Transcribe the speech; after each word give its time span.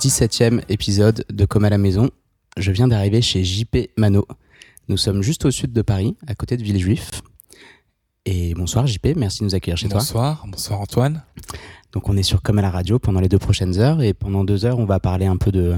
17e 0.00 0.62
épisode 0.70 1.26
de 1.30 1.44
Comme 1.44 1.66
à 1.66 1.68
la 1.68 1.76
maison, 1.76 2.08
je 2.56 2.72
viens 2.72 2.88
d'arriver 2.88 3.20
chez 3.20 3.44
JP 3.44 3.90
Mano. 3.98 4.26
Nous 4.88 4.96
sommes 4.96 5.20
juste 5.20 5.44
au 5.44 5.50
sud 5.50 5.74
de 5.74 5.82
Paris, 5.82 6.16
à 6.26 6.34
côté 6.34 6.56
de 6.56 6.62
Villejuif. 6.62 7.10
Et 8.24 8.54
bonsoir 8.54 8.86
JP, 8.86 9.08
merci 9.16 9.40
de 9.40 9.44
nous 9.44 9.54
accueillir 9.54 9.76
chez 9.76 9.90
toi. 9.90 9.98
Bonsoir, 9.98 10.46
bonsoir 10.48 10.80
Antoine. 10.80 11.22
Donc 11.92 12.08
on 12.08 12.16
est 12.16 12.22
sur 12.22 12.40
Comme 12.40 12.58
à 12.58 12.62
la 12.62 12.70
radio 12.70 12.98
pendant 12.98 13.20
les 13.20 13.28
deux 13.28 13.38
prochaines 13.38 13.78
heures 13.78 14.00
et 14.00 14.14
pendant 14.14 14.42
deux 14.42 14.64
heures 14.64 14.78
on 14.78 14.86
va 14.86 15.00
parler 15.00 15.26
un 15.26 15.36
peu 15.36 15.52
de, 15.52 15.76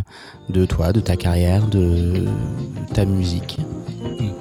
de 0.51 0.67
toi, 0.67 0.93
de 0.93 1.01
ta 1.01 1.17
carrière, 1.17 1.67
de 1.67 2.25
ta 2.95 3.05
musique. 3.05 3.59
Mhm. 4.21 4.32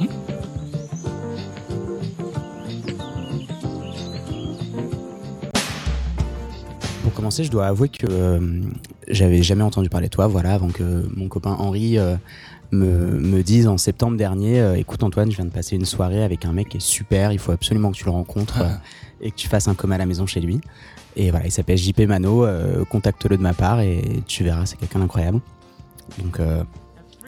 Pour 7.12 7.17
commencer, 7.17 7.44
je 7.44 7.52
dois 7.52 7.67
avouer 7.67 7.90
que 7.90 8.08
euh, 8.09 8.40
j'avais 9.09 9.44
jamais 9.44 9.64
entendu 9.64 9.90
parler 9.90 10.08
de 10.08 10.12
toi, 10.12 10.28
voilà, 10.28 10.54
avant 10.54 10.70
que 10.70 11.06
mon 11.14 11.28
copain 11.28 11.58
Henri 11.59 11.98
euh, 11.98 12.16
me, 12.72 13.20
me, 13.20 13.44
dise 13.44 13.67
en 13.67 13.78
septembre 13.78 14.16
dernier, 14.16 14.62
euh, 14.62 14.78
écoute 14.78 15.04
Antoine, 15.04 15.30
je 15.30 15.36
viens 15.36 15.44
de 15.44 15.50
passer 15.50 15.76
une 15.76 15.84
soirée 15.84 16.23
avec 16.23 16.45
un 16.45 16.54
mec 16.54 16.70
qui 16.70 16.78
est 16.78 16.80
super, 16.80 17.34
il 17.34 17.38
faut 17.38 17.52
absolument 17.52 17.92
que 17.92 17.98
tu 17.98 18.06
le 18.06 18.12
rencontres 18.12 18.59
ah. 18.62 18.80
et 19.20 19.30
que 19.30 19.36
tu 19.36 19.50
fasses 19.50 19.67
un 19.67 19.73
coma 19.73 19.95
à 19.95 19.98
la 19.98 20.06
maison 20.06 20.26
chez 20.26 20.39
lui. 20.39 20.62
Et 21.17 21.32
voilà, 21.32 21.48
il 21.48 21.52
s'appelle 21.52 21.78
JP 21.78 22.00
Mano, 22.08 22.48
contacte-le 22.89 23.36
de 23.36 23.42
ma 23.42 23.54
part 23.54 23.82
et 23.82 24.23
tu 24.26 24.45
verras, 24.45 24.66
c'est 24.66 24.78
quelqu'un 24.78 25.00
d'incroyable. 25.00 25.42
Donc 26.23 26.39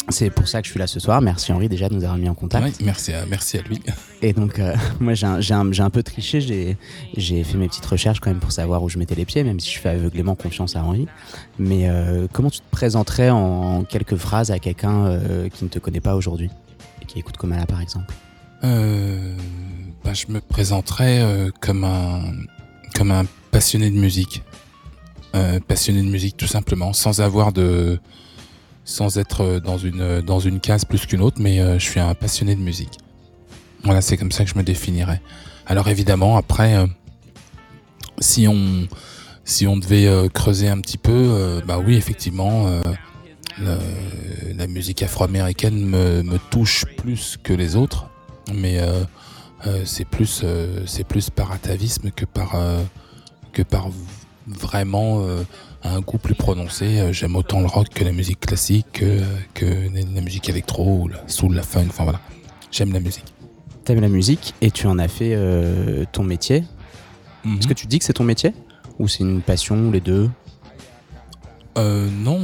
c'est 0.10 0.30
pour 0.30 0.48
ça 0.48 0.62
que 0.62 0.68
je 0.68 0.72
suis 0.72 0.80
là 0.80 0.88
ce 0.88 1.00
soir. 1.00 1.22
Merci 1.22 1.52
Henri 1.52 1.70
déjà 1.70 1.90
de 1.90 1.94
nous 1.94 2.04
avoir 2.04 2.18
mis 2.18 2.30
en 2.30 2.36
contact. 2.36 2.82
merci, 2.82 3.14
à, 3.14 3.26
merci 3.26 3.58
à 3.58 3.62
lui. 3.62 3.82
Et 4.22 4.34
donc 4.34 4.60
euh, 4.60 4.76
moi 5.00 5.14
j'ai 5.14 5.26
un, 5.26 5.72
un, 5.72 5.90
peu 5.90 6.04
triché, 6.04 6.42
j'ai 7.16 7.44
fait 7.44 7.58
mes 7.58 7.68
petites 7.68 7.86
recherches 7.86 8.20
quand 8.20 8.30
même 8.30 8.40
pour 8.40 8.52
savoir 8.52 8.84
où 8.84 8.90
je 8.90 8.98
mettais 8.98 9.16
les 9.16 9.26
pieds, 9.26 9.44
même 9.44 9.60
si 9.60 9.72
je 9.72 9.80
fais 9.80 9.90
aveuglément 9.90 10.36
confiance 10.36 10.76
à 10.76 10.84
Henri. 10.84 11.08
Mais 11.60 11.90
comment 12.32 12.50
tu 12.50 12.60
te 12.60 12.70
présenterais 12.72 13.30
en, 13.30 13.84
quelques 13.84 14.18
phrases 14.18 14.52
à 14.52 14.60
quelqu'un 14.60 15.20
qui 15.54 15.64
ne 15.64 15.70
te 15.70 15.80
connaît 15.80 16.02
pas 16.02 16.16
aujourd'hui 16.16 16.50
et 17.02 17.06
qui 17.06 17.20
écoute 17.20 17.38
comme 17.38 17.52
là 17.52 17.66
par 17.66 17.82
exemple? 17.82 18.14
Bah, 18.62 20.14
Je 20.14 20.32
me 20.32 20.42
présenterais 20.42 21.50
comme 21.60 21.84
un, 21.84 22.22
comme 22.96 23.12
un 23.12 23.26
passionné 23.52 23.90
de 23.90 23.96
musique. 23.96 24.44
Euh, 25.36 25.60
passionné 25.60 26.04
de 26.04 26.08
musique 26.08 26.38
tout 26.38 26.48
simplement, 26.48 26.94
sans 26.94 27.20
avoir 27.20 27.54
de, 27.54 28.00
sans 28.86 29.18
être 29.18 29.60
dans 29.60 29.78
une 29.78 30.22
dans 30.22 30.40
une 30.40 30.60
case 30.60 30.86
plus 30.86 31.06
qu'une 31.06 31.22
autre, 31.22 31.38
mais 31.40 31.60
euh, 31.60 31.80
je 31.80 31.86
suis 31.86 32.00
un 32.00 32.14
passionné 32.14 32.56
de 32.56 32.62
musique. 32.62 32.98
Voilà, 33.84 34.02
c'est 34.02 34.18
comme 34.18 34.32
ça 34.32 34.44
que 34.44 34.50
je 34.50 34.58
me 34.58 34.64
définirais. 34.64 35.22
Alors 35.66 35.88
évidemment, 35.88 36.38
après, 36.38 36.76
euh, 36.76 36.88
si 38.20 38.48
on 38.48 38.88
si 39.46 39.68
on 39.68 39.76
devait 39.76 40.30
creuser 40.34 40.70
un 40.70 40.80
petit 40.80 40.98
peu, 40.98 41.62
bah 41.68 41.78
oui, 41.78 41.96
effectivement, 41.96 42.66
la, 43.60 44.68
musique 44.68 45.04
afro-américaine 45.04 45.86
me, 45.86 46.24
me, 46.24 46.40
touche 46.50 46.86
plus 46.96 47.38
que 47.44 47.52
les 47.52 47.76
autres, 47.76 48.10
mais 48.54 48.80
c'est 49.84 50.06
plus 50.06 50.46
c'est 50.86 51.04
plus 51.06 51.30
par 51.30 51.52
atavisme 51.52 52.12
que 52.12 52.24
par 52.24 52.56
que 53.52 53.64
par 53.64 53.90
vraiment 54.48 55.22
euh, 55.22 55.44
un 55.84 56.00
goût 56.02 56.18
plus 56.18 56.36
prononcé. 56.36 57.00
Euh, 57.00 57.14
j'aime 57.14 57.36
autant 57.36 57.60
le 57.60 57.68
rock 57.68 57.90
que 57.90 58.04
la 58.04 58.12
musique 58.12 58.40
classique, 58.40 58.88
que, 58.94 59.22
que 59.54 59.66
la 59.66 60.22
musique 60.22 60.50
électro 60.50 61.02
ou 61.02 61.08
la 61.08 61.28
soul, 61.28 61.56
la 61.56 61.64
funk, 61.64 61.88
enfin 61.90 62.04
voilà. 62.04 62.20
J'aime 62.72 62.94
la 62.94 63.00
musique. 63.00 63.34
T'aimes 63.86 64.02
la 64.02 64.08
musique 64.08 64.54
et 64.62 64.72
tu 64.72 64.88
en 64.88 64.98
as 64.98 65.08
fait 65.08 65.34
euh, 65.36 66.06
ton 66.12 66.24
métier. 66.24 66.64
Mhm. 67.44 67.60
Est-ce 67.60 67.68
que 67.68 67.74
tu 67.74 67.88
dis 67.88 68.00
que 68.00 68.06
c'est 68.06 68.14
ton 68.14 68.24
métier 68.24 68.54
Ou 69.00 69.08
c'est 69.08 69.20
une 69.20 69.42
passion, 69.42 69.92
les 69.92 70.00
deux? 70.02 70.30
Non, 71.76 72.40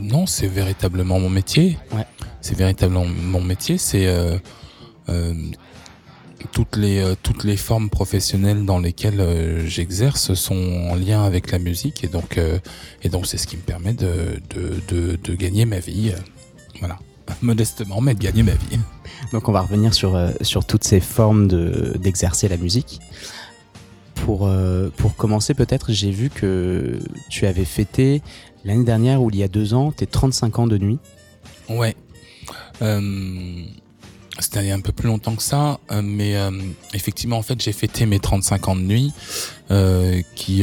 non, 0.00 0.26
c'est 0.26 0.48
véritablement 0.48 1.18
mon 1.20 1.30
métier. 1.30 1.78
Ouais. 1.92 2.04
C'est 2.40 2.56
véritablement 2.56 3.04
mon 3.04 3.40
métier. 3.40 3.78
C'est 3.78 4.06
toutes 6.52 6.76
les 6.76 6.98
euh, 6.98 7.14
toutes 7.22 7.44
les 7.44 7.56
formes 7.56 7.90
professionnelles 7.90 8.64
dans 8.64 8.78
lesquelles 8.78 9.20
euh, 9.20 9.66
j'exerce 9.66 10.34
sont 10.34 10.88
en 10.90 10.94
lien 10.94 11.22
avec 11.22 11.50
la 11.50 11.58
musique 11.58 12.04
et 12.04 12.08
donc 12.08 12.38
euh, 12.38 12.58
et 13.02 13.08
donc 13.08 13.26
c'est 13.26 13.36
ce 13.36 13.46
qui 13.46 13.56
me 13.56 13.62
permet 13.62 13.92
de 13.92 14.40
de, 14.50 14.80
de, 14.88 15.18
de 15.22 15.34
gagner 15.34 15.64
ma 15.64 15.78
vie 15.78 16.12
voilà. 16.80 16.98
Modestement 17.42 18.00
mais 18.00 18.14
de 18.14 18.20
gagner 18.20 18.42
ma 18.42 18.54
vie. 18.54 18.78
Donc 19.32 19.48
on 19.48 19.52
va 19.52 19.60
revenir 19.60 19.94
sur 19.94 20.18
sur 20.40 20.64
toutes 20.64 20.84
ces 20.84 21.00
formes 21.00 21.46
de 21.48 21.96
d'exercer 21.98 22.48
la 22.48 22.56
musique. 22.56 23.00
Pour 24.14 24.50
pour 24.96 25.16
commencer 25.16 25.54
peut-être 25.54 25.92
j'ai 25.92 26.10
vu 26.10 26.28
que 26.28 26.98
tu 27.30 27.46
avais 27.46 27.64
fêté 27.64 28.20
l'année 28.64 28.84
dernière 28.84 29.22
ou 29.22 29.30
il 29.30 29.36
y 29.36 29.42
a 29.42 29.48
deux 29.48 29.74
ans 29.74 29.92
tes 29.92 30.06
35 30.06 30.58
ans 30.58 30.66
de 30.66 30.78
nuit. 30.78 30.98
Ouais. 31.68 31.94
Euh, 32.82 33.64
c'était 34.38 34.70
un 34.70 34.80
peu 34.80 34.92
plus 34.92 35.08
longtemps 35.08 35.34
que 35.34 35.42
ça, 35.42 35.80
euh, 35.90 36.02
mais 36.02 36.36
euh, 36.36 36.50
effectivement, 36.94 37.36
en 37.36 37.42
fait, 37.42 37.60
j'ai 37.60 37.72
fêté 37.72 38.06
mes 38.06 38.20
35 38.20 38.68
ans 38.68 38.76
de 38.76 38.82
nuit, 38.82 39.12
euh, 39.70 40.22
qui 40.34 40.62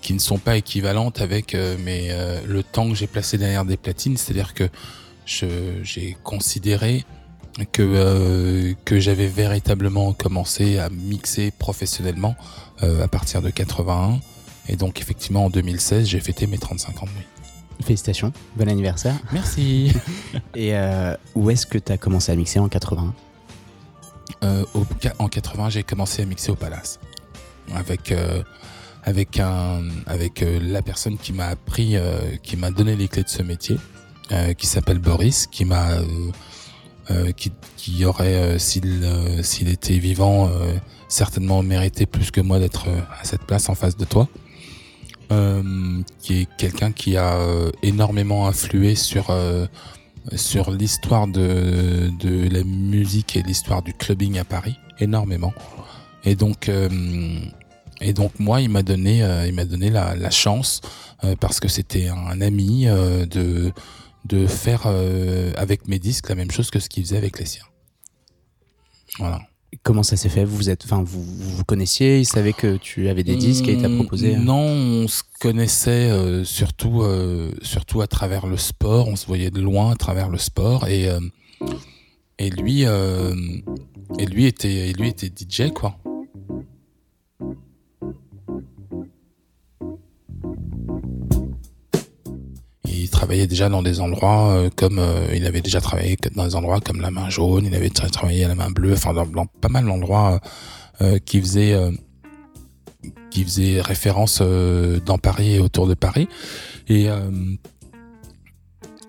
qui 0.00 0.14
ne 0.14 0.18
sont 0.18 0.38
pas 0.38 0.56
équivalentes 0.56 1.20
avec 1.20 1.56
mais 1.84 2.10
le 2.46 2.62
temps 2.62 2.88
que 2.88 2.94
j'ai 2.94 3.06
placé 3.06 3.38
derrière 3.38 3.64
des 3.64 3.76
platines. 3.76 4.16
C'est-à-dire 4.16 4.54
que 4.54 4.68
j'ai 5.26 6.16
considéré 6.22 7.04
que 7.72 8.74
que 8.84 9.00
j'avais 9.00 9.26
véritablement 9.26 10.12
commencé 10.12 10.78
à 10.78 10.88
mixer 10.90 11.50
professionnellement 11.50 12.36
à 12.80 13.08
partir 13.08 13.42
de 13.42 13.50
81, 13.50 14.20
et 14.68 14.76
donc 14.76 15.00
effectivement 15.00 15.46
en 15.46 15.50
2016, 15.50 16.06
j'ai 16.06 16.20
fêté 16.20 16.46
mes 16.46 16.58
35 16.58 17.02
ans 17.02 17.06
de 17.06 17.10
nuit. 17.10 17.31
Félicitations, 17.82 18.32
bon 18.56 18.68
anniversaire. 18.68 19.16
Merci. 19.32 19.92
Et 20.54 20.76
euh, 20.76 21.16
où 21.34 21.50
est-ce 21.50 21.66
que 21.66 21.78
tu 21.78 21.92
as 21.92 21.98
commencé 21.98 22.32
à 22.32 22.36
mixer 22.36 22.58
en 22.58 22.68
80 22.68 23.14
euh, 24.44 24.64
En 25.18 25.28
80, 25.28 25.70
j'ai 25.70 25.82
commencé 25.82 26.22
à 26.22 26.26
mixer 26.26 26.52
au 26.52 26.54
Palace. 26.54 27.00
Avec, 27.74 28.12
euh, 28.12 28.42
avec, 29.04 29.38
un, 29.40 29.82
avec 30.06 30.44
la 30.44 30.82
personne 30.82 31.16
qui 31.16 31.32
m'a 31.32 31.46
appris, 31.46 31.96
qui 32.42 32.56
m'a 32.56 32.70
donné 32.70 32.96
les 32.96 33.08
clés 33.08 33.22
de 33.22 33.28
ce 33.28 33.42
métier, 33.42 33.76
qui 34.58 34.66
s'appelle 34.66 34.98
Boris, 34.98 35.46
qui 35.46 35.64
m'a. 35.64 35.88
qui, 37.36 37.52
qui 37.76 38.04
aurait, 38.04 38.58
s'il 38.58 39.04
s'il 39.42 39.68
était 39.68 39.98
vivant, 39.98 40.50
certainement 41.08 41.62
mérité 41.62 42.06
plus 42.06 42.30
que 42.30 42.40
moi 42.40 42.58
d'être 42.58 42.88
à 42.88 43.24
cette 43.24 43.44
place 43.44 43.68
en 43.68 43.74
face 43.74 43.96
de 43.96 44.04
toi. 44.04 44.28
Euh, 45.32 46.02
qui 46.20 46.42
est 46.42 46.48
quelqu'un 46.56 46.92
qui 46.92 47.16
a 47.16 47.36
euh, 47.36 47.70
énormément 47.82 48.46
influé 48.46 48.94
sur 48.94 49.30
euh, 49.30 49.66
sur 50.36 50.70
l'histoire 50.70 51.26
de, 51.26 52.10
de 52.20 52.48
la 52.48 52.62
musique 52.64 53.36
et 53.36 53.42
l'histoire 53.42 53.82
du 53.82 53.94
clubbing 53.94 54.38
à 54.38 54.44
Paris, 54.44 54.76
énormément. 54.98 55.54
Et 56.24 56.36
donc 56.36 56.70
et 58.00 58.12
donc 58.12 58.38
moi, 58.38 58.60
il 58.60 58.68
m'a 58.68 58.82
donné 58.82 59.18
il 59.46 59.54
m'a 59.54 59.64
donné 59.64 59.90
la, 59.90 60.30
chance 60.30 60.80
parce 61.40 61.58
que 61.60 61.68
c'était 61.68 62.08
un 62.08 62.40
ami 62.40 62.84
de 62.84 63.72
de 64.24 64.46
faire 64.46 64.86
avec 65.56 65.88
mes 65.88 65.98
disques 65.98 66.28
la 66.28 66.36
même 66.36 66.52
chose 66.52 66.70
que 66.70 66.78
ce 66.78 66.88
qu'il 66.88 67.02
faisait 67.04 67.16
avec 67.16 67.38
les 67.40 67.46
siens. 67.46 67.66
Voilà. 69.18 69.40
Comment 69.82 70.02
ça 70.02 70.16
s'est 70.16 70.28
fait? 70.28 70.44
Vous 70.44 70.68
êtes, 70.68 70.84
enfin, 70.84 71.02
vous, 71.02 71.22
vous 71.22 71.64
connaissiez 71.64 72.18
Il 72.18 72.26
savait 72.26 72.52
que 72.52 72.76
tu 72.76 73.08
avais 73.08 73.24
des 73.24 73.36
disques 73.36 73.68
et 73.68 73.72
il 73.72 73.82
t'a 73.82 73.88
mmh, 73.88 73.96
proposé 73.96 74.36
Non, 74.36 74.66
on 74.66 75.08
se 75.08 75.22
connaissait 75.40 76.10
euh, 76.10 76.44
surtout, 76.44 77.02
euh, 77.02 77.50
surtout 77.62 78.02
à 78.02 78.06
travers 78.06 78.46
le 78.46 78.58
sport. 78.58 79.08
On 79.08 79.16
se 79.16 79.26
voyait 79.26 79.50
de 79.50 79.60
loin 79.60 79.90
à 79.90 79.96
travers 79.96 80.28
le 80.28 80.38
sport 80.38 80.86
et 80.88 81.08
euh, 81.08 81.20
et 82.38 82.50
lui 82.50 82.82
et 82.82 84.26
lui 84.26 84.46
était 84.46 84.90
et 84.90 84.92
lui 84.92 85.08
était 85.08 85.28
DJ 85.28 85.72
quoi. 85.72 85.96
Travaillait 93.12 93.46
déjà 93.46 93.68
dans 93.68 93.82
des 93.82 94.00
endroits 94.00 94.48
euh, 94.48 94.70
comme 94.74 94.98
euh, 94.98 95.28
il 95.32 95.46
avait 95.46 95.60
déjà 95.60 95.80
travaillé 95.80 96.18
dans 96.34 96.44
des 96.44 96.56
endroits 96.56 96.80
comme 96.80 97.00
la 97.00 97.12
main 97.12 97.30
jaune, 97.30 97.66
il 97.66 97.74
avait 97.76 97.90
travaillé 97.90 98.44
à 98.44 98.48
la 98.48 98.56
main 98.56 98.70
bleue, 98.70 98.94
enfin 98.94 99.14
dans, 99.14 99.46
pas 99.46 99.68
mal 99.68 99.84
d'endroits 99.84 100.40
euh, 101.00 101.18
qui 101.24 101.40
faisaient 101.40 101.76
qui 103.30 103.44
faisait 103.44 103.80
référence 103.80 104.42
dans 104.42 105.18
Paris 105.18 105.54
et 105.54 105.58
autour 105.58 105.86
de 105.86 105.94
Paris. 105.94 106.28
Et 106.88 107.06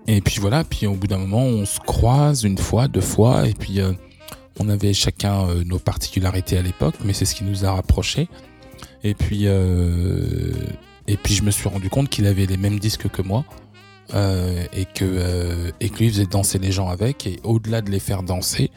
et 0.06 0.22
puis 0.22 0.40
voilà, 0.40 0.64
puis 0.64 0.86
au 0.88 0.96
bout 0.96 1.08
d'un 1.08 1.18
moment, 1.18 1.44
on 1.44 1.66
se 1.66 1.80
croise 1.80 2.44
une 2.44 2.58
fois, 2.58 2.88
deux 2.88 3.02
fois, 3.02 3.48
et 3.48 3.54
puis 3.54 3.80
on 4.60 4.70
avait 4.70 4.94
chacun 4.94 5.48
nos 5.66 5.80
particularités 5.80 6.58
à 6.58 6.62
l'époque, 6.62 6.96
mais 7.04 7.14
c'est 7.14 7.26
ce 7.26 7.36
qui 7.36 7.44
nous 7.44 7.66
a 7.66 7.72
rapprochés. 7.72 8.28
Et 9.04 9.14
puis, 9.14 9.46
et 9.46 11.18
puis 11.18 11.34
je 11.34 11.44
me 11.44 11.52
suis 11.52 11.70
rendu 11.70 11.90
compte 11.90 12.10
qu'il 12.10 12.26
avait 12.26 12.46
les 12.46 12.58
mêmes 12.58 12.80
disques 12.80 13.10
que 13.10 13.22
moi. 13.22 13.46
Euh, 14.16 14.66
et 14.74 14.86
que 14.86 15.06
euh, 15.06 15.72
et 15.80 15.90
que 15.90 15.98
lui 15.98 16.10
faisait 16.10 16.28
danser 16.28 16.60
les 16.60 16.72
gens 16.72 16.88
avec. 16.90 17.26
Et 17.26 17.40
au-delà 17.44 17.82
de 17.82 17.90
les 17.90 18.00
faire 18.00 18.22
danser 18.22 18.70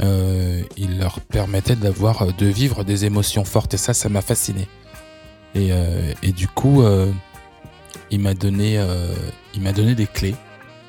euh, 0.00 0.62
il 0.76 0.98
leur 0.98 1.20
permettait 1.20 1.74
d'avoir 1.74 2.32
de 2.32 2.46
vivre 2.46 2.84
des 2.84 3.04
émotions 3.04 3.44
fortes. 3.44 3.74
Et 3.74 3.76
ça 3.76 3.92
ça 3.92 4.08
m'a 4.08 4.22
fasciné. 4.22 4.68
Et, 5.54 5.72
du 6.32 6.46
coup 6.46 6.84
il 8.12 8.20
m'a 8.20 8.34
donné 8.34 8.80
il 9.54 9.60
m'a 9.62 9.72
donné 9.72 9.96
des 9.96 10.06
clés. 10.06 10.36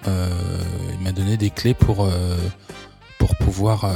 Il 0.05 1.03
m'a 1.03 1.11
donné 1.11 1.37
des 1.37 1.49
clés 1.49 1.73
pour 1.73 2.07
pouvoir 3.39 3.89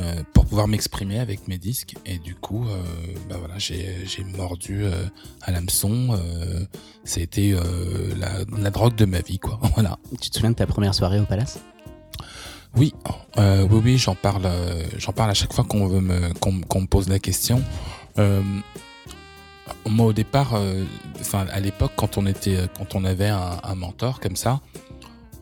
euh, 0.00 0.22
pour 0.32 0.46
pouvoir 0.46 0.68
m'exprimer 0.68 1.18
avec 1.18 1.46
mes 1.48 1.58
disques. 1.58 1.94
Et 2.06 2.18
du 2.18 2.34
coup, 2.34 2.66
euh, 2.66 2.82
bah 3.28 3.36
voilà, 3.38 3.58
j'ai 3.58 4.24
mordu 4.36 4.84
euh, 4.84 5.04
à 5.42 5.50
l'hameçon. 5.50 6.18
C'était 7.04 7.54
la, 8.16 8.30
la, 8.56 8.70
drogue 8.70 8.94
de 8.94 9.04
ma 9.04 9.20
vie, 9.20 9.38
quoi. 9.38 9.58
voilà. 9.74 9.98
Tu 10.20 10.30
te 10.30 10.36
souviens 10.36 10.50
de 10.50 10.56
ta 10.56 10.66
première 10.66 10.94
soirée 10.94 11.20
au 11.20 11.24
Palace? 11.24 11.60
Oui, 12.76 12.94
oui, 13.36 13.80
oui, 13.84 13.98
j'en 13.98 14.14
parle, 14.14 14.48
j'en 14.96 15.12
parle 15.12 15.30
à 15.30 15.34
chaque 15.34 15.52
fois 15.52 15.64
qu'on 15.64 15.88
veut 15.88 16.00
me, 16.00 16.32
qu'on, 16.34 16.52
me 16.52 16.86
pose 16.86 17.08
la 17.08 17.18
question. 17.18 17.62
moi, 18.16 20.06
au 20.06 20.12
départ, 20.12 20.54
enfin, 21.20 21.46
à 21.50 21.60
l'époque, 21.60 21.92
quand 21.96 22.16
on 22.16 22.26
était, 22.26 22.58
quand 22.78 22.94
on 22.94 23.04
avait 23.04 23.28
un, 23.28 23.58
un 23.62 23.74
mentor 23.74 24.20
comme 24.20 24.36
ça, 24.36 24.60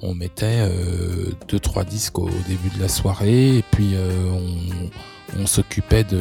on 0.03 0.15
mettait 0.15 0.61
euh, 0.61 1.33
deux 1.49 1.59
trois 1.59 1.85
disques 1.85 2.19
au 2.19 2.31
début 2.47 2.71
de 2.77 2.81
la 2.81 2.89
soirée 2.89 3.59
et 3.59 3.65
puis 3.71 3.91
euh, 3.95 4.31
on, 5.39 5.47
s'occupait 5.47 6.05
de 6.05 6.21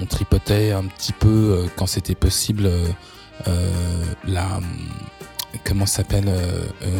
on 0.00 0.06
tripotait 0.06 0.72
un 0.72 0.84
petit 0.84 1.12
peu 1.12 1.28
euh, 1.28 1.66
quand 1.76 1.86
c'était 1.86 2.14
possible 2.14 2.70
la 4.26 4.60
comment 5.64 5.86
s'appelle 5.86 6.30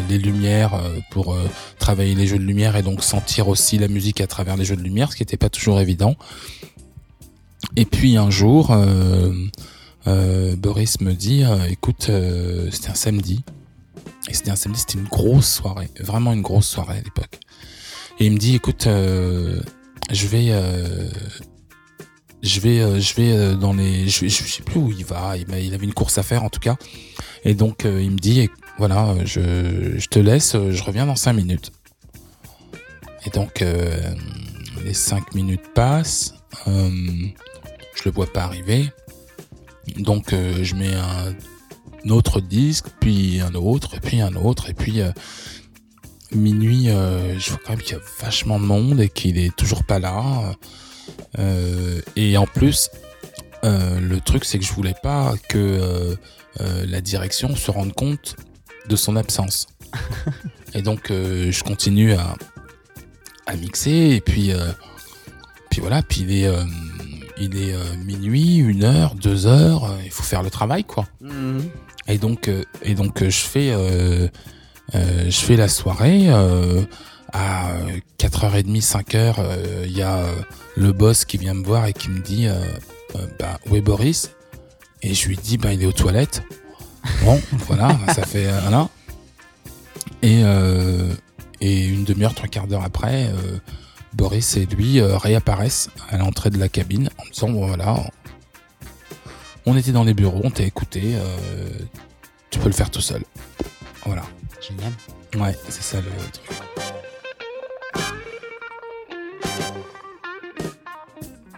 les 0.08 0.18
lumières 0.18 0.80
pour 1.10 1.36
travailler 1.78 2.14
les 2.14 2.26
jeux 2.26 2.38
de 2.38 2.44
lumière 2.44 2.76
et 2.76 2.82
donc 2.82 3.02
sentir 3.02 3.48
aussi 3.48 3.76
la 3.76 3.88
musique 3.88 4.20
à 4.20 4.26
travers 4.26 4.56
les 4.56 4.64
jeux 4.64 4.76
de 4.76 4.82
lumière 4.82 5.10
ce 5.10 5.16
qui 5.16 5.22
n'était 5.22 5.36
pas 5.36 5.50
toujours 5.50 5.80
évident. 5.80 6.14
Et 7.76 7.84
puis 7.84 8.16
un 8.16 8.30
jour 8.30 8.74
Boris 10.06 11.00
me 11.00 11.12
dit 11.12 11.42
écoute 11.68 12.10
c'était 12.70 12.90
un 12.90 12.94
samedi 12.94 13.42
et 14.28 14.34
c'était 14.34 14.50
un 14.50 14.56
samedi, 14.56 14.80
c'était 14.80 14.98
une 14.98 15.08
grosse 15.08 15.48
soirée, 15.48 15.90
vraiment 16.00 16.32
une 16.32 16.42
grosse 16.42 16.66
soirée 16.66 16.98
à 16.98 17.02
l'époque. 17.02 17.38
Et 18.20 18.26
il 18.26 18.32
me 18.32 18.38
dit, 18.38 18.56
écoute, 18.56 18.86
euh, 18.86 19.60
je 20.10 20.26
vais, 20.26 20.50
euh, 20.50 21.08
je 22.42 22.60
vais, 22.60 22.80
euh, 22.80 23.00
je 23.00 23.14
vais 23.14 23.56
dans 23.56 23.72
les, 23.72 24.08
je, 24.08 24.26
je, 24.26 24.42
sais 24.42 24.62
plus 24.62 24.78
où 24.78 24.90
il 24.90 25.04
va. 25.04 25.36
Il, 25.36 25.74
avait 25.74 25.84
une 25.84 25.94
course 25.94 26.18
à 26.18 26.22
faire 26.22 26.42
en 26.42 26.50
tout 26.50 26.60
cas. 26.60 26.76
Et 27.44 27.54
donc 27.54 27.84
il 27.84 28.10
me 28.10 28.18
dit, 28.18 28.50
voilà, 28.78 29.14
je, 29.24 29.98
je, 29.98 30.08
te 30.08 30.18
laisse, 30.18 30.52
je 30.52 30.82
reviens 30.82 31.06
dans 31.06 31.16
cinq 31.16 31.34
minutes. 31.34 31.72
Et 33.24 33.30
donc 33.30 33.64
les 34.84 34.94
cinq 34.94 35.34
minutes 35.34 35.72
passent, 35.74 36.34
je 36.66 38.04
le 38.04 38.10
vois 38.10 38.26
pas 38.26 38.42
arriver. 38.42 38.90
Donc 39.96 40.30
je 40.30 40.74
mets 40.74 40.94
un 40.94 41.34
autre 42.10 42.40
disque, 42.40 42.86
puis 43.00 43.40
un 43.40 43.54
autre, 43.54 43.94
et 43.94 44.00
puis 44.00 44.20
un 44.20 44.34
autre, 44.34 44.70
et 44.70 44.74
puis 44.74 45.00
euh, 45.00 45.10
minuit, 46.32 46.90
euh, 46.90 47.38
je 47.38 47.50
vois 47.50 47.60
quand 47.64 47.70
même 47.70 47.82
qu'il 47.82 47.96
y 47.96 48.00
a 48.00 48.02
vachement 48.20 48.58
de 48.58 48.64
monde 48.64 49.00
et 49.00 49.08
qu'il 49.08 49.38
est 49.38 49.54
toujours 49.54 49.84
pas 49.84 49.98
là. 49.98 50.54
Euh, 51.38 52.00
et 52.16 52.36
en 52.36 52.46
plus, 52.46 52.90
le 53.62 54.18
truc 54.20 54.44
c'est 54.44 54.58
que 54.58 54.64
je 54.64 54.72
voulais 54.72 54.94
pas 55.02 55.34
que 55.48 56.16
la 56.58 57.00
direction 57.00 57.54
se 57.56 57.70
rende 57.70 57.92
compte 57.92 58.36
de 58.88 58.96
son 58.96 59.16
absence. 59.16 59.66
et 60.74 60.82
donc 60.82 61.08
je 61.08 61.62
continue 61.62 62.12
à, 62.12 62.36
à 63.46 63.56
mixer 63.56 64.14
et 64.16 64.20
puis 64.20 64.52
puis 65.70 65.80
voilà, 65.80 66.02
puis 66.02 66.20
il 66.22 66.32
est 66.32 66.50
il 67.40 67.56
est 67.56 67.74
minuit, 68.04 68.56
une 68.56 68.84
heure, 68.84 69.14
deux 69.14 69.46
heures, 69.46 69.90
il 70.04 70.10
faut 70.10 70.22
faire 70.22 70.42
le 70.42 70.50
travail 70.50 70.84
quoi. 70.84 71.06
Mmh. 71.20 71.60
Et 72.08 72.16
donc, 72.16 72.48
euh, 72.48 72.64
et 72.82 72.94
donc 72.94 73.22
euh, 73.22 73.30
je 73.30 73.40
fais, 73.40 73.70
euh, 73.70 74.28
je 74.92 75.30
fais 75.30 75.56
la 75.56 75.68
soirée 75.68 76.28
à 77.32 77.70
4h30, 78.18 78.82
5h. 78.82 79.34
Il 79.84 79.96
y 79.96 80.02
a 80.02 80.24
le 80.76 80.92
boss 80.92 81.24
qui 81.26 81.36
vient 81.36 81.54
me 81.54 81.64
voir 81.64 81.86
et 81.86 81.92
qui 81.92 82.08
me 82.08 82.20
dit, 82.20 82.48
bah, 83.38 83.58
où 83.68 83.76
est 83.76 83.82
Boris 83.82 84.30
Et 85.02 85.12
je 85.12 85.28
lui 85.28 85.36
dis, 85.36 85.58
bah, 85.58 85.72
il 85.74 85.82
est 85.82 85.86
aux 85.86 85.92
toilettes. 85.92 86.42
Bon, 87.24 87.40
voilà, 87.66 87.96
ça 88.14 88.26
fait 88.26 88.48
un 88.48 88.88
Et, 90.22 90.42
et 91.60 91.86
une 91.86 92.04
demi-heure, 92.04 92.34
trois 92.34 92.48
quarts 92.48 92.66
d'heure 92.66 92.84
après, 92.84 93.30
Boris 94.14 94.56
et 94.56 94.66
lui 94.66 95.00
réapparaissent 95.00 95.90
à 96.10 96.18
l'entrée 96.18 96.50
de 96.50 96.58
la 96.58 96.68
cabine 96.68 97.08
en 97.18 97.24
me 97.24 97.30
disant, 97.30 97.50
bon, 97.50 97.66
voilà, 97.66 98.02
on 99.68 99.76
était 99.76 99.92
dans 99.92 100.04
les 100.04 100.14
bureaux, 100.14 100.40
on 100.44 100.50
t'a 100.50 100.62
écouté, 100.62 101.02
euh, 101.14 101.68
tu 102.48 102.58
peux 102.58 102.68
le 102.68 102.72
faire 102.72 102.90
tout 102.90 103.02
seul. 103.02 103.22
Voilà. 104.06 104.22
Génial. 104.66 104.92
Ouais, 105.36 105.54
c'est 105.68 105.82
ça 105.82 106.00
le 106.00 106.06
truc. 106.32 106.46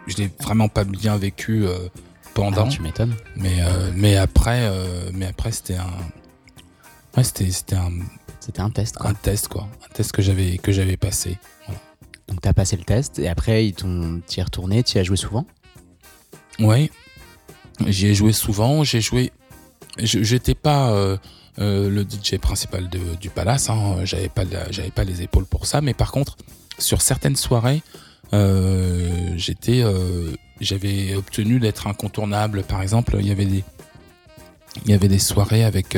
Je 0.09 0.17
l'ai 0.17 0.31
vraiment 0.41 0.69
pas 0.69 0.83
bien 0.83 1.17
vécu 1.17 1.64
euh, 1.64 1.88
pendant. 2.35 2.67
Ah, 2.67 2.69
tu 2.69 2.83
m'étonnes. 2.83 3.14
Mais, 3.37 3.61
euh, 3.61 3.93
mais 3.95 4.17
après, 4.17 4.69
mais 5.12 5.26
après 5.26 5.52
c'était 5.52 5.76
un. 5.76 5.93
Ouais, 7.17 7.23
c'était, 7.23 7.50
c'était 7.50 7.76
un. 7.76 7.93
C'était 8.40 8.61
un 8.61 8.71
test, 8.71 8.97
quoi. 8.97 9.11
Un 9.11 9.14
test, 9.14 9.47
quoi. 9.47 9.69
Un 9.85 9.95
test 9.95 10.11
que 10.11 10.23
j'avais, 10.23 10.59
que 10.59 10.73
j'avais 10.73 10.97
passé. 10.97 11.38
Voilà. 11.67 11.81
Donc, 12.26 12.40
t'as 12.40 12.55
passé 12.55 12.76
le 12.76 12.85
test 12.85 13.19
et 13.21 13.29
après, 13.29 13.67
ils 13.67 13.75
t'ont, 13.75 14.21
t'y 14.26 14.40
es 14.40 14.43
retourné, 14.43 14.83
tu 14.83 14.99
as 14.99 15.05
joué 15.05 15.17
souvent? 15.17 15.47
Ouais, 16.59 16.90
J'y 17.87 18.09
ai 18.09 18.15
joué 18.15 18.33
souvent. 18.33 18.85
J'ai 18.85 19.01
joué. 19.01 19.33
J'étais 19.99 20.55
pas 20.55 20.91
euh, 20.91 21.17
euh, 21.59 21.91
le 21.91 22.03
DJ 22.03 22.39
principal 22.39 22.89
du 23.21 23.31
Palace. 23.31 23.71
Hein. 23.71 23.99
J'avais 24.05 24.29
pas, 24.29 24.45
pas 24.95 25.05
les 25.05 25.23
épaules 25.23 25.47
pour 25.47 25.67
ça. 25.67 25.81
Mais 25.81 25.95
par 25.95 26.13
contre, 26.13 26.37
sur 26.79 27.03
certaines 27.03 27.37
soirées, 27.37 27.83
euh, 28.33 29.33
j'étais, 29.37 29.83
j'avais 30.61 31.15
obtenu 31.15 31.59
d'être 31.59 31.87
incontournable. 31.87 32.63
Par 32.63 32.83
exemple, 32.83 33.17
il 33.19 33.27
y 33.27 33.31
avait 33.31 33.47
des, 33.47 33.65
il 34.85 34.91
y 34.91 34.95
avait 34.95 35.09
des 35.09 35.19
soirées 35.19 35.65
avec. 35.65 35.97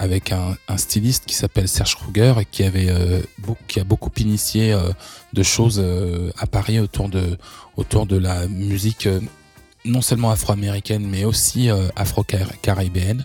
avec 0.00 0.32
un, 0.32 0.56
styliste 0.76 1.24
qui 1.24 1.36
s'appelle 1.36 1.68
Serge 1.68 1.94
Kruger 1.94 2.34
et 2.40 2.44
qui 2.44 2.64
avait 2.64 2.92
qui 3.68 3.78
a 3.78 3.84
beaucoup 3.84 4.10
initié 4.16 4.76
de 5.32 5.42
choses 5.44 5.80
à 6.36 6.46
Paris 6.46 6.80
autour 6.80 7.08
de 7.08 7.38
autour 7.76 8.06
de 8.06 8.16
la 8.16 8.48
musique 8.48 9.06
non 9.84 10.00
seulement 10.00 10.30
afro-américaine, 10.30 11.06
mais 11.06 11.24
aussi 11.24 11.70
euh, 11.70 11.88
afro-caribéenne. 11.96 13.24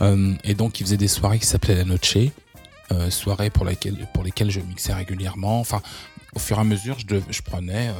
Euh, 0.00 0.34
et 0.44 0.54
donc, 0.54 0.80
il 0.80 0.86
faisait 0.86 0.96
des 0.96 1.08
soirées 1.08 1.38
qui 1.38 1.46
s'appelaient 1.46 1.76
la 1.76 1.84
Noche, 1.84 2.16
euh, 2.92 3.10
soirées 3.10 3.50
pour, 3.50 3.64
laquelle, 3.64 4.08
pour 4.12 4.24
lesquelles 4.24 4.50
je 4.50 4.60
mixais 4.60 4.92
régulièrement. 4.92 5.60
Enfin, 5.60 5.82
au 6.34 6.38
fur 6.38 6.58
et 6.58 6.60
à 6.60 6.64
mesure, 6.64 6.96
je, 6.98 7.16
je 7.30 7.42
prenais 7.42 7.90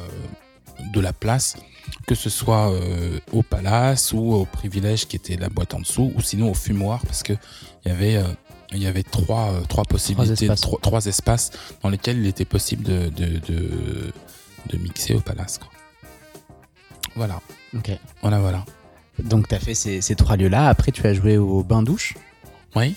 de 0.91 0.99
la 0.99 1.13
place, 1.13 1.55
que 2.05 2.15
ce 2.15 2.29
soit 2.29 2.73
au 3.31 3.43
Palace 3.43 4.11
ou 4.11 4.33
au 4.33 4.45
Privilège 4.45 5.07
qui 5.07 5.15
était 5.15 5.37
la 5.37 5.47
boîte 5.47 5.73
en 5.73 5.79
dessous, 5.79 6.11
ou 6.15 6.21
sinon 6.21 6.51
au 6.51 6.53
Fumoir, 6.53 7.01
parce 7.05 7.23
que 7.23 7.33
il 7.85 7.89
y 7.89 7.91
avait 7.91 8.21
il 8.73 8.83
y 8.83 8.87
avait 8.87 9.03
trois, 9.03 9.61
trois 9.69 9.85
possibilités, 9.85 10.49
trois 10.81 11.05
espaces. 11.05 11.51
dans 11.81 11.89
lesquels 11.89 12.17
il 12.17 12.27
était 12.27 12.45
possible 12.45 12.83
de, 12.83 13.09
de, 13.09 13.39
de, 13.47 14.11
de 14.67 14.77
mixer 14.77 15.13
au 15.13 15.21
Palace. 15.21 15.59
Quoi. 15.59 15.69
Voilà. 17.15 17.39
Ok. 17.75 17.91
Voilà, 18.21 18.39
voilà. 18.39 18.65
Donc, 19.19 19.47
tu 19.47 19.55
as 19.55 19.59
fait 19.59 19.73
ces, 19.75 20.01
ces 20.01 20.15
trois 20.15 20.35
lieux-là. 20.35 20.67
Après, 20.67 20.91
tu 20.91 21.05
as 21.07 21.13
joué 21.13 21.37
au 21.37 21.63
bain-douche 21.63 22.15
Oui. 22.75 22.95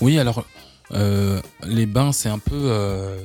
Oui, 0.00 0.18
alors, 0.18 0.44
euh, 0.92 1.40
les 1.64 1.86
bains, 1.86 2.12
c'est 2.12 2.28
un 2.28 2.38
peu. 2.38 2.54
Euh, 2.54 3.22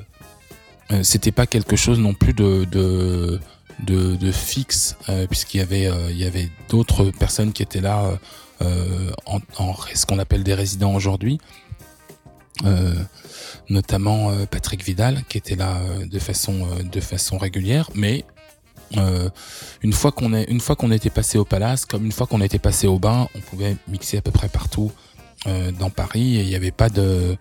euh, 0.91 1.03
c'était 1.03 1.31
pas 1.31 1.45
quelque 1.45 1.75
chose 1.75 1.99
non 1.99 2.13
plus 2.13 2.33
de, 2.33 2.65
de, 2.65 3.39
de, 3.85 4.31
fixe, 4.31 4.97
puisqu'il 5.29 5.57
y 5.57 5.61
avait, 5.61 5.89
il 6.09 6.17
y 6.17 6.25
avait 6.25 6.49
d'autres 6.69 7.11
personnes 7.11 7.53
qui 7.53 7.61
étaient 7.61 7.81
là, 7.81 8.17
en, 9.25 9.39
en, 9.57 9.75
ce 9.93 10.05
qu'on 10.05 10.19
appelle 10.19 10.43
des 10.43 10.55
résidents 10.55 10.95
aujourd'hui. 10.95 11.39
notamment 13.69 14.33
Patrick 14.47 14.83
Vidal 14.83 15.23
qui 15.29 15.37
était 15.37 15.55
là 15.55 15.79
de 16.05 16.19
façon 16.19 16.67
de 16.91 16.99
façon 16.99 17.37
régulière 17.37 17.89
mais 17.93 18.25
Euh, 18.97 19.29
une 19.81 19.93
fois 19.93 20.11
qu'on 20.11 20.33
est, 20.33 20.45
une 20.45 20.59
fois 20.59 20.75
qu'on 20.75 20.91
était 20.91 21.09
passé 21.09 21.37
au 21.37 21.45
Palace, 21.45 21.85
comme 21.85 22.05
une 22.05 22.11
fois 22.11 22.27
qu'on 22.27 22.41
était 22.41 22.59
passé 22.59 22.87
au 22.87 22.99
bain, 22.99 23.27
on 23.35 23.39
pouvait 23.39 23.77
mixer 23.87 24.17
à 24.17 24.21
peu 24.21 24.31
près 24.31 24.49
partout 24.49 24.91
euh, 25.47 25.71
dans 25.71 25.89
Paris 25.89 26.37
et 26.37 26.41
il 26.41 26.47
n'y 26.47 26.55
avait 26.55 26.71
pas 26.71 26.89
de, 26.89 27.37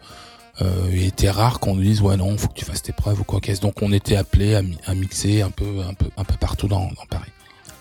euh, 0.60 0.88
il 0.92 1.04
était 1.04 1.30
rare 1.30 1.60
qu'on 1.60 1.74
nous 1.74 1.82
dise 1.82 2.00
ouais 2.00 2.16
non, 2.16 2.36
faut 2.36 2.48
que 2.48 2.54
tu 2.54 2.64
fasses 2.64 2.82
tes 2.82 2.92
preuves 2.92 3.20
ou 3.20 3.24
quoi 3.24 3.40
qu'est-ce. 3.40 3.60
Donc 3.60 3.82
on 3.82 3.92
était 3.92 4.16
appelé 4.16 4.54
à, 4.54 4.62
à, 4.86 4.94
mixer 4.94 5.42
un 5.42 5.50
peu, 5.50 5.80
un 5.80 5.94
peu, 5.94 6.06
un 6.16 6.24
peu 6.24 6.36
partout 6.36 6.68
dans, 6.68 6.86
dans 6.86 7.06
Paris. 7.08 7.32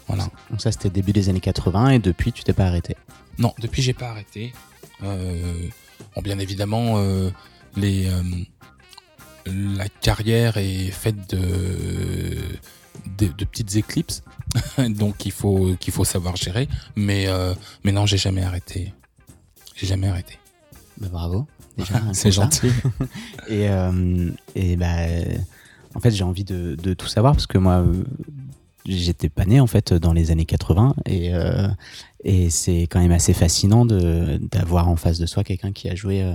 Voilà. 0.07 0.27
Donc 0.49 0.61
ça 0.61 0.71
c'était 0.71 0.89
début 0.89 1.11
des 1.11 1.29
années 1.29 1.41
80 1.41 1.89
et 1.89 1.99
depuis 1.99 2.31
tu 2.31 2.43
t'es 2.43 2.53
pas 2.53 2.65
arrêté? 2.65 2.95
Non, 3.37 3.53
depuis 3.59 3.81
j'ai 3.81 3.93
pas 3.93 4.09
arrêté. 4.09 4.53
Euh, 5.03 5.67
bon, 6.15 6.21
bien 6.21 6.39
évidemment, 6.39 6.99
les 7.75 8.09
la 9.47 9.87
carrière 9.87 10.57
est 10.57 10.91
faite 10.91 11.29
de, 11.29 12.37
de, 13.17 13.27
de 13.27 13.45
petites 13.45 13.75
éclipses, 13.75 14.23
donc 14.89 15.25
il 15.25 15.31
faut 15.31 15.75
qu'il 15.79 15.93
faut 15.93 16.05
savoir 16.05 16.35
gérer. 16.35 16.67
Mais 16.95 17.27
euh, 17.27 17.53
mais 17.83 17.91
non, 17.91 18.05
j'ai 18.05 18.17
jamais 18.17 18.43
arrêté. 18.43 18.93
J'ai 19.75 19.87
jamais 19.87 20.07
arrêté. 20.07 20.37
Bah, 20.99 21.07
bravo. 21.11 21.47
C'est 22.13 22.31
gentil. 22.31 22.71
et 23.47 23.69
euh, 23.69 24.31
et 24.55 24.75
bah 24.75 24.95
en 25.93 25.99
fait 25.99 26.11
j'ai 26.11 26.23
envie 26.23 26.43
de, 26.43 26.75
de, 26.75 26.93
tout 26.93 27.07
savoir 27.07 27.33
parce 27.33 27.47
que 27.47 27.57
moi 27.57 27.83
j'étais 28.87 29.29
pas 29.29 29.45
né 29.45 29.59
en 29.59 29.67
fait 29.67 29.93
dans 29.93 30.13
les 30.13 30.31
années 30.31 30.45
80 30.45 30.95
et 31.05 31.33
euh, 31.33 31.67
et 32.23 32.49
c'est 32.49 32.83
quand 32.83 32.99
même 32.99 33.11
assez 33.11 33.33
fascinant 33.33 33.85
d'avoir 33.85 34.89
en 34.89 34.95
face 34.95 35.19
de 35.19 35.25
soi 35.25 35.43
quelqu'un 35.43 35.71
qui 35.71 35.89
a 35.89 35.95
joué 35.95 36.23
euh, 36.23 36.33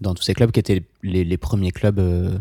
dans 0.00 0.14
tous 0.14 0.22
ces 0.22 0.34
clubs 0.34 0.50
qui 0.50 0.60
étaient 0.60 0.84
les, 1.02 1.24
les 1.24 1.36
premiers 1.36 1.72
clubs 1.72 1.98
euh, 1.98 2.38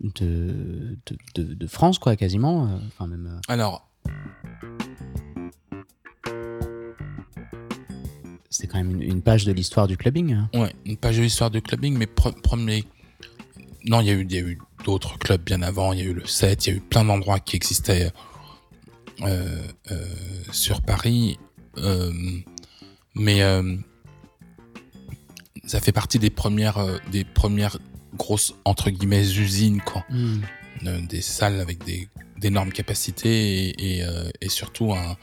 de, 0.00 0.98
de, 1.06 1.16
de, 1.34 1.54
de, 1.54 1.66
France 1.66 1.98
quoi 1.98 2.16
quasiment 2.16 2.66
euh, 2.66 2.78
enfin 2.86 3.06
même 3.06 3.26
euh. 3.26 3.40
alors 3.48 3.88
c'était 8.50 8.68
quand 8.68 8.78
même 8.78 8.90
une, 8.90 9.02
une, 9.02 9.22
page 9.22 9.44
de 9.44 9.52
l'histoire 9.52 9.86
du 9.86 9.96
clubbing 9.96 10.32
hein. 10.34 10.50
ouais 10.54 10.74
une 10.84 10.96
page 10.96 11.16
de 11.16 11.22
l'histoire 11.22 11.50
du 11.50 11.62
clubbing 11.62 11.96
mais 11.96 12.06
pre 12.06 12.30
premier 12.30 12.84
non 13.86 14.00
il 14.00 14.06
y 14.06 14.10
a 14.10 14.12
eu 14.12 14.26
il 14.28 14.32
y 14.32 14.36
a 14.36 14.40
eu 14.40 14.58
d'autres 14.84 15.18
clubs 15.18 15.42
bien 15.42 15.62
avant 15.62 15.92
il 15.92 15.98
y 15.98 16.02
a 16.02 16.04
eu 16.04 16.14
le 16.14 16.26
7 16.26 16.66
il 16.66 16.70
y 16.70 16.72
a 16.74 16.76
eu 16.76 16.80
plein 16.80 17.04
d'endroits 17.04 17.40
qui 17.40 17.56
existaient 17.56 18.12
euh, 19.22 19.62
euh, 19.90 20.04
sur 20.52 20.82
Paris, 20.82 21.38
euh, 21.78 22.12
mais 23.14 23.40
ça 25.64 25.80
fait 25.80 25.92
partie 25.92 26.18
des 26.18 26.30
premières, 26.30 27.00
des 27.10 27.24
premières 27.24 27.78
grosses 28.16 28.54
entre 28.64 28.90
guillemets 28.90 29.28
usines 29.36 29.80
quoi, 29.80 30.04
mm. 30.10 31.06
des 31.08 31.20
salles 31.20 31.60
avec 31.60 31.84
des 31.84 32.08
d'énormes 32.38 32.72
capacités 32.72 33.68
et, 33.68 34.00
et, 34.00 34.04
et, 34.42 34.48
surtout 34.50 34.92
un, 34.92 35.16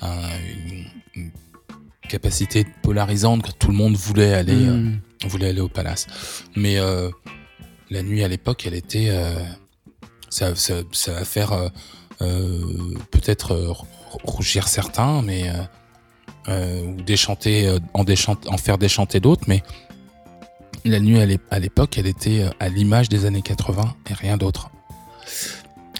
un, 0.00 0.20
une, 0.66 0.84
une, 1.14 1.30
capacité 2.08 2.64
polarisante 2.82 3.42
que 3.42 3.50
tout 3.50 3.68
le 3.68 3.74
monde 3.74 3.96
voulait 3.96 4.34
aller 4.34 4.54
mm. 4.54 5.00
euh, 5.24 5.28
voulait 5.28 5.48
aller 5.48 5.60
au 5.60 5.68
palace 5.68 6.06
mais 6.54 6.78
euh, 6.78 7.10
la 7.90 8.02
nuit 8.02 8.22
à 8.22 8.28
l'époque 8.28 8.64
elle 8.66 8.74
était 8.74 9.08
euh, 9.10 9.34
ça, 10.28 10.54
ça, 10.54 10.74
ça 10.92 11.12
va 11.12 11.24
faire 11.24 11.70
euh, 12.22 12.94
peut-être 13.10 13.52
euh, 13.52 13.72
rougir 14.24 14.68
certains, 14.68 15.20
mais 15.22 15.50
euh, 16.48 16.82
ou 16.82 17.02
déchanter, 17.02 17.76
en, 17.92 18.04
déchanter, 18.04 18.48
en 18.48 18.56
faire 18.56 18.78
déchanter 18.78 19.20
d'autres, 19.20 19.44
mais 19.48 19.62
la 20.88 21.00
nuit 21.00 21.18
à 21.50 21.58
l'époque, 21.58 21.98
elle 21.98 22.06
était 22.06 22.48
à 22.60 22.68
l'image 22.68 23.08
des 23.08 23.24
années 23.26 23.42
80 23.42 23.94
et 24.10 24.14
rien 24.14 24.36
d'autre. 24.36 24.70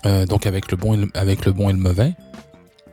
Euh, 0.04 0.26
donc 0.26 0.46
avec 0.46 0.70
le 0.70 0.76
bon 0.76 0.94
et 0.94 0.96
le, 0.98 1.08
avec 1.14 1.44
le 1.44 1.52
bon 1.52 1.68
et 1.70 1.72
le 1.72 1.78
mauvais. 1.78 2.14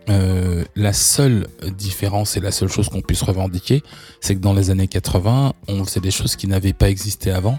Euh, 0.09 0.65
la 0.75 0.91
seule 0.91 1.47
différence 1.77 2.35
et 2.35 2.41
la 2.41 2.51
seule 2.51 2.67
chose 2.67 2.89
qu'on 2.89 3.01
puisse 3.01 3.21
revendiquer, 3.21 3.81
c'est 4.19 4.35
que 4.35 4.41
dans 4.41 4.53
les 4.53 4.69
années 4.69 4.88
80, 4.88 5.53
on 5.69 5.85
faisait 5.85 6.01
des 6.01 6.12
choses 6.12 6.35
qui 6.35 6.47
n'avaient 6.47 6.73
pas 6.73 6.89
existé 6.89 7.31
avant, 7.31 7.57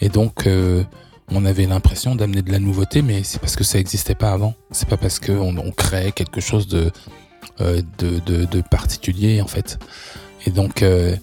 et 0.00 0.08
donc 0.08 0.46
euh, 0.46 0.84
on 1.30 1.44
avait 1.44 1.66
l'impression 1.66 2.14
d'amener 2.14 2.42
de 2.42 2.50
la 2.50 2.58
nouveauté, 2.58 3.02
mais 3.02 3.22
c'est 3.24 3.40
parce 3.40 3.56
que 3.56 3.64
ça 3.64 3.78
n'existait 3.78 4.14
pas 4.14 4.32
avant. 4.32 4.54
C'est 4.70 4.88
pas 4.88 4.96
parce 4.96 5.18
qu'on 5.18 5.56
on 5.56 5.70
créait 5.70 6.12
quelque 6.12 6.40
chose 6.40 6.66
de, 6.66 6.90
euh, 7.60 7.82
de, 7.98 8.60
particulier 8.62 9.40
en 9.40 9.46
fait. 9.46 9.78
Et 10.46 10.50
donc, 10.50 10.82
euh, 10.82 11.16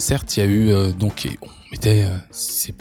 certes, 0.00 0.36
il 0.36 0.40
y 0.40 0.42
a 0.42 0.46
eu 0.46 0.70
euh, 0.70 0.92
donc 0.92 1.28
on 1.42 1.48
mettait, 1.70 2.04
euh, 2.04 2.72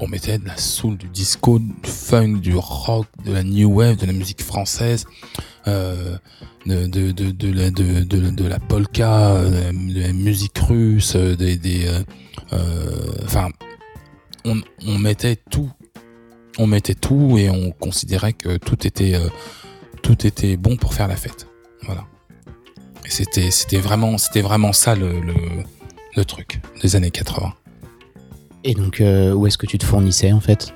on 0.00 0.08
mettait 0.08 0.38
de 0.38 0.46
la 0.46 0.56
soul, 0.56 0.96
du 0.96 1.08
disco, 1.08 1.58
du 1.58 1.74
funk, 1.84 2.38
du 2.40 2.56
rock, 2.56 3.06
de 3.24 3.32
la 3.32 3.42
new 3.42 3.70
wave, 3.70 3.96
de 3.96 4.06
la 4.06 4.12
musique 4.12 4.42
française. 4.42 5.06
Euh, 5.66 6.16
de, 6.66 8.48
la, 8.48 8.58
polka, 8.58 9.34
de 9.34 10.00
la, 10.00 10.12
musique 10.12 10.58
russe, 10.58 11.16
des, 11.16 11.88
enfin, 13.24 13.48
on, 14.44 14.98
mettait 14.98 15.36
tout, 15.36 15.70
on 16.58 16.66
mettait 16.66 16.94
tout 16.94 17.38
et 17.38 17.48
on 17.48 17.70
considérait 17.70 18.34
que 18.34 18.58
tout 18.58 18.86
était, 18.86 19.18
tout 20.02 20.26
était 20.26 20.58
bon 20.58 20.76
pour 20.76 20.92
faire 20.92 21.08
la 21.08 21.16
fête. 21.16 21.46
Voilà. 21.84 22.04
C'était, 23.08 23.50
c'était 23.50 23.78
vraiment, 23.78 24.18
c'était 24.18 24.42
vraiment 24.42 24.74
ça 24.74 24.94
le, 24.94 25.22
le, 26.16 26.24
truc 26.24 26.60
des 26.82 26.96
années 26.96 27.10
80. 27.10 27.52
Et 28.64 28.74
donc, 28.74 29.00
euh, 29.00 29.32
où 29.32 29.46
est-ce 29.46 29.58
que 29.58 29.66
tu 29.66 29.78
te 29.78 29.84
fournissais 29.84 30.32
en 30.32 30.40
fait 30.40 30.74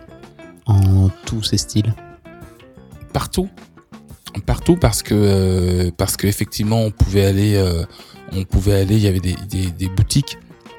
en 0.67 1.11
tous 1.27 1.43
ces 1.43 1.59
styles? 1.59 1.95
Partout, 3.13 3.49
partout 4.41 4.77
parce 4.77 5.03
que 5.03 5.15
euh, 5.15 5.91
parce 5.97 6.17
que 6.17 6.27
effectivement 6.27 6.83
on 6.83 6.91
pouvait 6.91 7.25
aller, 7.25 7.55
euh, 7.55 7.85
on 8.33 8.45
pouvait 8.45 8.75
aller, 8.75 8.97
il 8.97 9.03
y 9.03 9.09
avait 9.09 9.21
des, 9.21 9.37
des, 9.49 9.71
des 9.71 9.89
boutiques 9.89 10.39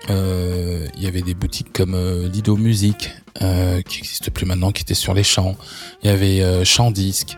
euh, 0.10 0.88
il 0.96 1.04
y 1.04 1.08
avait 1.08 1.24
des 1.24 1.34
boutiques 1.34 1.74
comme 1.74 1.96
Lido 2.32 2.58
Music 2.58 3.10
qui 3.40 3.98
n'existe 3.98 4.30
plus 4.30 4.46
maintenant, 4.46 4.72
qui 4.72 4.84
était 4.84 4.94
sur 4.94 5.14
les 5.16 5.24
champs. 5.24 5.56
Il 6.04 6.10
y 6.10 6.14
avait 6.14 6.64
Champ 6.64 6.92
Disque 6.92 7.38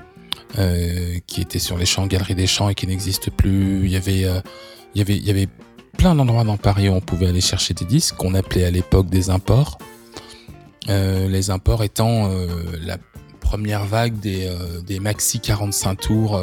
qui 0.54 1.42
était 1.42 1.60
sur 1.60 1.78
les 1.78 1.86
champs, 1.86 2.08
Galerie 2.08 2.36
des 2.36 2.46
Champs 2.46 2.68
et 2.68 2.76
qui 2.76 2.86
n'existe 2.86 3.32
plus. 3.32 3.86
Il 3.86 3.92
y 3.92 3.96
avait, 3.96 4.20
il 4.94 5.00
y 5.00 5.02
avait, 5.02 5.16
il 5.16 5.26
y 5.26 5.30
avait 5.30 5.48
plein 5.98 6.16
d'endroits 6.16 6.44
dans 6.44 6.58
Paris 6.58 6.90
où 6.90 6.94
on 6.94 7.02
pouvait 7.02 7.28
aller 7.28 7.42
chercher 7.42 7.74
des 7.74 7.86
disques 7.86 8.16
qu'on 8.16 8.34
appelait 8.34 8.66
à 8.66 8.72
l'époque 8.72 9.10
des 9.10 9.30
imports. 9.30 9.78
les 10.88 11.50
imports 11.50 11.84
étant 11.84 12.30
la 12.82 12.98
première 13.42 13.86
vague 13.86 14.20
des, 14.20 14.50
des 14.86 15.00
maxi 15.00 15.40
45 15.40 15.96
tours 15.96 16.40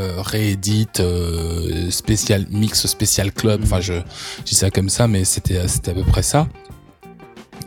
euh, 0.00 0.20
réédite 0.20 0.98
euh, 0.98 1.88
spécial 1.88 2.46
mix 2.50 2.84
spécial 2.84 3.30
club 3.30 3.60
enfin 3.62 3.80
je, 3.80 3.92
je 4.38 4.42
dis 4.42 4.56
ça 4.56 4.68
comme 4.68 4.88
ça 4.88 5.06
mais 5.06 5.22
c'était 5.24 5.68
c'était 5.68 5.92
à 5.92 5.94
peu 5.94 6.02
près 6.02 6.24
ça. 6.24 6.48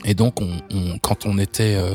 Et 0.03 0.13
donc 0.13 0.41
on, 0.41 0.49
on 0.71 0.99
quand 0.99 1.25
on 1.25 1.37
était 1.37 1.75
euh, 1.75 1.93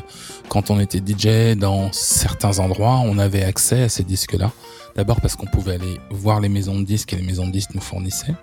quand 0.48 0.70
on 0.70 0.80
était 0.80 1.00
DJ 1.00 1.54
dans 1.54 1.92
certains 1.92 2.60
endroits 2.60 3.02
on 3.04 3.18
avait 3.18 3.42
accès 3.42 3.82
à 3.82 3.88
ces 3.90 4.04
disques 4.04 4.32
là 4.32 4.50
d'abord 4.96 5.20
parce 5.20 5.36
qu'on 5.36 5.46
pouvait 5.46 5.74
aller 5.74 6.00
voir 6.10 6.40
les 6.40 6.48
maisons 6.48 6.80
de 6.80 6.84
disques 6.86 7.12
et 7.12 7.16
les 7.16 7.26
maisons 7.26 7.46
de 7.46 7.52
disques 7.52 7.74
nous 7.74 7.82
fournissaient 7.82 8.34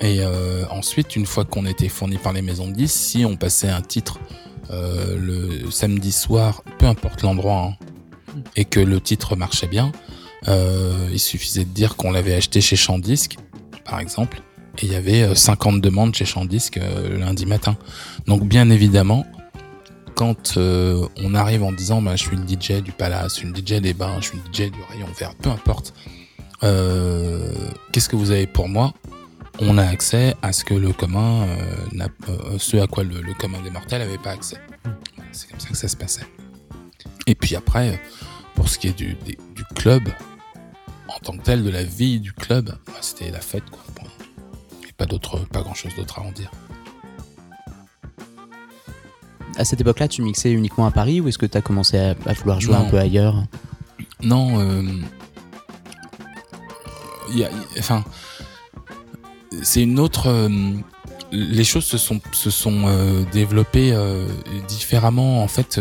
et 0.00 0.20
euh, 0.20 0.64
ensuite 0.70 1.16
une 1.16 1.26
fois 1.26 1.44
qu'on 1.44 1.66
était 1.66 1.88
fourni 1.88 2.18
par 2.18 2.32
les 2.32 2.42
maisons 2.42 2.68
de 2.68 2.72
disques 2.72 2.96
si 2.96 3.24
on 3.24 3.36
passait 3.36 3.68
un 3.68 3.80
titre 3.80 4.18
euh, 4.70 5.16
le 5.18 5.70
samedi 5.70 6.12
soir 6.12 6.62
peu 6.78 6.86
importe 6.86 7.22
l'endroit 7.22 7.70
hein, 7.70 7.86
et 8.56 8.64
que 8.64 8.80
le 8.80 9.00
titre 9.00 9.36
marchait 9.36 9.66
bien 9.66 9.92
euh, 10.46 11.08
il 11.10 11.18
suffisait 11.18 11.64
de 11.64 11.70
dire 11.70 11.96
qu'on 11.96 12.12
l'avait 12.12 12.34
acheté 12.34 12.60
chez 12.60 12.76
Chandisque, 12.76 13.36
par 13.84 13.98
exemple, 13.98 14.40
et 14.78 14.86
il 14.86 14.92
y 14.92 14.94
avait 14.94 15.34
50 15.34 15.76
euh, 15.76 15.80
demandes 15.80 16.14
chez 16.14 16.24
Chandisque 16.24 16.78
lundi 17.10 17.46
matin. 17.46 17.76
Donc 18.26 18.44
bien 18.44 18.70
évidemment, 18.70 19.26
quand 20.14 20.56
on 20.56 21.34
arrive 21.34 21.62
en 21.62 21.72
disant 21.72 22.02
bah, 22.02 22.16
je 22.16 22.24
suis 22.24 22.36
une 22.36 22.48
DJ 22.48 22.82
du 22.82 22.92
Palace, 22.92 23.34
je 23.34 23.40
suis 23.40 23.48
une 23.48 23.56
DJ 23.56 23.80
des 23.80 23.94
Bains, 23.94 24.16
je 24.20 24.28
suis 24.28 24.38
une 24.38 24.52
DJ 24.52 24.70
du 24.70 24.78
Rayon 24.90 25.08
Vert, 25.18 25.34
peu 25.34 25.50
importe, 25.50 25.94
qu'est-ce 26.60 28.08
que 28.08 28.16
vous 28.16 28.30
avez 28.30 28.46
pour 28.46 28.68
moi? 28.68 28.94
On 29.60 29.76
a 29.76 29.84
accès 29.84 30.36
à 30.40 30.52
ce 30.52 30.64
que 30.64 30.74
le 30.74 30.92
commun, 30.92 31.46
euh, 31.48 32.06
euh, 32.28 32.58
ce 32.58 32.76
à 32.76 32.86
quoi 32.86 33.02
le, 33.02 33.20
le 33.20 33.34
commun 33.34 33.60
des 33.60 33.70
mortels 33.70 34.00
n'avait 34.00 34.18
pas 34.18 34.30
accès. 34.30 34.58
C'est 35.32 35.50
comme 35.50 35.58
ça 35.58 35.68
que 35.68 35.76
ça 35.76 35.88
se 35.88 35.96
passait. 35.96 36.26
Et 37.26 37.34
puis 37.34 37.56
après, 37.56 38.00
pour 38.54 38.68
ce 38.68 38.78
qui 38.78 38.88
est 38.88 38.96
du, 38.96 39.16
club, 39.74 40.08
en 41.08 41.18
tant 41.20 41.36
que 41.36 41.42
tel 41.42 41.64
de 41.64 41.70
la 41.70 41.82
vie 41.82 42.20
du 42.20 42.32
club, 42.32 42.74
bah, 42.86 42.92
c'était 43.00 43.30
la 43.30 43.40
fête 43.40 43.68
quoi. 43.70 43.82
Bon. 43.96 44.08
Et 44.88 44.92
pas 44.92 45.06
d'autre, 45.06 45.44
pas 45.46 45.62
grand 45.62 45.74
chose 45.74 45.94
d'autre 45.96 46.20
à 46.20 46.22
en 46.22 46.32
dire. 46.32 46.50
À 49.56 49.64
cette 49.64 49.80
époque-là, 49.80 50.06
tu 50.06 50.22
mixais 50.22 50.52
uniquement 50.52 50.86
à 50.86 50.92
Paris 50.92 51.20
ou 51.20 51.28
est-ce 51.28 51.38
que 51.38 51.46
tu 51.46 51.58
as 51.58 51.62
commencé 51.62 51.98
à, 51.98 52.14
à, 52.26 52.32
vouloir 52.32 52.60
jouer 52.60 52.74
non. 52.74 52.86
un 52.86 52.90
peu 52.90 52.98
ailleurs? 52.98 53.44
Non, 54.22 54.60
euh, 54.60 54.82
y 57.30 57.44
a, 57.44 57.50
y, 57.50 57.78
enfin, 57.78 58.04
c'est 59.62 59.82
une 59.82 59.98
autre, 59.98 60.28
euh, 60.28 60.48
les 61.32 61.64
choses 61.64 61.84
se 61.84 61.98
sont 61.98 62.20
se 62.32 62.50
euh, 62.68 63.24
développées 63.32 63.92
euh, 63.92 64.26
différemment 64.66 65.42
en 65.42 65.48
fait 65.48 65.80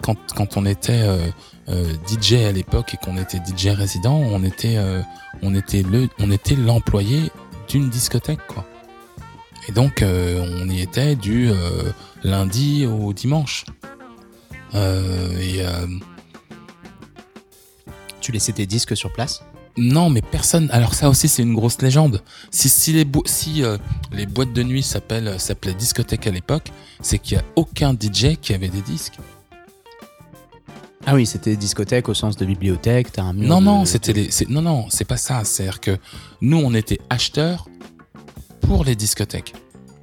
quand 0.00 0.56
on 0.56 0.66
était 0.66 1.06
DJ 2.06 2.34
à 2.34 2.52
l'époque 2.52 2.94
et 2.94 2.96
qu'on 2.96 3.16
était 3.16 3.38
DJ 3.38 3.68
résident 3.68 4.16
on 4.16 4.42
était 4.42 4.76
l'employé 6.56 7.30
d'une 7.68 7.88
discothèque 7.88 8.46
quoi. 8.46 8.64
Et 9.68 9.72
donc 9.72 10.04
on 10.04 10.68
y 10.68 10.80
était 10.80 11.16
du 11.16 11.50
lundi 12.22 12.86
au 12.86 13.12
dimanche. 13.12 13.64
Et 14.74 15.62
Tu 18.20 18.32
laissais 18.32 18.52
tes 18.52 18.66
disques 18.66 18.96
sur 18.96 19.12
place? 19.12 19.44
Non, 19.76 20.08
mais 20.08 20.22
personne. 20.22 20.68
Alors 20.72 20.94
ça 20.94 21.08
aussi, 21.08 21.26
c'est 21.28 21.42
une 21.42 21.54
grosse 21.54 21.80
légende. 21.82 22.22
Si, 22.50 22.68
si 22.68 22.92
les 22.92 23.04
bo- 23.04 23.24
si 23.26 23.62
euh, 23.64 23.76
les 24.12 24.26
boîtes 24.26 24.52
de 24.52 24.62
nuit 24.62 24.82
s'appellent 24.84 25.38
s'appelaient 25.40 25.74
discothèque 25.74 26.26
à 26.26 26.30
l'époque, 26.30 26.70
c'est 27.00 27.18
qu'il 27.18 27.36
y 27.36 27.40
a 27.40 27.44
aucun 27.56 27.92
DJ 27.92 28.36
qui 28.40 28.54
avait 28.54 28.68
des 28.68 28.82
disques. 28.82 29.14
Ah 31.06 31.14
oui, 31.14 31.26
c'était 31.26 31.56
discothèque 31.56 32.08
au 32.08 32.14
sens 32.14 32.36
de 32.36 32.46
bibliothèque, 32.46 33.12
t'as 33.12 33.22
un 33.24 33.32
mur 33.34 33.48
Non, 33.48 33.60
de- 33.60 33.64
non, 33.66 33.84
c'était 33.84 34.12
les. 34.12 34.30
c'est- 34.30 34.48
Non, 34.48 34.62
non, 34.62 34.86
c'est 34.90 35.04
pas 35.04 35.16
ça. 35.18 35.44
C'est-à-dire 35.44 35.80
que 35.80 35.98
nous, 36.40 36.56
on 36.58 36.72
était 36.72 37.00
acheteurs 37.10 37.68
pour 38.62 38.84
les 38.84 38.96
discothèques. 38.96 39.54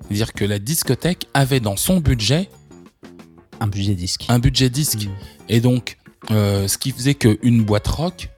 C'est-à-dire 0.04 0.34
que 0.34 0.46
la 0.46 0.60
discothèque 0.60 1.28
avait 1.34 1.60
dans 1.62 1.78
son 1.78 2.02
budget 2.02 2.50
un 3.62 3.68
budget 3.68 3.96
disque. 3.96 4.26
un 4.28 4.40
budget 4.40 4.70
disque. 4.70 5.06
Mm. 5.06 5.10
Et 5.50 5.62
donc, 5.62 5.98
euh, 6.30 6.68
ce 6.68 6.78
qui 6.78 6.92
faisait 6.92 7.16
qu'une 7.16 7.64
boîte 7.64 7.88
rock 7.88 8.30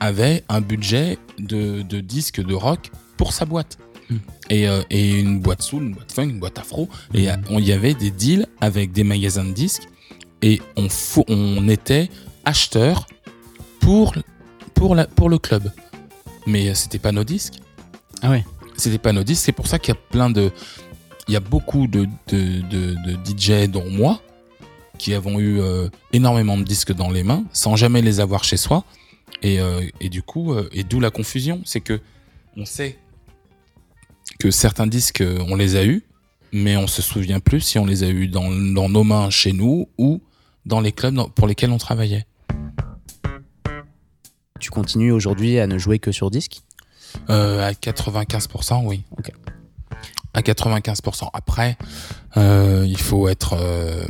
avait 0.00 0.44
un 0.48 0.60
budget 0.60 1.18
de, 1.38 1.82
de 1.82 2.00
disques 2.00 2.40
de 2.44 2.54
rock 2.54 2.90
pour 3.16 3.32
sa 3.32 3.44
boîte. 3.44 3.78
Mm. 4.10 4.16
Et, 4.50 4.68
euh, 4.68 4.82
et 4.90 5.18
une 5.20 5.40
boîte 5.40 5.62
soul, 5.62 5.82
une 5.84 5.92
boîte 5.94 6.12
funk, 6.12 6.28
une 6.28 6.38
boîte 6.40 6.58
afro. 6.58 6.88
Et 7.14 7.26
Mm. 7.28 7.40
on- 7.50 7.58
y 7.58 7.72
avait 7.72 7.94
des 7.94 8.10
deals 8.10 8.46
avec 8.60 8.92
des 8.92 9.04
magasins 9.04 9.44
de 9.44 9.52
disques. 9.52 9.84
Et 10.42 10.60
on, 10.76 11.68
était 11.68 12.10
acheteur 12.44 13.06
pour, 13.80 14.14
pour, 14.74 14.94
la, 14.94 15.06
pour 15.06 15.30
le 15.30 15.38
club. 15.38 15.72
Mais 16.46 16.74
c'était 16.74 16.98
pas 16.98 17.12
nos 17.12 17.24
disques. 17.24 17.54
Ah 18.20 18.30
ouais. 18.30 18.44
C'était 18.76 18.98
pas 18.98 19.12
nos 19.12 19.22
disques. 19.24 19.42
C'est 19.44 19.52
pour 19.52 19.66
ça 19.66 19.78
qu'il 19.78 19.94
y 19.94 19.96
a 19.96 20.00
plein 20.10 20.28
de. 20.28 20.50
Il 21.28 21.32
y 21.32 21.36
a 21.36 21.40
beaucoup 21.40 21.86
de, 21.86 22.06
de, 22.28 22.60
de, 22.60 22.94
de 23.06 23.16
DJ, 23.24 23.70
dont 23.70 23.88
moi, 23.88 24.20
qui 24.98 25.14
avons 25.14 25.38
eu 25.40 25.60
euh, 25.60 25.88
énormément 26.12 26.58
de 26.58 26.64
disques 26.64 26.92
dans 26.92 27.10
les 27.10 27.22
mains, 27.22 27.44
sans 27.54 27.76
jamais 27.76 28.02
les 28.02 28.20
avoir 28.20 28.44
chez 28.44 28.58
soi. 28.58 28.84
Et, 29.42 29.60
euh, 29.60 29.82
et 30.00 30.08
du 30.08 30.22
coup, 30.22 30.52
euh, 30.52 30.68
et 30.72 30.84
d'où 30.84 31.00
la 31.00 31.10
confusion, 31.10 31.60
c'est 31.64 31.80
que 31.80 32.00
on 32.56 32.64
sait 32.64 32.98
que 34.38 34.50
certains 34.50 34.86
disques, 34.86 35.20
euh, 35.20 35.44
on 35.48 35.56
les 35.56 35.76
a 35.76 35.84
eus, 35.84 36.02
mais 36.52 36.76
on 36.76 36.86
se 36.86 37.02
souvient 37.02 37.40
plus 37.40 37.60
si 37.60 37.78
on 37.78 37.84
les 37.86 38.02
a 38.04 38.08
eus 38.08 38.28
dans, 38.28 38.50
dans 38.50 38.88
nos 38.88 39.04
mains 39.04 39.28
chez 39.30 39.52
nous 39.52 39.88
ou 39.98 40.20
dans 40.66 40.80
les 40.80 40.92
clubs 40.92 41.14
dans- 41.14 41.28
pour 41.28 41.46
lesquels 41.46 41.70
on 41.70 41.78
travaillait. 41.78 42.26
Tu 44.60 44.70
continues 44.70 45.12
aujourd'hui 45.12 45.58
à 45.58 45.66
ne 45.66 45.78
jouer 45.78 45.98
que 45.98 46.12
sur 46.12 46.30
disque? 46.30 46.62
Euh, 47.28 47.62
à 47.68 47.72
95%, 47.72 48.84
oui. 48.86 49.02
À 50.32 50.40
95%. 50.42 51.28
Après, 51.32 51.76
euh, 52.36 52.84
il 52.88 52.98
faut 52.98 53.28
être, 53.28 53.54
euh, 53.58 54.04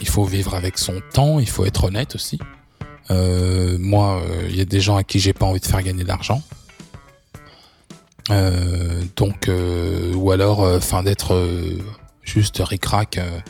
il 0.00 0.08
faut 0.08 0.24
vivre 0.24 0.54
avec 0.54 0.78
son 0.78 1.00
temps. 1.12 1.40
Il 1.40 1.48
faut 1.48 1.64
être 1.66 1.84
honnête 1.84 2.14
aussi. 2.14 2.38
Euh, 3.10 3.76
moi, 3.78 4.20
euh, 4.22 4.46
il 4.50 4.56
y 4.56 4.60
a 4.60 4.64
des 4.64 4.80
gens 4.80 4.96
à 4.96 5.04
qui 5.04 5.18
j'ai 5.18 5.32
pas 5.32 5.46
envie 5.46 5.60
de 5.60 5.66
faire 5.66 5.82
gagner 5.82 6.04
d'argent. 6.04 6.42
Euh, 8.30 9.02
donc, 9.16 9.48
euh, 9.48 10.12
ou 10.14 10.30
alors, 10.32 10.60
enfin, 10.60 11.02
d'être 11.02 11.32
euh, 11.34 11.78
juste 12.22 12.58
ric-rac 12.62 13.16
euh, 13.18 13.40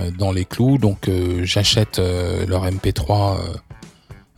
euh, 0.00 0.10
dans 0.10 0.32
les 0.32 0.44
clous. 0.44 0.76
Donc, 0.78 1.08
euh, 1.08 1.44
j'achète 1.44 1.98
euh, 1.98 2.44
leur 2.46 2.66
MP3 2.66 3.38
euh, 3.38 3.54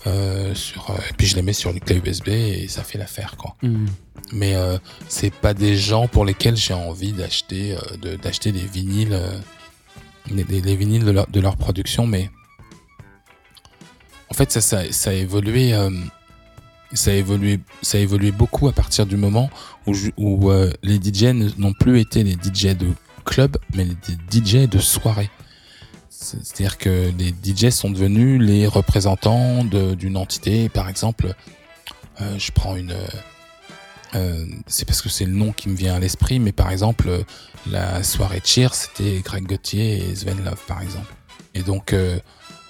euh, 0.06 0.54
sur, 0.54 0.90
euh, 0.90 0.94
et 1.10 1.12
puis 1.16 1.26
je 1.26 1.34
les 1.36 1.42
mets 1.42 1.52
sur 1.52 1.70
une 1.70 1.80
clé 1.80 2.00
USB 2.04 2.28
et 2.28 2.66
ça 2.68 2.82
fait 2.84 2.98
l'affaire, 2.98 3.36
quoi 3.36 3.56
mais 4.32 4.54
euh, 4.56 4.78
c'est 5.08 5.32
pas 5.32 5.52
des 5.54 5.76
gens 5.76 6.08
pour 6.08 6.24
lesquels 6.24 6.56
j'ai 6.56 6.72
envie 6.74 7.12
d'acheter 7.12 7.74
euh, 7.76 7.96
de- 8.00 8.16
d'acheter 8.16 8.50
des 8.50 8.60
vinyles 8.66 9.12
euh, 9.12 9.38
des, 10.30 10.42
des- 10.44 10.60
des 10.62 10.74
vinyles 10.74 11.04
de 11.04 11.10
leur, 11.10 11.26
de 11.28 11.38
leur 11.40 11.56
production 11.56 12.06
mais 12.06 12.30
en 14.32 14.34
fait 14.34 14.50
ça 14.50 14.78
a 15.10 15.12
évolué 15.12 15.74
euh, 15.74 15.90
ça 16.94 17.10
a 17.10 17.14
évolué 17.14 17.60
ça 17.82 17.98
a 17.98 18.00
évolué 18.00 18.30
beaucoup 18.32 18.66
à 18.66 18.72
partir 18.72 19.04
du 19.04 19.18
moment 19.18 19.50
où, 19.86 20.50
euh, 20.50 20.70
les 20.82 20.96
DJ 20.96 21.24
n'ont 21.58 21.74
plus 21.74 22.00
été 22.00 22.24
les 22.24 22.32
DJ 22.32 22.74
de 22.74 22.88
club 23.26 23.58
mais 23.74 23.84
les 23.84 24.16
DJ 24.30 24.66
de 24.66 24.78
soirée 24.78 25.28
C'est- 26.08 26.42
c'est-à-dire 26.42 26.78
que 26.78 27.10
les 27.18 27.34
DJ 27.44 27.68
sont 27.70 27.90
devenus 27.90 28.40
les 28.40 28.66
représentants 28.66 29.64
d'une 29.64 30.16
entité 30.16 30.70
par 30.70 30.88
exemple 30.88 31.34
euh, 32.22 32.38
je 32.38 32.50
prends 32.52 32.74
une 32.76 32.92
euh, 32.92 33.06
euh, 34.14 34.46
c'est 34.66 34.86
parce 34.86 35.02
que 35.02 35.10
c'est 35.10 35.26
le 35.26 35.32
nom 35.32 35.52
qui 35.52 35.68
me 35.70 35.74
vient 35.74 35.94
à 35.94 35.98
l'esprit, 35.98 36.38
mais 36.38 36.52
par 36.52 36.70
exemple, 36.70 37.08
euh, 37.08 37.22
la 37.66 38.02
soirée 38.02 38.42
Cheer, 38.44 38.74
c'était 38.74 39.20
Greg 39.24 39.44
Gauthier 39.46 40.10
et 40.10 40.14
Sven 40.14 40.44
Love, 40.44 40.60
par 40.68 40.82
exemple. 40.82 41.10
Et 41.54 41.62
donc, 41.62 41.94
euh, 41.94 42.18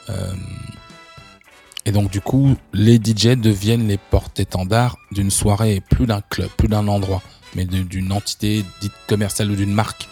euh, 0.09 0.33
et 1.85 1.93
donc 1.93 2.11
du 2.11 2.21
coup, 2.21 2.57
les 2.73 2.97
DJ 2.97 3.37
deviennent 3.37 3.89
les 3.89 3.99
porte-étendards 3.99 4.99
d'une 5.11 5.31
soirée, 5.31 5.83
plus 5.91 6.07
d'un 6.07 6.21
club, 6.21 6.49
plus 6.57 6.69
d'un 6.69 6.87
endroit, 6.87 7.23
mais 7.55 7.65
d'une 7.65 8.13
entité 8.13 8.65
dite 8.81 8.93
commerciale 9.09 9.51
ou 9.51 9.57
d'une 9.57 9.73
marque. 9.73 10.09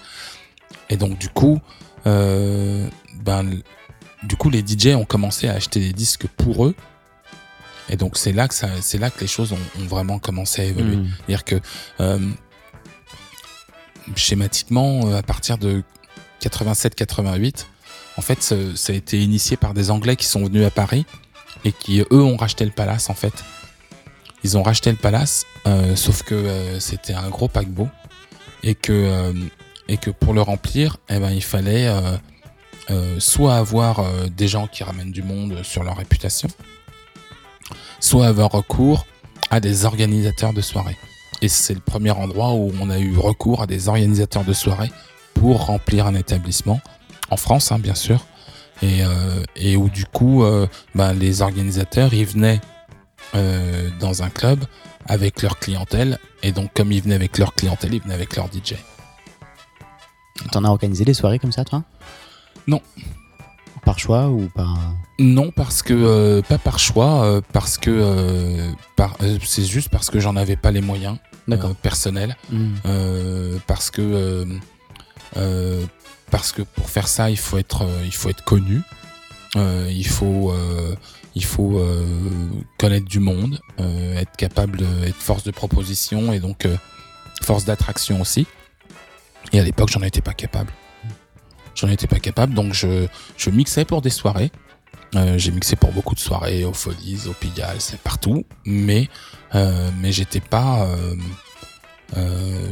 Et 0.88 0.96
donc 0.96 1.18
du 1.18 1.28
coup, 1.28 1.60
euh, 2.06 2.88
ben, 3.22 3.48
du 4.24 4.36
coup, 4.36 4.50
les 4.50 4.64
DJ 4.66 4.88
ont 4.96 5.04
commencé 5.04 5.48
à 5.48 5.54
acheter 5.54 5.80
des 5.80 5.92
disques 5.92 6.26
pour 6.26 6.66
eux. 6.66 6.74
Et 7.88 7.96
donc 7.96 8.16
c'est 8.16 8.32
là 8.32 8.48
que 8.48 8.54
ça, 8.54 8.68
c'est 8.80 8.98
là 8.98 9.10
que 9.10 9.20
les 9.20 9.26
choses 9.26 9.52
ont, 9.52 9.58
ont 9.80 9.86
vraiment 9.86 10.18
commencé 10.18 10.62
à 10.62 10.64
évoluer. 10.64 10.96
Mm. 10.96 11.08
C'est-à-dire 11.18 11.44
que 11.44 11.60
euh, 12.00 12.30
schématiquement, 14.16 15.06
euh, 15.06 15.18
à 15.18 15.22
partir 15.22 15.56
de 15.56 15.84
87-88, 16.42 17.66
en 18.16 18.22
fait, 18.22 18.42
ça 18.42 18.92
a 18.92 18.96
été 18.96 19.22
initié 19.22 19.56
par 19.56 19.72
des 19.72 19.90
Anglais 19.90 20.16
qui 20.16 20.26
sont 20.26 20.44
venus 20.44 20.66
à 20.66 20.70
Paris 20.70 21.06
et 21.64 21.72
qui, 21.72 22.00
eux, 22.00 22.22
ont 22.22 22.36
racheté 22.36 22.64
le 22.64 22.70
palace, 22.70 23.10
en 23.10 23.14
fait. 23.14 23.34
Ils 24.42 24.56
ont 24.56 24.62
racheté 24.62 24.90
le 24.90 24.96
palace, 24.96 25.44
euh, 25.66 25.94
sauf 25.96 26.22
que 26.22 26.34
euh, 26.34 26.80
c'était 26.80 27.12
un 27.12 27.28
gros 27.28 27.48
paquebot 27.48 27.88
et 28.62 28.74
que, 28.74 28.92
euh, 28.92 29.32
et 29.88 29.98
que 29.98 30.10
pour 30.10 30.32
le 30.32 30.40
remplir, 30.40 30.96
eh 31.08 31.18
ben, 31.18 31.30
il 31.30 31.42
fallait 31.42 31.88
soit 33.18 33.54
avoir 33.54 34.04
des 34.30 34.48
gens 34.48 34.66
qui 34.66 34.82
ramènent 34.82 35.12
du 35.12 35.22
monde 35.22 35.62
sur 35.62 35.84
leur 35.84 35.96
réputation, 35.96 36.48
soit 38.00 38.26
avoir 38.26 38.50
recours 38.50 39.06
à 39.48 39.60
des 39.60 39.84
organisateurs 39.84 40.52
de 40.52 40.60
soirées. 40.60 40.96
Et 41.40 41.48
c'est 41.48 41.74
le 41.74 41.80
premier 41.80 42.10
endroit 42.10 42.52
où 42.52 42.72
on 42.80 42.90
a 42.90 42.98
eu 42.98 43.16
recours 43.16 43.62
à 43.62 43.66
des 43.68 43.88
organisateurs 43.88 44.44
de 44.44 44.52
soirées 44.52 44.90
pour 45.34 45.66
remplir 45.66 46.06
un 46.06 46.16
établissement, 46.16 46.80
en 47.30 47.36
France 47.36 47.70
hein, 47.70 47.78
bien 47.78 47.94
sûr, 47.94 48.26
et, 48.82 49.04
euh, 49.04 49.42
et 49.56 49.76
où 49.76 49.88
du 49.88 50.04
coup 50.06 50.44
euh, 50.44 50.66
ben, 50.94 51.12
les 51.12 51.42
organisateurs 51.42 52.14
ils 52.14 52.26
venaient 52.26 52.60
euh, 53.34 53.90
dans 54.00 54.22
un 54.22 54.30
club 54.30 54.64
avec 55.06 55.42
leur 55.42 55.58
clientèle, 55.58 56.18
et 56.42 56.52
donc 56.52 56.72
comme 56.74 56.92
ils 56.92 57.02
venaient 57.02 57.14
avec 57.14 57.38
leur 57.38 57.54
clientèle, 57.54 57.94
ils 57.94 58.00
venaient 58.00 58.14
avec 58.14 58.36
leur 58.36 58.46
DJ. 58.46 58.74
T'en 60.52 60.64
as 60.64 60.68
organisé 60.68 61.04
des 61.04 61.14
soirées 61.14 61.38
comme 61.38 61.52
ça, 61.52 61.64
toi? 61.64 61.82
Non. 62.66 62.80
Par 63.84 63.98
choix 63.98 64.28
ou 64.28 64.48
par. 64.54 64.78
Non, 65.18 65.50
parce 65.50 65.82
que 65.82 65.94
euh, 65.94 66.42
pas 66.42 66.58
par 66.58 66.78
choix, 66.78 67.24
euh, 67.24 67.40
parce 67.52 67.78
que 67.78 67.90
euh, 67.90 68.70
par, 68.96 69.16
c'est 69.44 69.64
juste 69.64 69.88
parce 69.88 70.10
que 70.10 70.20
j'en 70.20 70.36
avais 70.36 70.56
pas 70.56 70.70
les 70.70 70.80
moyens 70.80 71.16
personnels. 71.82 72.36
Mm. 72.50 72.74
Euh, 72.86 73.58
parce 73.66 73.90
que 73.90 74.46
euh, 75.36 75.84
parce 76.30 76.52
que 76.52 76.62
pour 76.62 76.88
faire 76.88 77.08
ça 77.08 77.30
il 77.30 77.38
faut 77.38 77.58
être 77.58 77.82
euh, 77.82 78.02
il 78.04 78.14
faut 78.14 78.28
être 78.28 78.44
connu. 78.44 78.82
Euh, 79.56 79.88
il 79.90 80.06
faut 80.06 80.54
il 81.34 81.44
faut 81.44 81.82
connaître 82.78 83.06
du 83.06 83.20
monde 83.20 83.60
être 83.78 84.36
capable 84.36 84.78
de 84.78 85.04
être 85.04 85.16
force 85.16 85.42
de 85.44 85.50
proposition 85.50 86.32
et 86.32 86.40
donc 86.40 86.68
force 87.42 87.64
d'attraction 87.64 88.20
aussi. 88.20 88.46
Et 89.52 89.60
à 89.60 89.64
l'époque 89.64 89.90
j'en 89.90 90.02
étais 90.02 90.20
pas 90.20 90.34
capable. 90.34 90.72
J'en 91.74 91.88
étais 91.88 92.06
pas 92.06 92.20
capable 92.20 92.54
donc 92.54 92.74
je 92.74 93.06
je 93.36 93.50
mixais 93.50 93.84
pour 93.84 94.02
des 94.02 94.10
soirées. 94.10 94.50
J'ai 95.36 95.50
mixé 95.50 95.74
pour 95.74 95.90
beaucoup 95.90 96.14
de 96.14 96.20
soirées 96.20 96.64
aux 96.64 96.72
Folies 96.72 97.22
au 97.26 97.32
Pigalle 97.32 97.80
c'est 97.80 97.98
partout. 98.00 98.44
Mais 98.64 99.08
mais 99.54 100.12
j'étais 100.12 100.40
pas 100.40 100.86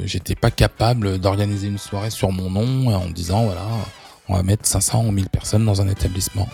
j'étais 0.04 0.34
pas 0.34 0.50
capable 0.50 1.18
d'organiser 1.18 1.68
une 1.68 1.78
soirée 1.78 2.10
sur 2.10 2.32
mon 2.32 2.50
nom 2.50 2.94
en 2.94 3.08
disant 3.08 3.44
voilà 3.44 3.66
on 4.28 4.34
va 4.34 4.42
mettre 4.42 4.66
500 4.66 5.06
ou 5.06 5.12
1000 5.12 5.28
personnes 5.28 5.64
dans 5.64 5.80
un 5.80 5.88
établissement 5.88 6.48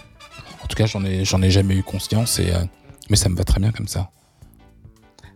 en 0.62 0.66
tout 0.66 0.77
cas 0.77 0.87
j'en 0.87 1.05
ai 1.05 1.25
j'en 1.25 1.42
ai 1.42 1.51
jamais 1.51 1.75
eu 1.75 1.83
conscience 1.83 2.38
et 2.38 2.51
euh, 2.51 2.64
mais 3.11 3.16
ça 3.16 3.29
me 3.29 3.37
va 3.37 3.44
très 3.44 3.61
bien 3.61 3.70
comme 3.70 3.88
ça 3.88 4.11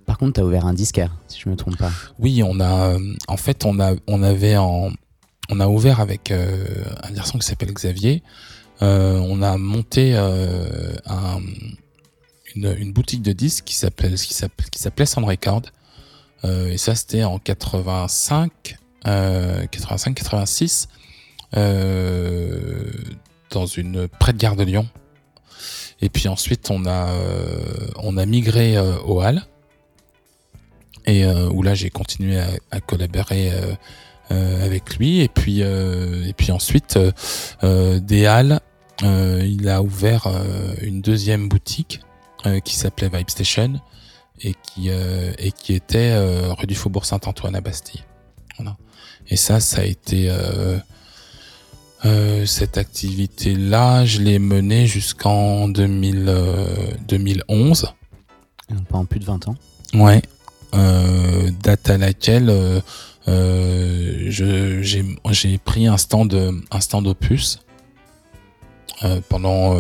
Par 0.06 0.16
contre, 0.16 0.34
t'as 0.34 0.42
ouvert 0.42 0.64
un 0.64 0.72
disquaire, 0.72 1.14
si 1.28 1.38
je 1.38 1.50
me 1.50 1.56
trompe 1.56 1.76
pas. 1.76 1.90
oui 2.18 2.42
on 2.42 2.60
a 2.60 2.94
euh, 2.94 3.14
en 3.28 3.36
fait 3.36 3.64
on 3.64 3.78
a 3.78 3.94
on 4.06 4.22
avait 4.22 4.56
en 4.56 4.90
on 5.50 5.60
a 5.60 5.68
ouvert 5.68 6.00
avec 6.00 6.30
un 6.30 7.10
garçon 7.12 7.38
qui 7.38 7.46
s'appelle 7.46 7.72
Xavier. 7.72 8.22
on 8.80 9.42
a 9.42 9.56
monté 9.56 10.14
un, 10.14 11.40
une, 12.54 12.92
boutique 12.92 13.22
de 13.22 13.32
disques 13.32 13.64
qui 13.64 13.74
s'appelait 13.74 14.14
qui 14.14 14.34
s'appelait 14.34 15.06
Sound 15.06 15.26
Record. 15.26 15.62
Et 16.44 16.78
ça, 16.78 16.94
c'était 16.94 17.24
en 17.24 17.38
85, 17.38 18.76
85, 19.04 20.14
86, 20.14 20.88
dans 23.50 23.66
une 23.66 24.08
près 24.08 24.32
de 24.32 24.38
Gare 24.38 24.56
de 24.56 24.64
Lyon. 24.64 24.86
Et 26.00 26.08
puis 26.08 26.28
ensuite, 26.28 26.70
on 26.70 26.86
a, 26.86 27.08
on 27.96 28.16
a 28.16 28.26
migré 28.26 28.78
au 28.78 29.22
Hall 29.22 29.42
et 31.08 31.24
euh, 31.24 31.48
où 31.48 31.62
là 31.62 31.74
j'ai 31.74 31.90
continué 31.90 32.38
à, 32.70 32.80
collaborer 32.80 33.50
euh, 33.50 33.74
euh, 34.30 34.64
avec 34.64 34.96
lui. 34.96 35.20
Et 35.20 35.28
puis 35.28 35.60
et 35.60 36.34
puis 36.36 36.52
ensuite 36.52 36.98
des 37.62 38.26
Halles 38.26 38.60
il 39.02 39.68
a 39.68 39.82
ouvert 39.82 40.28
une 40.82 41.00
deuxième 41.00 41.48
boutique 41.48 42.00
qui 42.64 42.76
s'appelait 42.76 43.08
Vibe 43.08 43.30
Station 43.30 43.80
et 44.42 44.54
qui 44.54 44.88
et 44.88 45.52
qui 45.52 45.74
était 45.74 46.16
rue 46.50 46.66
du 46.66 46.74
Faubourg 46.74 47.04
Saint-Antoine 47.04 47.54
à 47.54 47.60
Bastille. 47.60 48.02
Voilà. 48.58 48.76
Et 49.28 49.36
ça, 49.36 49.60
ça 49.60 49.82
a 49.82 49.84
été 49.84 50.34
cette 52.46 52.78
activité-là, 52.78 54.04
je 54.04 54.20
l'ai 54.20 54.38
menée 54.38 54.86
jusqu'en 54.86 55.68
2011. 55.68 57.92
Pas 58.88 58.98
en 58.98 59.04
plus 59.04 59.20
de 59.20 59.24
20 59.24 59.48
ans. 59.48 59.54
Ouais. 59.94 60.22
Euh, 60.74 61.50
date 61.62 61.88
à 61.88 61.96
laquelle 61.96 62.50
euh, 62.50 62.80
euh, 63.26 64.30
j'ai 64.30 65.58
pris 65.58 65.86
un 65.86 65.96
stand, 65.96 66.62
un 66.70 66.80
stand 66.80 67.06
opus 67.06 67.60
pendant 69.28 69.76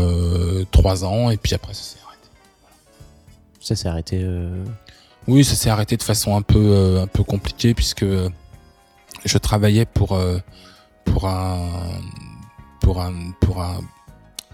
trois 0.70 1.04
ans 1.04 1.30
et 1.30 1.36
puis 1.36 1.54
après 1.54 1.74
ça 1.74 1.82
s'est. 1.82 1.98
Ça 3.68 3.76
s'est 3.76 3.88
arrêté. 3.88 4.26
Oui, 5.26 5.44
ça 5.44 5.54
s'est 5.54 5.68
arrêté 5.68 5.98
de 5.98 6.02
façon 6.02 6.36
un 6.36 6.42
peu 6.42 7.00
un 7.02 7.06
peu 7.06 7.22
compliquée 7.22 7.74
puisque 7.74 8.06
je 9.24 9.38
travaillais 9.38 9.84
pour 9.84 10.18
pour 11.04 11.28
un 11.28 11.68
pour 12.80 13.02
un 13.02 13.12
pour 13.40 13.60
un, 13.60 13.80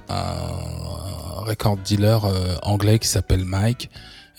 un 0.08 1.44
record 1.44 1.76
dealer 1.76 2.24
anglais 2.64 2.98
qui 2.98 3.06
s'appelle 3.06 3.44
Mike 3.44 3.88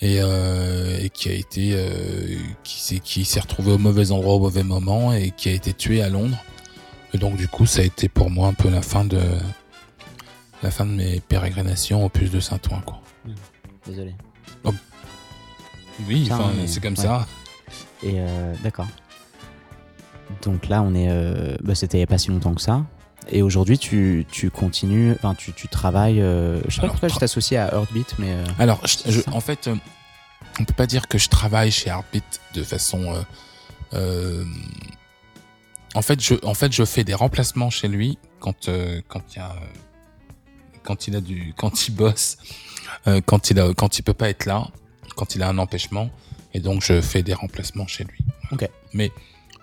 et, 0.00 0.18
euh, 0.20 0.98
et 1.00 1.10
qui 1.10 1.28
a 1.28 1.32
été 1.32 1.72
euh, 1.74 2.36
qui 2.62 2.80
s'est 2.80 2.98
qui 2.98 3.24
s'est 3.24 3.40
retrouvé 3.40 3.72
au 3.72 3.78
mauvais 3.78 4.10
endroit 4.12 4.34
au 4.34 4.40
mauvais 4.40 4.62
moment 4.62 5.12
et 5.12 5.30
qui 5.30 5.48
a 5.48 5.52
été 5.52 5.72
tué 5.72 6.02
à 6.02 6.08
Londres. 6.08 6.38
Et 7.14 7.18
donc 7.18 7.36
du 7.36 7.48
coup, 7.48 7.66
ça 7.66 7.80
a 7.80 7.84
été 7.84 8.08
pour 8.08 8.30
moi 8.30 8.48
un 8.48 8.54
peu 8.54 8.68
la 8.68 8.82
fin 8.82 9.04
de 9.04 9.20
la 10.62 10.70
fin 10.70 10.84
de 10.84 10.90
mes 10.90 11.20
pérégrinations 11.20 12.04
au 12.04 12.08
puce 12.08 12.30
de 12.30 12.40
Saint-Ouen 12.40 12.80
quoi. 12.84 13.00
Mmh. 13.24 13.30
Désolé. 13.86 14.14
Oui, 16.08 16.28
enfin, 16.30 16.50
c'est 16.66 16.82
comme 16.82 16.96
ça. 16.96 17.26
Et 18.02 18.14
euh, 18.16 18.54
d'accord. 18.62 18.86
Donc 20.42 20.68
là, 20.68 20.82
on 20.82 20.94
est. 20.94 21.08
Euh, 21.08 21.56
bah, 21.62 21.74
C'était 21.74 21.98
il 21.98 22.00
n'y 22.00 22.04
a 22.04 22.08
pas 22.08 22.18
si 22.18 22.30
longtemps 22.30 22.54
que 22.54 22.60
ça. 22.60 22.84
Et 23.28 23.42
aujourd'hui, 23.42 23.78
tu, 23.78 24.26
tu, 24.30 24.50
continues, 24.50 25.12
enfin, 25.12 25.34
tu, 25.34 25.52
tu 25.52 25.68
travailles. 25.68 26.20
Euh, 26.20 26.60
je 26.68 26.76
sais 26.76 26.80
pas 26.80 26.88
pourquoi 26.88 27.08
je 27.08 27.16
t'associe 27.16 27.60
à 27.60 27.74
Heartbeat, 27.74 28.14
mais. 28.18 28.32
Euh, 28.32 28.44
Alors, 28.58 28.80
je, 28.84 29.20
en 29.32 29.40
fait, 29.40 29.68
on 30.60 30.64
peut 30.64 30.74
pas 30.74 30.86
dire 30.86 31.08
que 31.08 31.18
je 31.18 31.28
travaille 31.28 31.70
chez 31.70 31.90
Heartbeat 31.90 32.40
de 32.54 32.62
façon. 32.62 33.24
en 33.92 34.42
fait, 36.02 36.20
je, 36.20 36.34
en 36.44 36.54
fait, 36.54 36.72
je 36.72 36.84
fais 36.84 37.04
des 37.04 37.14
remplacements 37.14 37.70
chez 37.70 37.88
lui 37.88 38.18
quand 38.40 38.68
quand 39.08 39.22
il 39.34 39.38
y 39.38 39.40
a 39.40 39.56
quand 40.82 41.08
il 41.08 41.16
a 41.16 41.20
du 41.20 41.54
quand 41.56 41.88
il 41.88 41.94
bosse, 41.94 42.36
quand 43.24 43.50
il 43.50 43.58
a 43.58 43.72
quand 43.74 43.98
il 43.98 44.02
peut 44.02 44.14
pas 44.14 44.28
être 44.28 44.44
là, 44.44 44.68
quand 45.16 45.34
il 45.34 45.42
a 45.42 45.48
un 45.48 45.58
empêchement, 45.58 46.10
et 46.54 46.60
donc 46.60 46.82
je 46.82 47.00
fais 47.00 47.22
des 47.22 47.34
remplacements 47.34 47.86
chez 47.86 48.04
lui. 48.04 48.18
Ok. 48.52 48.68
Mais 48.92 49.10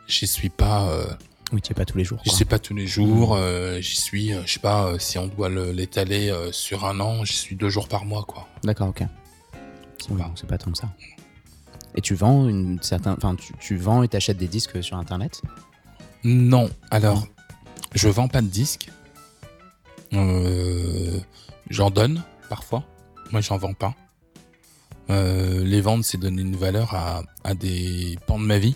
j'y 0.07 0.27
suis 0.27 0.49
pas 0.49 1.17
oui, 1.53 1.61
tu 1.61 1.71
es 1.71 1.75
pas 1.75 1.85
tous 1.85 1.99
les 1.99 2.03
jours. 2.03 2.19
Je 2.25 2.31
sais 2.31 2.45
pas 2.45 2.57
tous 2.57 2.73
les 2.73 2.87
jours. 2.87 3.35
Euh, 3.35 3.79
j'y 3.79 3.95
suis, 3.95 4.33
euh, 4.33 4.41
je 4.43 4.53
sais 4.53 4.59
pas, 4.59 4.87
euh, 4.87 4.97
si 4.97 5.19
on 5.19 5.27
doit 5.27 5.49
l'étaler 5.49 6.33
sur 6.51 6.83
un 6.85 6.99
an, 6.99 7.23
j'y 7.23 7.35
suis 7.35 7.55
deux 7.55 7.69
jours 7.69 7.87
par 7.87 8.05
mois, 8.05 8.23
quoi. 8.23 8.47
D'accord, 8.63 8.87
ok. 8.87 9.03
c'est 10.35 10.47
pas 10.47 10.57
tant 10.57 10.71
que 10.71 10.77
ça. 10.77 10.89
Et 11.95 12.01
tu 12.01 12.15
vends 12.15 12.47
une 12.47 12.81
certaine, 12.81 13.13
enfin, 13.15 13.35
tu, 13.59 13.77
vends 13.77 14.01
et 14.01 14.07
t'achètes 14.07 14.37
des 14.37 14.47
disques 14.47 14.83
sur 14.83 14.97
Internet? 14.97 15.43
Non. 16.23 16.71
Alors, 16.89 17.27
je 17.93 18.09
vends 18.09 18.27
pas 18.27 18.41
de 18.41 18.47
disques. 18.47 18.89
j'en 21.69 21.91
donne 21.91 22.23
parfois. 22.49 22.83
Moi, 23.31 23.41
j'en 23.41 23.57
vends 23.57 23.75
pas. 23.75 23.93
Les 25.09 25.81
ventes, 25.81 26.03
c'est 26.03 26.17
donner 26.17 26.41
une 26.41 26.55
valeur 26.55 26.93
à, 26.95 27.23
à 27.43 27.53
des 27.53 28.17
pans 28.27 28.39
de 28.39 28.45
ma 28.45 28.57
vie. 28.57 28.75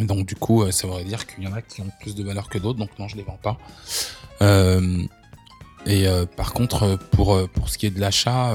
Donc 0.00 0.26
du 0.26 0.34
coup, 0.34 0.62
euh, 0.62 0.70
ça 0.72 0.86
voudrait 0.86 1.04
dire 1.04 1.26
qu'il 1.26 1.44
y 1.44 1.46
en 1.46 1.54
a 1.54 1.62
qui 1.62 1.80
ont 1.80 1.90
plus 2.00 2.14
de 2.14 2.22
valeur 2.22 2.48
que 2.48 2.58
d'autres, 2.58 2.78
donc 2.78 2.90
non, 2.98 3.08
je 3.08 3.16
les 3.16 3.22
vends 3.22 3.38
pas. 3.42 3.56
Euh, 4.42 5.02
et 5.86 6.06
euh, 6.06 6.26
par 6.26 6.52
contre, 6.52 6.98
pour, 7.12 7.48
pour 7.48 7.70
ce 7.70 7.78
qui 7.78 7.86
est 7.86 7.90
de 7.90 8.00
l'achat, 8.00 8.54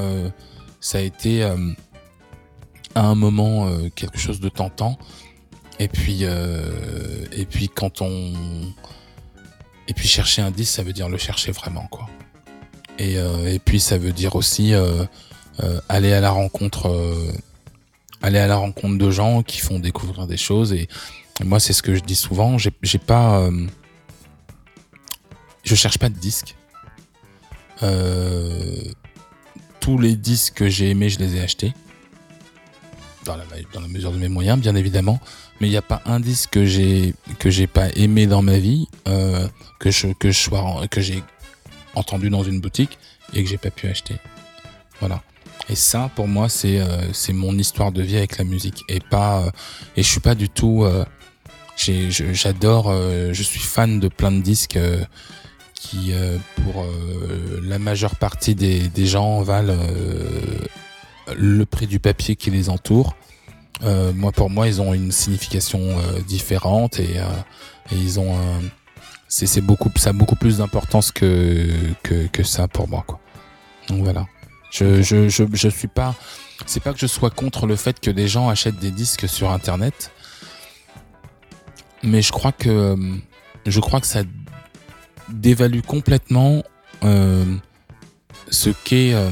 ça 0.79 0.99
a 0.99 1.01
été 1.01 1.43
à 1.43 3.07
un 3.07 3.15
moment 3.15 3.71
quelque 3.95 4.19
chose 4.19 4.39
de 4.39 4.49
tentant. 4.49 4.99
Et 5.79 5.87
puis, 5.87 6.23
et 6.23 7.45
puis 7.49 7.69
quand 7.69 8.01
on... 8.01 8.33
Et 9.87 9.93
puis 9.93 10.07
chercher 10.07 10.41
un 10.41 10.51
disque, 10.51 10.75
ça 10.75 10.83
veut 10.83 10.93
dire 10.93 11.09
le 11.09 11.17
chercher 11.17 11.51
vraiment, 11.51 11.87
quoi. 11.87 12.07
Et, 12.99 13.15
et 13.15 13.59
puis 13.59 13.79
ça 13.79 13.97
veut 13.97 14.11
dire 14.11 14.35
aussi 14.35 14.73
aller 15.89 16.13
à 16.13 16.21
la 16.21 16.31
rencontre... 16.31 16.89
aller 18.21 18.39
à 18.39 18.47
la 18.47 18.55
rencontre 18.55 18.97
de 18.97 19.11
gens 19.11 19.43
qui 19.43 19.59
font 19.59 19.79
découvrir 19.79 20.27
des 20.27 20.37
choses 20.37 20.73
et, 20.73 20.87
moi, 21.43 21.59
c'est 21.59 21.73
ce 21.73 21.81
que 21.81 21.95
je 21.95 22.01
dis 22.01 22.15
souvent. 22.15 22.57
J'ai 22.57 22.99
pas. 22.99 23.39
Euh, 23.39 23.67
je 25.63 25.75
cherche 25.75 25.97
pas 25.97 26.09
de 26.09 26.17
disques. 26.17 26.55
Euh, 27.83 28.83
tous 29.79 29.97
les 29.97 30.15
disques 30.15 30.55
que 30.55 30.69
j'ai 30.69 30.91
aimés, 30.91 31.09
je 31.09 31.19
les 31.19 31.37
ai 31.37 31.41
achetés. 31.41 31.73
Dans 33.25 33.37
la, 33.37 33.87
mesure 33.87 34.11
de 34.11 34.17
mes 34.17 34.29
moyens, 34.29 34.59
bien 34.59 34.75
évidemment. 34.75 35.19
Mais 35.59 35.67
il 35.67 35.71
n'y 35.71 35.77
a 35.77 35.83
pas 35.83 36.01
un 36.05 36.19
disque 36.19 36.49
que 36.51 36.65
j'ai 36.65 37.13
que 37.37 37.51
j'ai 37.51 37.67
pas 37.67 37.89
aimé 37.95 38.25
dans 38.25 38.41
ma 38.41 38.57
vie, 38.57 38.87
euh, 39.07 39.47
que 39.79 39.91
je 39.91 40.07
que 40.07 40.31
je 40.31 40.39
sois 40.39 40.87
que 40.89 41.01
j'ai 41.01 41.23
entendu 41.93 42.31
dans 42.31 42.43
une 42.43 42.59
boutique 42.59 42.97
et 43.33 43.43
que 43.43 43.49
j'ai 43.49 43.59
pas 43.59 43.69
pu 43.69 43.87
acheter. 43.87 44.15
Voilà. 44.99 45.21
Et 45.69 45.75
ça, 45.75 46.09
pour 46.15 46.27
moi, 46.27 46.49
c'est 46.49 46.81
c'est 47.13 47.33
mon 47.33 47.57
histoire 47.57 47.91
de 47.91 48.01
vie 48.01 48.17
avec 48.17 48.37
la 48.37 48.43
musique 48.43 48.83
et 48.89 48.99
pas 48.99 49.51
et 49.95 50.03
je 50.03 50.07
suis 50.07 50.19
pas 50.19 50.35
du 50.35 50.49
tout 50.49 50.85
J'adore, 51.77 52.89
euh, 52.89 53.33
je 53.33 53.43
suis 53.43 53.59
fan 53.59 53.99
de 53.99 54.07
plein 54.07 54.31
de 54.31 54.41
disques 54.41 54.75
euh, 54.75 55.03
qui, 55.73 56.11
euh, 56.13 56.37
pour 56.63 56.85
la 57.63 57.79
majeure 57.79 58.15
partie 58.15 58.53
des, 58.53 58.87
des 58.87 59.05
gens, 59.07 59.41
valent 59.41 59.75
le 61.35 61.65
prix 61.65 61.87
du 61.87 61.99
papier 61.99 62.35
qui 62.35 62.51
les 62.51 62.69
entoure. 62.69 63.15
moi, 63.81 64.31
pour 64.31 64.49
moi, 64.49 64.67
ils 64.67 64.79
ont 64.79 64.93
une 64.93 65.11
signification 65.11 65.97
différente 66.27 66.99
et, 66.99 67.15
et, 67.91 67.95
ils 67.95 68.19
ont 68.19 68.37
c'est 69.27 69.61
beaucoup, 69.61 69.89
ça 69.95 70.11
a 70.11 70.13
beaucoup 70.13 70.35
plus 70.35 70.57
d'importance 70.57 71.11
que, 71.11 71.67
que, 72.03 72.27
que 72.27 72.43
ça 72.43 72.67
pour 72.67 72.87
moi, 72.87 73.03
quoi. 73.07 73.19
Donc 73.87 74.03
voilà. 74.03 74.27
Je, 74.71 75.01
je, 75.01 75.29
je, 75.29 75.43
je 75.51 75.67
suis 75.67 75.87
pas, 75.87 76.15
c'est 76.65 76.81
pas 76.81 76.93
que 76.93 76.99
je 76.99 77.07
sois 77.07 77.29
contre 77.29 77.67
le 77.67 77.75
fait 77.75 77.99
que 77.99 78.09
des 78.09 78.27
gens 78.27 78.49
achètent 78.49 78.79
des 78.79 78.91
disques 78.91 79.27
sur 79.27 79.51
Internet 79.51 80.11
mais 82.03 82.21
je 82.21 82.31
crois 82.31 82.51
que 82.51 82.95
je 83.65 83.79
crois 83.79 84.01
que 84.01 84.07
ça 84.07 84.23
dévalue 85.29 85.81
complètement 85.81 86.63
euh, 87.03 87.45
ce 88.49 88.69
qu'est 88.69 89.13
euh, 89.13 89.29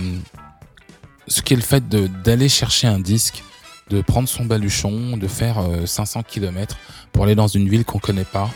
ce 1.28 1.41
qu'est 1.41 1.56
le 1.56 1.62
fait 1.62 1.88
d'aller 1.89 2.49
chercher 2.49 2.88
un 2.88 2.99
disque, 2.99 3.43
de 3.89 4.02
prendre 4.02 4.28
son 4.28 4.45
baluchon, 4.45 5.17
de 5.17 5.28
faire 5.28 5.63
500 5.86 6.19
euh, 6.19 6.23
km 6.23 6.78
pour 7.12 7.25
aller 7.25 7.36
dans 7.36 7.47
une 7.47 7.69
ville 7.69 7.86
qu'on 7.86 7.99
connaît 7.99 8.23
pas 8.23 8.49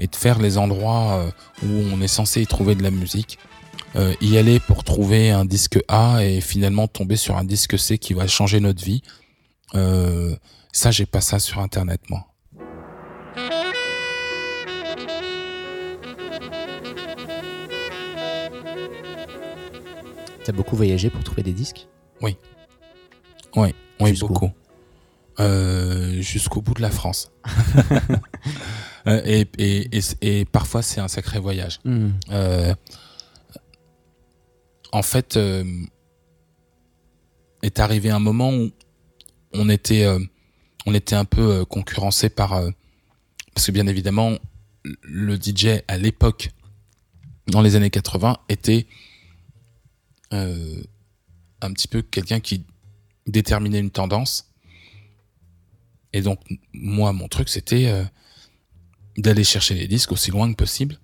et 0.00 0.06
de 0.06 0.16
faire 0.16 0.38
les 0.38 0.58
endroits 0.58 1.26
où 1.64 1.68
on 1.92 2.00
est 2.00 2.08
censé 2.08 2.40
y 2.40 2.46
trouver 2.46 2.74
de 2.76 2.82
la 2.82 2.90
musique. 2.90 3.38
Y 4.20 4.38
aller 4.38 4.60
pour 4.60 4.84
trouver 4.84 5.30
un 5.30 5.44
disque 5.44 5.78
A 5.88 6.24
et 6.24 6.40
finalement 6.40 6.86
tomber 6.86 7.16
sur 7.16 7.36
un 7.36 7.44
disque 7.44 7.78
C 7.78 7.98
qui 7.98 8.14
va 8.14 8.26
changer 8.26 8.60
notre 8.60 8.84
vie. 8.84 9.02
ça, 10.72 10.90
j'ai 10.90 11.06
pas 11.06 11.20
ça 11.20 11.38
sur 11.38 11.60
Internet, 11.60 12.00
moi. 12.08 12.26
T'as 20.48 20.52
beaucoup 20.52 20.76
voyagé 20.76 21.10
pour 21.10 21.22
trouver 21.22 21.42
des 21.42 21.52
disques? 21.52 21.88
Oui. 22.22 22.38
Oui, 23.54 23.74
oui, 24.00 24.12
beaucoup. 24.18 24.50
Euh, 25.40 26.22
jusqu'au 26.22 26.62
bout 26.62 26.72
de 26.72 26.80
la 26.80 26.90
France. 26.90 27.30
Euh, 29.06 29.22
et, 29.24 29.48
et, 29.58 30.00
et, 30.20 30.44
parfois, 30.44 30.82
c'est 30.82 31.00
un 31.00 31.08
sacré 31.08 31.38
voyage. 31.38 31.78
Hmm. 31.84 32.08
Euh, 32.30 32.74
en 34.92 35.02
fait, 35.02 35.36
euh, 35.36 35.64
est 37.62 37.80
arrivé 37.80 38.10
un 38.10 38.18
moment 38.18 38.52
où 38.52 38.70
on 39.52 39.68
était, 39.68 40.04
euh, 40.04 40.18
un 40.86 41.24
peu 41.24 41.52
euh, 41.52 41.64
concurrencé 41.64 42.28
par, 42.28 42.60
parce 43.54 43.66
que 43.66 43.72
bien 43.72 43.86
évidemment, 43.86 44.38
le 45.02 45.36
DJ 45.36 45.82
à 45.88 45.98
l'époque, 45.98 46.50
dans 47.46 47.60
les 47.60 47.76
années 47.76 47.90
80, 47.90 48.38
était 48.48 48.86
un 50.30 51.72
petit 51.72 51.88
peu 51.88 52.02
quelqu'un 52.02 52.40
qui 52.40 52.64
déterminait 53.26 53.80
une 53.80 53.90
tendance. 53.90 54.52
Et 56.12 56.20
donc, 56.22 56.40
moi, 56.72 57.12
mon 57.12 57.28
truc, 57.28 57.48
c'était 57.48 58.04
d'aller 59.16 59.44
chercher 59.44 59.74
les 59.74 59.88
disques 59.88 60.12
aussi 60.12 60.30
loin 60.30 60.50
que 60.50 60.56
possible 60.56 60.98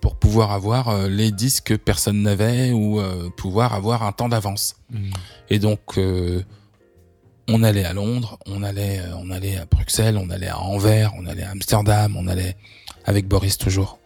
pour 0.00 0.16
pouvoir 0.16 0.52
avoir 0.52 0.88
euh, 0.88 1.08
les 1.08 1.30
disques 1.30 1.64
que 1.64 1.74
personne 1.74 2.22
n'avait 2.22 2.70
ou 2.70 3.00
euh, 3.00 3.30
pouvoir 3.36 3.74
avoir 3.74 4.02
un 4.02 4.12
temps 4.12 4.28
d'avance. 4.28 4.76
Hmm. 4.90 5.10
Et 5.50 5.58
donc, 5.58 5.98
euh, 5.98 6.42
on 7.48 7.62
allait 7.62 7.84
à 7.84 7.92
Londres, 7.92 8.38
on 8.46 8.62
allait, 8.62 9.00
on 9.18 9.30
allait 9.30 9.56
à 9.56 9.64
Bruxelles, 9.64 10.18
on 10.18 10.30
allait 10.30 10.48
à 10.48 10.58
Anvers, 10.58 11.12
on 11.16 11.26
allait 11.26 11.42
à 11.42 11.50
Amsterdam, 11.50 12.14
on 12.16 12.26
allait 12.28 12.56
avec 13.04 13.26
Boris 13.26 13.56
toujours. 13.58 13.98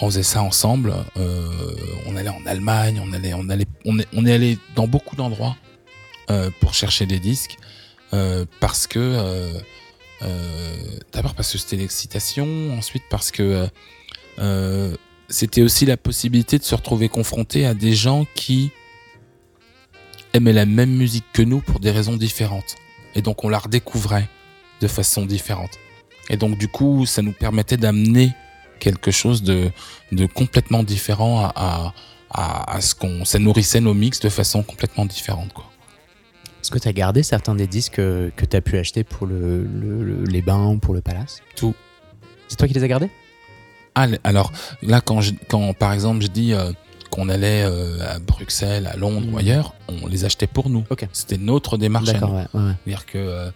On 0.00 0.06
faisait 0.06 0.22
ça 0.22 0.42
ensemble. 0.42 0.94
euh, 1.18 1.74
on 2.06 2.16
allait 2.16 2.30
en 2.30 2.44
Allemagne, 2.46 3.02
on 3.04 3.12
allait, 3.12 3.34
on 3.34 3.50
allait, 3.50 3.66
on 3.84 3.98
est, 3.98 4.08
on 4.14 4.24
est 4.24 4.32
allé 4.32 4.58
dans 4.74 4.88
beaucoup 4.88 5.14
d'endroits 5.14 5.56
euh, 6.30 6.50
pour 6.60 6.72
chercher 6.72 7.04
des 7.04 7.18
disques 7.18 7.56
euh, 8.14 8.46
parce 8.60 8.86
que, 8.86 9.52
d'abord 11.12 11.34
parce 11.34 11.52
que 11.52 11.58
c'était 11.58 11.76
l'excitation, 11.76 12.74
ensuite 12.78 13.04
parce 13.10 13.30
que 13.30 13.68
c'était 15.30 15.62
aussi 15.62 15.86
la 15.86 15.96
possibilité 15.96 16.58
de 16.58 16.64
se 16.64 16.74
retrouver 16.74 17.08
confronté 17.08 17.64
à 17.64 17.74
des 17.74 17.94
gens 17.94 18.26
qui 18.34 18.72
aimaient 20.32 20.52
la 20.52 20.66
même 20.66 20.90
musique 20.90 21.24
que 21.32 21.42
nous 21.42 21.60
pour 21.60 21.80
des 21.80 21.90
raisons 21.90 22.16
différentes. 22.16 22.76
Et 23.14 23.22
donc 23.22 23.44
on 23.44 23.48
la 23.48 23.58
redécouvrait 23.58 24.28
de 24.80 24.88
façon 24.88 25.26
différente. 25.26 25.70
Et 26.28 26.36
donc 26.36 26.58
du 26.58 26.68
coup, 26.68 27.06
ça 27.06 27.22
nous 27.22 27.32
permettait 27.32 27.76
d'amener 27.76 28.32
quelque 28.78 29.10
chose 29.10 29.42
de, 29.42 29.70
de 30.12 30.26
complètement 30.26 30.82
différent 30.82 31.44
à, 31.44 31.52
à, 31.54 31.94
à, 32.30 32.76
à 32.76 32.80
ce 32.80 32.94
qu'on... 32.94 33.24
Ça 33.24 33.38
nourrissait 33.38 33.80
nos 33.80 33.94
mix 33.94 34.20
de 34.20 34.28
façon 34.28 34.62
complètement 34.62 35.04
différente. 35.04 35.52
Quoi. 35.52 35.70
Est-ce 36.62 36.70
que 36.70 36.78
tu 36.78 36.88
as 36.88 36.92
gardé 36.92 37.22
certains 37.22 37.54
des 37.54 37.66
disques 37.66 37.94
que, 37.94 38.30
que 38.36 38.44
tu 38.44 38.56
as 38.56 38.60
pu 38.60 38.78
acheter 38.78 39.04
pour 39.04 39.26
le, 39.26 39.64
le- 39.64 40.04
le- 40.04 40.24
les 40.24 40.42
bains 40.42 40.68
ou 40.68 40.78
pour 40.78 40.94
le 40.94 41.00
palace? 41.00 41.42
Tout. 41.56 41.74
C'est 42.48 42.56
toi 42.56 42.68
qui 42.68 42.74
les 42.74 42.84
as 42.84 42.88
gardés? 42.88 43.10
Ah, 43.94 44.06
alors 44.24 44.52
là, 44.82 45.00
quand, 45.00 45.20
je, 45.20 45.32
quand 45.48 45.72
par 45.74 45.92
exemple 45.92 46.22
je 46.22 46.28
dis 46.28 46.52
euh, 46.52 46.72
qu'on 47.10 47.28
allait 47.28 47.62
euh, 47.64 47.98
à 48.14 48.18
Bruxelles, 48.20 48.86
à 48.86 48.96
Londres 48.96 49.26
ou 49.32 49.38
ailleurs, 49.38 49.74
on 49.88 50.06
les 50.06 50.24
achetait 50.24 50.46
pour 50.46 50.70
nous. 50.70 50.84
Ok. 50.90 51.06
C'était 51.12 51.38
notre 51.38 51.76
démarche. 51.76 52.06
D'accord, 52.06 52.32
ouais. 52.34 52.44
C'est-à-dire 52.54 53.06
que 53.06 53.18
euh, 53.18 53.50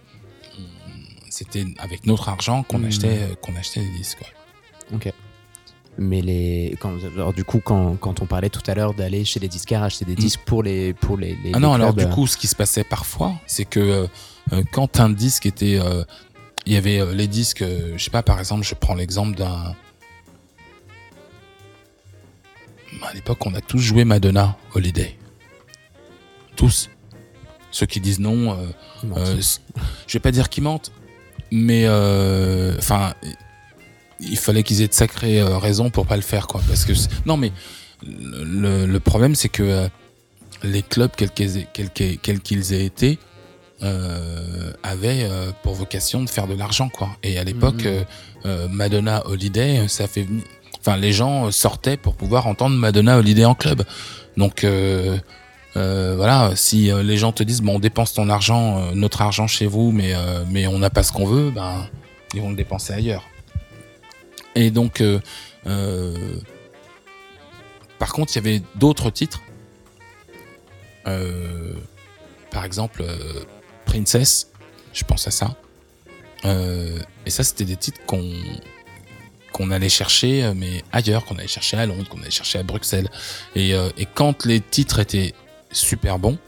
c'était 1.31 1.65
avec 1.79 2.07
notre 2.07 2.29
argent 2.29 2.63
qu'on 2.63 2.79
Mhm. 2.79 2.87
achetait, 2.87 3.19
qu'on 3.43 3.55
achetait 3.57 3.81
les 3.81 3.91
disques. 3.99 4.19
quoi. 4.19 4.97
Ok. 4.97 5.13
Mais 5.97 6.21
les, 6.23 6.77
quand, 6.81 6.93
alors 7.15 7.33
du 7.33 7.45
coup, 7.45 7.61
quand, 7.65 7.95
quand 8.01 8.21
on 8.21 8.27
parlait 8.27 8.51
tout 8.51 8.69
à 8.69 8.75
l'heure 8.75 8.95
d'aller 8.95 9.25
chez 9.25 9.39
les 9.39 9.47
disquaires 9.47 9.85
acheter 9.85 10.05
des 10.05 10.17
disques 10.17 10.41
pour 10.45 10.65
les, 10.65 10.93
pour 10.93 11.17
les, 11.17 11.37
les- 11.45 11.53
Ah 11.55 11.61
non, 11.61 11.77
les 11.77 11.83
alors 11.83 11.95
du 11.95 12.09
coup, 12.09 12.27
ce 12.27 12.37
qui 12.37 12.49
se 12.49 12.57
passait 12.57 12.83
parfois, 12.83 13.35
c'est 13.47 13.65
que 13.65 14.09
quand 14.73 14.99
un 14.99 15.11
disque 15.11 15.47
était, 15.47 15.79
il 16.67 16.73
y 16.73 16.77
avait 16.77 17.15
les 17.15 17.29
disques, 17.29 17.65
je 17.97 18.03
sais 18.03 18.11
pas, 18.11 18.25
par 18.25 18.41
exemple, 18.41 18.65
je 18.65 18.75
prends 18.75 18.95
l'exemple 18.97 19.37
d'un. 19.37 19.77
À 23.05 23.13
l'époque, 23.15 23.45
on 23.47 23.55
a 23.55 23.61
tous 23.61 23.79
joué 23.79 24.05
Madonna 24.05 24.57
Holiday. 24.75 25.17
Tous. 26.57 26.91
Ceux 27.71 27.87
qui 27.87 28.01
disent 28.01 28.21
non, 28.21 28.53
euh, 28.53 28.67
euh, 29.17 29.41
je 30.07 30.13
vais 30.13 30.21
pas 30.21 30.31
dire 30.31 30.49
qu'ils 30.49 30.63
mentent, 30.63 30.93
mais 31.51 31.85
euh, 31.87 32.77
enfin, 32.79 33.15
il 34.21 34.39
fallait 34.39 34.63
qu'ils 34.63 34.81
aient 34.83 34.89
de 34.89 34.95
sacrées 34.95 35.41
euh, 35.41 35.59
raisons 35.59 35.91
pour 35.91 36.07
pas 36.07 36.17
le 36.17 36.23
faire, 36.23 36.47
quoi. 36.47 36.63
Parce 36.69 36.85
que 36.85 36.93
non, 37.27 37.37
mais 37.37 37.53
le, 38.07 38.87
le 38.87 39.01
problème, 39.01 39.35
c'est 39.35 39.49
que 39.49 39.89
les 40.63 40.83
clubs, 40.83 41.11
quels 41.17 41.31
qu'ils 41.31 41.59
aient, 41.59 41.69
quels 42.23 42.73
été, 42.73 43.19
euh, 43.83 44.73
avaient 44.83 45.25
euh, 45.25 45.51
pour 45.63 45.75
vocation 45.75 46.23
de 46.23 46.31
faire 46.31 46.47
de 46.47 46.55
l'argent, 46.55 46.89
quoi. 46.89 47.11
Et 47.23 47.39
à 47.39 47.45
l'époque, 47.45 47.85
euh, 47.87 48.05
euh, 48.47 48.69
Madonna 48.69 49.27
Holiday, 49.27 49.89
ça 49.89 50.07
fait, 50.07 50.27
enfin, 50.87 50.99
les 50.99 51.13
gens 51.13 51.51
sortaient 51.51 51.97
pour 51.97 52.15
pouvoir 52.15 52.47
entendre 52.47 52.77
Madonna 52.77 53.17
Holiday 53.17 53.47
en 53.47 53.55
club. 53.55 53.85
Donc 54.37 54.65
euh, 54.65 55.19
euh, 55.77 56.15
voilà, 56.17 56.53
si 56.57 56.91
euh, 56.91 57.03
les 57.03 57.17
gens 57.17 57.33
te 57.33 57.43
disent 57.43 57.63
bon 57.63 57.77
on 57.77 57.79
dépense 57.79 58.13
ton 58.13 58.29
argent, 58.29 58.93
notre 58.95 59.23
argent 59.23 59.47
chez 59.47 59.67
vous, 59.67 59.93
mais 59.93 60.13
mais 60.51 60.67
on 60.67 60.79
n'a 60.79 60.91
pas 60.91 61.03
ce 61.03 61.13
qu'on 61.13 61.27
veut, 61.27 61.51
ben 61.51 61.89
ils 62.35 62.41
vont 62.41 62.51
le 62.51 62.57
dépenser 62.57 62.93
ailleurs. 62.93 63.25
Et 64.55 64.71
donc 64.71 65.03
par 67.99 68.13
contre 68.13 68.33
il 68.33 68.37
y 68.37 68.39
avait 68.39 68.63
d'autres 68.75 69.11
titres, 69.11 69.43
par 71.05 72.65
exemple 72.65 73.05
Princess, 73.87 74.51
je 74.93 75.05
pense 75.05 75.27
à 75.27 75.31
ça. 75.31 75.57
Et 76.45 77.31
ça 77.31 77.43
c'était 77.43 77.65
des 77.65 77.77
titres 77.77 78.01
qu'on 78.07 78.23
qu'on 79.55 79.71
allait 79.71 79.89
chercher, 79.89 80.43
euh, 80.45 80.53
mais 80.55 80.83
ailleurs, 80.91 81.25
qu'on 81.25 81.37
allait 81.37 81.47
chercher 81.47 81.77
à 81.77 81.87
Londres, 81.87 82.09
qu'on 82.09 82.21
allait 82.21 82.31
chercher 82.31 82.59
à 82.59 82.65
Bruxelles. 82.65 83.09
Et, 83.55 83.73
euh, 83.73 83.89
et 83.97 84.05
quand 84.05 84.45
les 84.45 84.61
titres 84.61 84.99
étaient 84.99 85.33
super 85.71 86.19
bons 86.19 86.39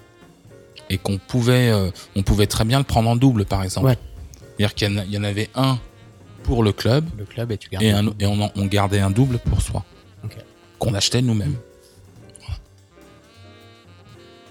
et 0.90 0.98
qu'on 0.98 1.16
pouvait, 1.16 1.70
euh, 1.70 1.90
on 2.16 2.24
pouvait 2.24 2.48
très 2.48 2.64
bien 2.64 2.78
le 2.78 2.84
prendre 2.84 3.08
en 3.08 3.14
double, 3.14 3.44
par 3.44 3.62
exemple. 3.62 3.86
Ouais. 3.86 3.98
C'est-à-dire 4.58 4.74
qu'il 4.74 5.12
y, 5.12 5.18
en 5.18 5.22
avait 5.22 5.50
un 5.54 5.78
pour 6.42 6.64
le 6.64 6.72
club 6.72 7.04
le 7.16 7.24
club 7.26 7.52
et 7.52 7.58
tu 7.58 7.68
et, 7.80 7.90
un, 7.92 8.06
et 8.18 8.26
on, 8.26 8.40
en- 8.40 8.50
on 8.56 8.66
gardait 8.66 9.00
un 9.00 9.10
double 9.10 9.38
pour 9.38 9.62
soi, 9.62 9.84
qu'on 10.80 10.92
achetait 10.92 11.22
nous-mêmes. 11.22 11.56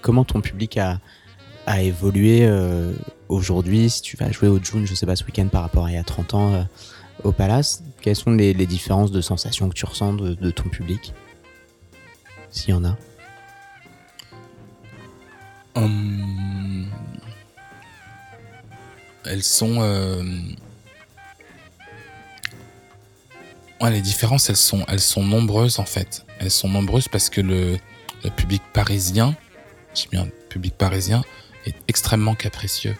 Comment 0.01 0.23
ton 0.23 0.39
public 0.39 0.77
a, 0.77 0.99
a 1.65 1.81
évolué 1.81 2.45
euh, 2.45 2.93
aujourd'hui? 3.27 3.89
Si 3.89 4.01
tu 4.01 4.15
vas 4.15 4.31
jouer 4.31 4.47
au 4.47 4.63
June, 4.63 4.85
je 4.85 4.93
sais 4.95 5.05
pas, 5.05 5.15
ce 5.17 5.25
week-end 5.25 5.47
par 5.47 5.63
rapport 5.63 5.85
à 5.85 5.91
il 5.91 5.95
y 5.95 5.97
a 5.97 6.03
30 6.03 6.33
ans 6.35 6.67
au 7.23 7.31
Palace, 7.31 7.83
quelles 8.01 8.15
sont 8.15 8.31
les, 8.31 8.53
différences 8.53 9.11
de 9.11 9.21
sensations 9.21 9.69
que 9.69 9.73
tu 9.73 9.85
ressens 9.85 10.13
de, 10.13 10.51
ton 10.51 10.69
public 10.69 11.13
S'il 12.51 12.71
y 12.71 12.73
en 12.73 12.85
a? 12.85 12.97
Hum, 15.75 16.87
elles 19.25 19.43
sont. 19.43 19.81
euh, 19.81 20.23
les 23.89 24.01
différences, 24.01 24.49
elles 24.49 24.55
sont, 24.99 25.23
nombreuses 25.23 25.79
en 25.79 25.85
fait. 25.85 26.25
Elles 26.39 26.51
sont 26.51 26.69
nombreuses 26.69 27.07
parce 27.07 27.29
que 27.29 27.41
le, 27.41 27.77
public 28.35 28.61
parisien, 28.73 29.35
j'ai 29.93 30.07
bien 30.09 30.27
public 30.49 30.75
parisien, 30.75 31.23
est 31.65 31.75
extrêmement 31.87 32.35
capricieux 32.35 32.95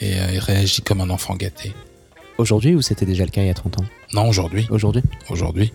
et 0.00 0.18
euh, 0.18 0.40
réagit 0.40 0.82
comme 0.82 1.00
un 1.00 1.10
enfant 1.10 1.34
gâté. 1.34 1.74
Aujourd'hui 2.38 2.74
ou 2.74 2.82
c'était 2.82 3.06
déjà 3.06 3.24
le 3.24 3.30
cas 3.30 3.42
il 3.42 3.46
y 3.46 3.50
a 3.50 3.54
30 3.54 3.80
ans? 3.80 3.84
Non, 4.12 4.28
aujourd'hui, 4.28 4.66
Aujourd'hui? 4.70 5.02
Aujourd'hui, 5.30 5.72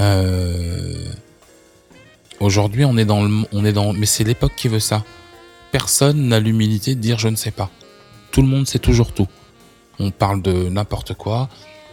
euh, 0.00 1.04
aujourd'hui, 2.40 2.84
on 2.84 2.96
est 2.96 3.04
dans 3.04 3.22
le, 3.22 3.44
on 3.52 3.64
est 3.64 3.72
dans, 3.72 3.92
mais 3.92 4.06
c'est 4.06 4.24
l'époque 4.24 4.52
qui 4.56 4.68
veut 4.68 4.80
ça. 4.80 5.04
Personne 5.70 6.28
n'a 6.28 6.40
l'humilité 6.40 6.94
de 6.94 7.00
dire 7.00 7.18
je 7.18 7.28
ne 7.28 7.36
sais 7.36 7.50
pas. 7.50 7.70
Tout 8.30 8.42
le 8.42 8.48
monde 8.48 8.66
sait 8.66 8.78
toujours 8.78 9.12
tout. 9.12 9.28
On 9.98 10.10
parle 10.10 10.40
de 10.40 10.68
n'importe 10.70 11.14
quoi. 11.14 11.48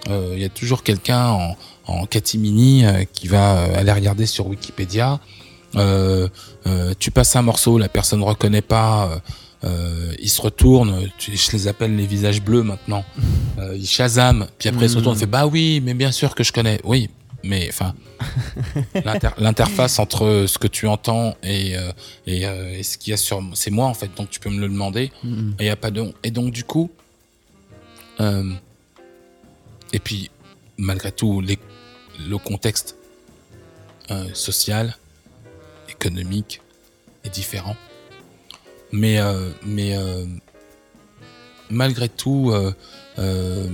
Euh, 0.09 0.31
Il 0.33 0.41
y 0.41 0.45
a 0.45 0.49
toujours 0.49 0.83
quelqu'un 0.83 1.27
en, 1.27 1.57
en 1.85 2.05
catimini 2.05 2.85
euh, 2.85 3.03
qui 3.11 3.27
va 3.27 3.63
aller 3.75 3.91
regarder 3.91 4.25
sur 4.25 4.47
Wikipédia. 4.47 5.19
Tu 6.99 7.11
passes 7.11 7.35
un 7.35 7.41
morceau, 7.41 7.77
la 7.77 7.89
personne 7.89 8.19
ne 8.19 8.25
reconnaît 8.25 8.61
pas. 8.61 9.21
Euh, 9.63 9.67
euh, 9.67 10.13
il 10.19 10.29
se 10.29 10.41
retourne, 10.41 11.09
tu- 11.17 11.35
je 11.35 11.51
les 11.51 11.67
appelle 11.67 11.95
les 11.95 12.05
visages 12.07 12.41
bleus 12.41 12.63
maintenant. 12.63 13.03
Euh, 13.59 13.75
il 13.75 13.85
Shazam, 13.85 14.47
puis 14.57 14.69
après 14.69 14.85
il 14.85 14.89
se 14.89 14.95
retourne, 14.95 15.17
il 15.17 15.19
fait 15.19 15.25
bah 15.25 15.45
oui, 15.45 15.81
mais 15.83 15.93
bien 15.93 16.13
sûr 16.13 16.33
que 16.33 16.45
je 16.45 16.53
connais. 16.53 16.79
Oui, 16.85 17.09
mais 17.43 17.67
enfin, 17.67 17.93
l'inter- 19.03 19.31
l'interface 19.37 19.99
entre 19.99 20.45
ce 20.47 20.57
que 20.57 20.67
tu 20.67 20.87
entends 20.87 21.35
et, 21.43 21.75
euh, 21.75 21.91
et, 22.25 22.45
euh, 22.47 22.77
et 22.77 22.83
ce 22.83 22.97
qu'il 22.97 23.11
y 23.11 23.13
a 23.13 23.17
sur, 23.17 23.43
c'est 23.55 23.69
moi 23.69 23.87
en 23.87 23.93
fait, 23.93 24.09
donc 24.15 24.29
tu 24.29 24.39
peux 24.39 24.49
me 24.49 24.61
le 24.61 24.69
demander. 24.69 25.11
Mhm. 25.25 25.55
Et 25.59 25.63
il 25.63 25.65
y 25.65 25.69
a 25.69 25.75
pas 25.75 25.91
de, 25.91 26.05
et 26.23 26.31
donc 26.31 26.51
du 26.53 26.63
coup, 26.63 26.89
euh, 28.21 28.53
et 29.91 29.99
puis 29.99 30.29
malgré 30.77 31.11
tout, 31.11 31.41
les- 31.41 31.59
le 32.29 32.37
contexte 32.37 32.95
social, 34.33 34.95
économique 35.89 36.61
est 37.25 37.29
différent. 37.29 37.75
Mais, 38.91 39.19
euh, 39.19 39.49
mais 39.65 39.95
euh, 39.95 40.25
malgré 41.69 42.09
tout, 42.09 42.51
euh, 42.51 42.73
euh, 43.19 43.67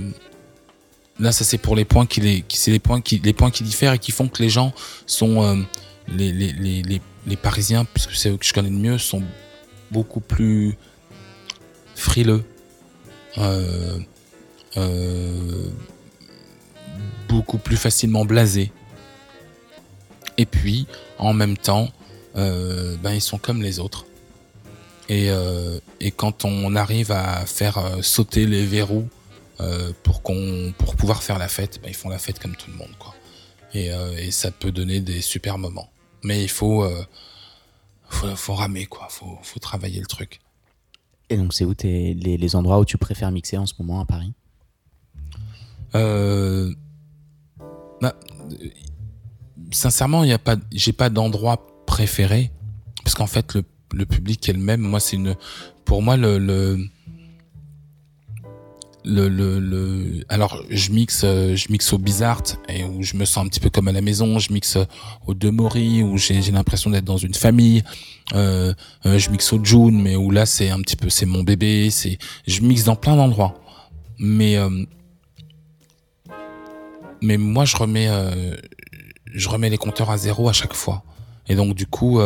là, 1.18 1.32
ça 1.32 1.44
c'est 1.44 1.58
pour 1.58 1.74
les 1.74 1.84
points 1.84 2.06
qui 2.06 2.20
les, 2.20 2.44
les 2.66 2.78
points 2.78 3.00
qui, 3.00 3.18
les 3.18 3.32
points 3.32 3.50
qui 3.50 3.62
diffèrent 3.62 3.94
et 3.94 3.98
qui 3.98 4.12
font 4.12 4.28
que 4.28 4.42
les 4.42 4.50
gens 4.50 4.72
sont 5.06 5.64
les, 6.08 6.32
les, 6.32 6.52
les, 6.52 7.00
les, 7.26 7.36
Parisiens, 7.36 7.84
puisque 7.84 8.12
c'est 8.12 8.30
eux 8.30 8.36
que 8.36 8.44
je 8.44 8.52
connais 8.52 8.70
le 8.70 8.76
mieux, 8.76 8.98
sont 8.98 9.22
beaucoup 9.90 10.20
plus 10.20 10.76
frileux, 11.94 12.44
beaucoup 17.28 17.58
plus 17.58 17.76
facilement 17.76 18.24
blasés. 18.24 18.70
Et 20.38 20.46
puis, 20.46 20.86
en 21.18 21.32
même 21.32 21.56
temps, 21.56 21.88
ben 22.34 23.12
ils 23.12 23.22
sont 23.22 23.38
comme 23.38 23.62
les 23.62 23.80
autres. 23.80 24.05
Et, 25.08 25.30
euh, 25.30 25.78
et 26.00 26.10
quand 26.10 26.44
on 26.44 26.74
arrive 26.74 27.12
à 27.12 27.46
faire 27.46 27.78
euh, 27.78 28.02
sauter 28.02 28.46
les 28.46 28.64
verrous 28.64 29.08
euh, 29.60 29.92
pour 30.02 30.22
qu'on 30.22 30.72
pour 30.76 30.96
pouvoir 30.96 31.22
faire 31.22 31.38
la 31.38 31.48
fête, 31.48 31.80
ben 31.82 31.88
ils 31.88 31.94
font 31.94 32.08
la 32.08 32.18
fête 32.18 32.38
comme 32.38 32.56
tout 32.56 32.70
le 32.70 32.76
monde, 32.76 32.94
quoi. 32.98 33.14
Et, 33.74 33.90
et 34.18 34.30
ça 34.30 34.50
peut 34.50 34.72
donner 34.72 35.00
des 35.00 35.20
super 35.20 35.58
moments. 35.58 35.90
Mais 36.22 36.42
il 36.42 36.48
faut 36.48 36.88
faut, 38.08 38.34
faut 38.34 38.54
ramer, 38.54 38.86
quoi. 38.86 39.08
Faut, 39.10 39.38
faut 39.42 39.58
travailler 39.58 40.00
le 40.00 40.06
truc. 40.06 40.40
Et 41.28 41.36
donc, 41.36 41.52
c'est 41.52 41.64
où 41.64 41.74
les, 41.82 42.14
les, 42.14 42.56
endroits 42.56 42.78
où 42.78 42.84
tu 42.84 42.98
préfères 42.98 43.30
mixer 43.30 43.58
en 43.58 43.66
ce 43.66 43.74
moment 43.78 44.00
à 44.00 44.06
Paris? 44.06 44.32
Euh, 45.94 46.72
bah, 48.00 48.16
Sincèrement, 49.72 50.22
il 50.22 50.30
y 50.30 50.32
a 50.32 50.38
pas, 50.38 50.56
j'ai 50.70 50.92
pas 50.92 51.10
d'endroit 51.10 51.66
préféré 51.86 52.52
parce 53.02 53.14
qu'en 53.14 53.26
fait, 53.26 53.54
le, 53.54 53.64
le, 53.92 54.06
public 54.06 54.48
est 54.48 54.52
le 54.52 54.58
même. 54.58 54.80
Moi, 54.80 55.00
c'est 55.00 55.16
une, 55.16 55.36
pour 55.84 56.02
moi, 56.02 56.16
le, 56.16 56.38
le 56.38 56.78
le, 59.06 59.28
le, 59.28 59.60
le, 59.60 60.24
alors 60.28 60.64
je 60.68 60.90
mixe 60.90 61.22
euh, 61.24 61.54
je 61.54 61.70
mixe 61.70 61.92
au 61.92 61.98
Bizart 61.98 62.42
et 62.68 62.82
où 62.82 63.04
je 63.04 63.16
me 63.16 63.24
sens 63.24 63.46
un 63.46 63.48
petit 63.48 63.60
peu 63.60 63.70
comme 63.70 63.86
à 63.86 63.92
la 63.92 64.00
maison. 64.00 64.40
Je 64.40 64.52
mixe 64.52 64.76
au 65.26 65.32
Demori 65.32 66.02
où 66.02 66.18
j'ai 66.18 66.40
l'impression 66.50 66.90
d'être 66.90 67.04
dans 67.04 67.16
une 67.16 67.34
famille. 67.34 67.84
Euh, 68.34 68.74
euh, 69.06 69.18
je 69.18 69.30
mixe 69.30 69.52
au 69.52 69.64
June 69.64 70.02
mais 70.02 70.16
où 70.16 70.32
là 70.32 70.44
c'est 70.44 70.70
un 70.70 70.80
petit 70.80 70.96
peu 70.96 71.08
c'est 71.08 71.24
mon 71.24 71.44
bébé. 71.44 71.88
C'est 71.90 72.18
je 72.48 72.60
mixe 72.62 72.82
dans 72.82 72.96
plein 72.96 73.14
d'endroits. 73.14 73.54
Mais 74.18 74.56
euh, 74.56 74.70
mais 77.22 77.36
moi 77.36 77.64
je 77.64 77.76
remets 77.76 78.08
euh, 78.08 78.56
je 79.32 79.48
remets 79.48 79.70
les 79.70 79.78
compteurs 79.78 80.10
à 80.10 80.18
zéro 80.18 80.48
à 80.48 80.52
chaque 80.52 80.74
fois. 80.74 81.04
Et 81.48 81.54
donc 81.54 81.74
du 81.74 81.86
coup 81.86 82.18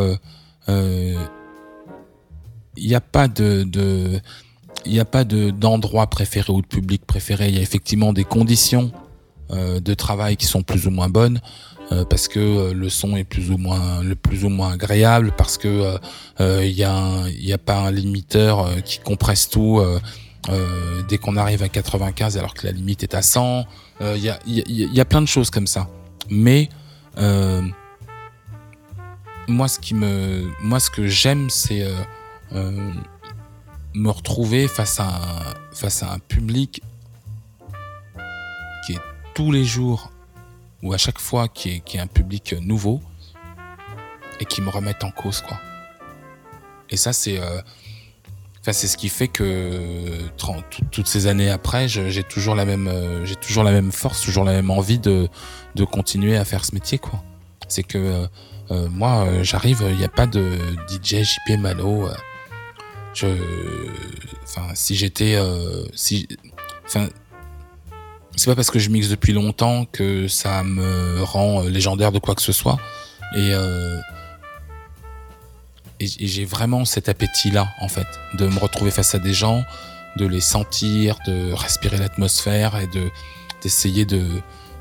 il 2.76 2.88
n'y 2.88 2.94
a 2.94 3.00
pas 3.00 3.28
de, 3.28 3.64
de 3.64 4.20
il 4.86 4.98
a 4.98 5.04
pas 5.04 5.24
de 5.24 5.50
d'endroit 5.50 6.06
préféré 6.06 6.52
ou 6.52 6.62
de 6.62 6.66
public 6.66 7.04
préféré. 7.06 7.48
Il 7.48 7.56
y 7.56 7.58
a 7.58 7.62
effectivement 7.62 8.12
des 8.12 8.24
conditions 8.24 8.92
euh, 9.52 9.80
de 9.80 9.94
travail 9.94 10.36
qui 10.36 10.46
sont 10.46 10.62
plus 10.62 10.86
ou 10.86 10.90
moins 10.90 11.08
bonnes. 11.08 11.40
Euh, 11.92 12.04
parce 12.04 12.28
que 12.28 12.38
euh, 12.38 12.72
le 12.72 12.88
son 12.88 13.16
est 13.16 13.24
plus 13.24 13.50
ou 13.50 13.56
moins 13.56 14.00
le 14.04 14.14
plus 14.14 14.44
ou 14.44 14.48
moins 14.48 14.74
agréable 14.74 15.32
parce 15.36 15.58
que 15.58 15.96
il 16.38 16.84
a 16.84 17.24
y 17.30 17.52
a 17.52 17.58
pas 17.58 17.78
un 17.78 17.90
limiteur 17.90 18.68
qui 18.84 19.00
compresse 19.00 19.48
tout 19.48 19.82
dès 21.08 21.18
qu'on 21.18 21.36
arrive 21.36 21.64
à 21.64 21.68
95 21.68 22.38
alors 22.38 22.54
que 22.54 22.66
la 22.66 22.72
limite 22.72 23.02
est 23.02 23.14
à 23.14 23.22
100 23.22 23.66
il 24.00 24.18
y 24.18 24.30
a 24.30 24.38
y, 24.46 25.00
a 25.00 25.04
plein 25.04 25.20
de 25.20 25.26
choses 25.26 25.50
comme 25.50 25.66
ça 25.66 25.88
mais 26.28 26.68
moi 29.48 29.66
ce 29.66 29.80
qui 29.80 29.94
me 29.94 30.48
moi 30.62 30.78
ce 30.78 30.90
que 30.90 31.08
j'aime 31.08 31.50
c'est 31.50 31.84
me 32.52 34.10
retrouver 34.10 34.68
face 34.68 35.00
à 35.00 35.08
un, 35.08 35.54
face 35.72 36.02
à 36.02 36.12
un 36.12 36.18
public 36.18 36.82
qui 38.86 38.92
est 38.92 39.00
tous 39.34 39.52
les 39.52 39.64
jours 39.64 40.10
ou 40.82 40.92
à 40.92 40.98
chaque 40.98 41.18
fois 41.18 41.48
qui 41.48 41.70
est, 41.70 41.80
qui 41.80 41.96
est 41.96 42.00
un 42.00 42.06
public 42.06 42.54
nouveau 42.60 43.00
et 44.38 44.44
qui 44.44 44.62
me 44.62 44.70
remette 44.70 45.04
en 45.04 45.10
cause 45.10 45.42
quoi. 45.42 45.60
Et 46.88 46.96
ça 46.96 47.12
c'est 47.12 47.38
euh, 47.38 47.60
ce 48.62 48.96
qui 48.96 49.08
fait 49.08 49.28
que 49.28 50.28
30, 50.36 50.64
toutes 50.90 51.06
ces 51.06 51.26
années 51.26 51.50
après, 51.50 51.88
j'ai 51.88 52.22
toujours 52.22 52.54
la 52.54 52.64
même 52.64 52.88
euh, 52.88 53.26
toujours 53.40 53.64
la 53.64 53.72
même 53.72 53.92
force, 53.92 54.22
toujours 54.22 54.44
la 54.44 54.52
même 54.52 54.70
envie 54.70 54.98
de 54.98 55.28
de 55.74 55.84
continuer 55.84 56.36
à 56.36 56.44
faire 56.44 56.64
ce 56.64 56.74
métier 56.74 56.98
quoi. 56.98 57.22
C'est 57.68 57.82
que 57.82 58.26
euh, 58.70 58.88
moi 58.88 59.42
j'arrive, 59.42 59.84
il 59.90 59.96
n'y 59.96 60.04
a 60.04 60.08
pas 60.08 60.26
de 60.26 60.58
DJ 60.88 61.22
JP 61.22 61.58
Malo 61.58 62.08
je 63.14 63.26
enfin 64.42 64.68
si 64.74 64.94
j'étais 64.94 65.34
euh, 65.34 65.84
si 65.94 66.28
enfin 66.86 67.08
c'est 68.36 68.46
pas 68.46 68.54
parce 68.54 68.70
que 68.70 68.78
je 68.78 68.90
mixe 68.90 69.08
depuis 69.08 69.32
longtemps 69.32 69.84
que 69.84 70.28
ça 70.28 70.62
me 70.62 71.22
rend 71.22 71.64
euh, 71.64 71.70
légendaire 71.70 72.12
de 72.12 72.18
quoi 72.18 72.34
que 72.34 72.42
ce 72.42 72.52
soit 72.52 72.78
et 73.34 73.52
euh, 73.52 74.00
et, 75.98 76.06
j'ai 76.26 76.44
vraiment 76.44 76.84
cet 76.84 77.08
appétit 77.08 77.50
là 77.50 77.68
en 77.80 77.88
fait 77.88 78.06
de 78.34 78.46
me 78.46 78.58
retrouver 78.58 78.90
face 78.90 79.14
à 79.14 79.18
des 79.18 79.34
gens 79.34 79.64
de 80.16 80.26
les 80.26 80.40
sentir 80.40 81.18
de 81.26 81.52
respirer 81.52 81.98
l'atmosphère 81.98 82.78
et 82.78 82.86
de 82.86 83.10
d'essayer 83.62 84.04
de 84.04 84.24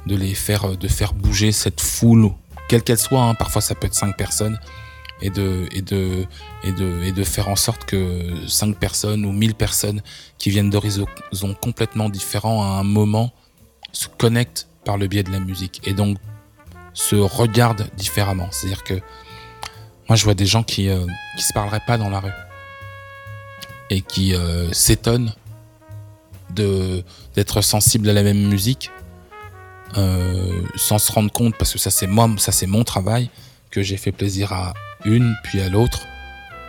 de 0.05 0.15
les 0.15 0.33
faire 0.33 0.77
de 0.77 0.87
faire 0.87 1.13
bouger 1.13 1.51
cette 1.51 1.81
foule 1.81 2.31
quelle 2.69 2.83
qu'elle 2.83 2.99
soit 2.99 3.23
hein. 3.23 3.35
parfois 3.35 3.61
ça 3.61 3.75
peut 3.75 3.87
être 3.87 3.95
cinq 3.95 4.15
personnes 4.15 4.59
et 5.21 5.29
de, 5.29 5.67
et 5.71 5.81
de, 5.81 6.25
et 6.63 6.71
de, 6.71 7.03
et 7.03 7.11
de 7.11 7.23
faire 7.23 7.49
en 7.49 7.55
sorte 7.55 7.85
que 7.85 8.47
cinq 8.47 8.77
personnes 8.77 9.25
ou 9.25 9.31
mille 9.31 9.55
personnes 9.55 10.01
qui 10.37 10.49
viennent 10.49 10.69
d'horizons 10.69 11.07
complètement 11.61 12.09
différents 12.09 12.63
à 12.63 12.79
un 12.79 12.83
moment 12.83 13.31
se 13.91 14.07
connectent 14.07 14.67
par 14.85 14.97
le 14.97 15.07
biais 15.07 15.23
de 15.23 15.31
la 15.31 15.39
musique 15.39 15.81
et 15.85 15.93
donc 15.93 16.17
se 16.93 17.15
regardent 17.15 17.89
différemment. 17.97 18.47
C'est-à-dire 18.51 18.83
que 18.83 18.95
moi 20.07 20.15
je 20.15 20.23
vois 20.23 20.33
des 20.33 20.45
gens 20.45 20.63
qui, 20.63 20.89
euh, 20.89 21.05
qui 21.37 21.43
se 21.43 21.53
parleraient 21.53 21.83
pas 21.85 21.97
dans 21.97 22.09
la 22.09 22.19
rue 22.19 22.31
et 23.89 24.01
qui 24.01 24.33
euh, 24.33 24.71
s'étonnent 24.71 25.33
de 26.51 27.03
d'être 27.35 27.61
sensibles 27.61 28.09
à 28.09 28.13
la 28.13 28.23
même 28.23 28.47
musique 28.47 28.91
euh, 29.97 30.61
sans 30.75 30.97
se 30.97 31.11
rendre 31.11 31.31
compte 31.31 31.55
parce 31.57 31.73
que 31.73 31.79
ça 31.79 31.91
c'est 31.91 32.07
moi 32.07 32.29
ça 32.37 32.51
c'est 32.51 32.67
mon 32.67 32.83
travail 32.83 33.29
que 33.69 33.83
j'ai 33.83 33.97
fait 33.97 34.11
plaisir 34.11 34.51
à 34.51 34.73
une 35.05 35.35
puis 35.43 35.61
à 35.61 35.69
l'autre 35.69 36.07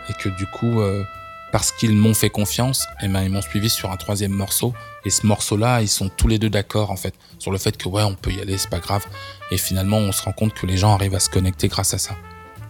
et 0.09 0.13
que 0.13 0.29
du 0.29 0.45
coup 0.45 0.81
euh, 0.81 1.03
parce 1.51 1.71
qu'ils 1.71 1.93
m'ont 1.95 2.13
fait 2.13 2.29
confiance 2.29 2.83
et 3.01 3.05
eh 3.05 3.07
ben 3.07 3.23
ils 3.23 3.29
m'ont 3.29 3.41
suivi 3.41 3.69
sur 3.69 3.91
un 3.91 3.97
troisième 3.97 4.31
morceau. 4.31 4.73
Et 5.05 5.09
ce 5.09 5.25
morceau 5.25 5.57
là 5.57 5.81
ils 5.81 5.89
sont 5.89 6.09
tous 6.09 6.27
les 6.27 6.39
deux 6.39 6.49
d'accord 6.49 6.91
en 6.91 6.95
fait 6.95 7.13
sur 7.39 7.51
le 7.51 7.57
fait 7.57 7.77
que 7.77 7.89
ouais 7.89 8.03
on 8.03 8.15
peut 8.15 8.31
y 8.31 8.39
aller 8.41 8.57
c'est 8.57 8.69
pas 8.69 8.79
grave. 8.79 9.05
Et 9.51 9.57
finalement 9.57 9.97
on 9.97 10.11
se 10.11 10.23
rend 10.23 10.31
compte 10.31 10.53
que 10.53 10.65
les 10.65 10.77
gens 10.77 10.93
arrivent 10.93 11.15
à 11.15 11.19
se 11.19 11.29
connecter 11.29 11.67
grâce 11.67 11.93
à 11.93 11.97
ça. 11.97 12.15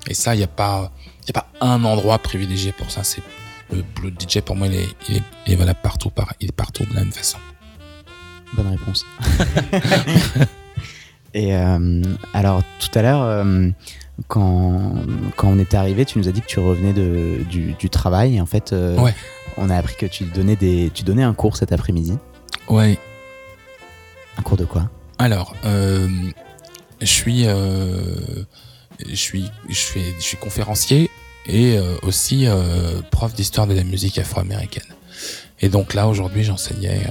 Et 0.08 0.14
ça 0.14 0.36
il 0.36 0.42
y 0.42 0.44
a 0.44 0.48
pas 0.48 0.92
y 1.28 1.32
a 1.32 1.34
pas 1.34 1.48
un 1.62 1.84
endroit 1.84 2.18
privilégié 2.20 2.72
pour 2.72 2.90
ça. 2.90 3.04
C'est 3.04 3.22
le, 3.72 3.84
DJ 4.10 4.42
pour 4.42 4.56
moi 4.56 4.68
il 4.68 4.76
est, 4.76 4.90
il 5.10 5.18
est, 5.18 5.24
il 5.46 5.54
est 5.54 5.56
valable 5.56 5.80
partout 5.82 6.10
pareil 6.10 6.36
il 6.42 6.50
est 6.50 6.56
partout 6.56 6.86
de 6.86 6.94
la 6.94 7.02
même 7.02 7.14
façon. 7.14 7.38
Bonne 8.54 8.68
réponse. 8.68 9.06
Et 11.34 11.56
euh, 11.56 12.02
alors 12.34 12.62
tout 12.80 13.00
à 13.00 13.02
l'heure 13.02 13.22
euh, 13.22 13.70
quand, 14.28 14.94
quand 15.36 15.48
on 15.50 15.60
était 15.60 15.78
arrivé, 15.78 16.06
tu 16.06 16.18
nous 16.18 16.28
as 16.28 16.32
dit 16.32 16.42
que 16.42 16.48
tu 16.48 16.60
revenais 16.60 16.94
de, 16.94 17.44
du, 17.50 17.74
du 17.74 17.90
travail. 17.90 18.36
Et 18.36 18.42
en 18.42 18.46
fait, 18.46 18.74
euh, 18.74 18.98
on 19.58 19.70
a 19.70 19.76
appris 19.76 19.96
que 19.96 20.06
tu 20.06 20.26
donnais, 20.26 20.56
des, 20.56 20.92
tu 20.94 21.04
donnais 21.04 21.24
un 21.24 21.34
cours 21.34 21.58
cet 21.58 21.72
après-midi. 21.72 22.18
Ouais. 22.68 22.98
Un 24.38 24.42
cours 24.42 24.58
de 24.58 24.66
quoi? 24.66 24.90
Alors, 25.18 25.56
euh, 25.66 26.08
je 27.00 27.06
suis, 27.06 27.48
euh, 27.48 28.04
je 29.08 29.16
suis, 29.16 29.50
je 29.70 29.80
fais, 29.80 30.14
je 30.18 30.24
suis 30.24 30.38
conférencier 30.38 31.10
et 31.48 31.80
aussi 32.04 32.46
prof 33.10 33.34
d'histoire 33.34 33.66
de 33.66 33.74
la 33.74 33.84
musique 33.84 34.20
afro-américaine. 34.20 34.86
Et 35.60 35.70
donc 35.70 35.96
là, 35.96 36.08
aujourd'hui, 36.08 36.44
j'enseignais, 36.44 37.02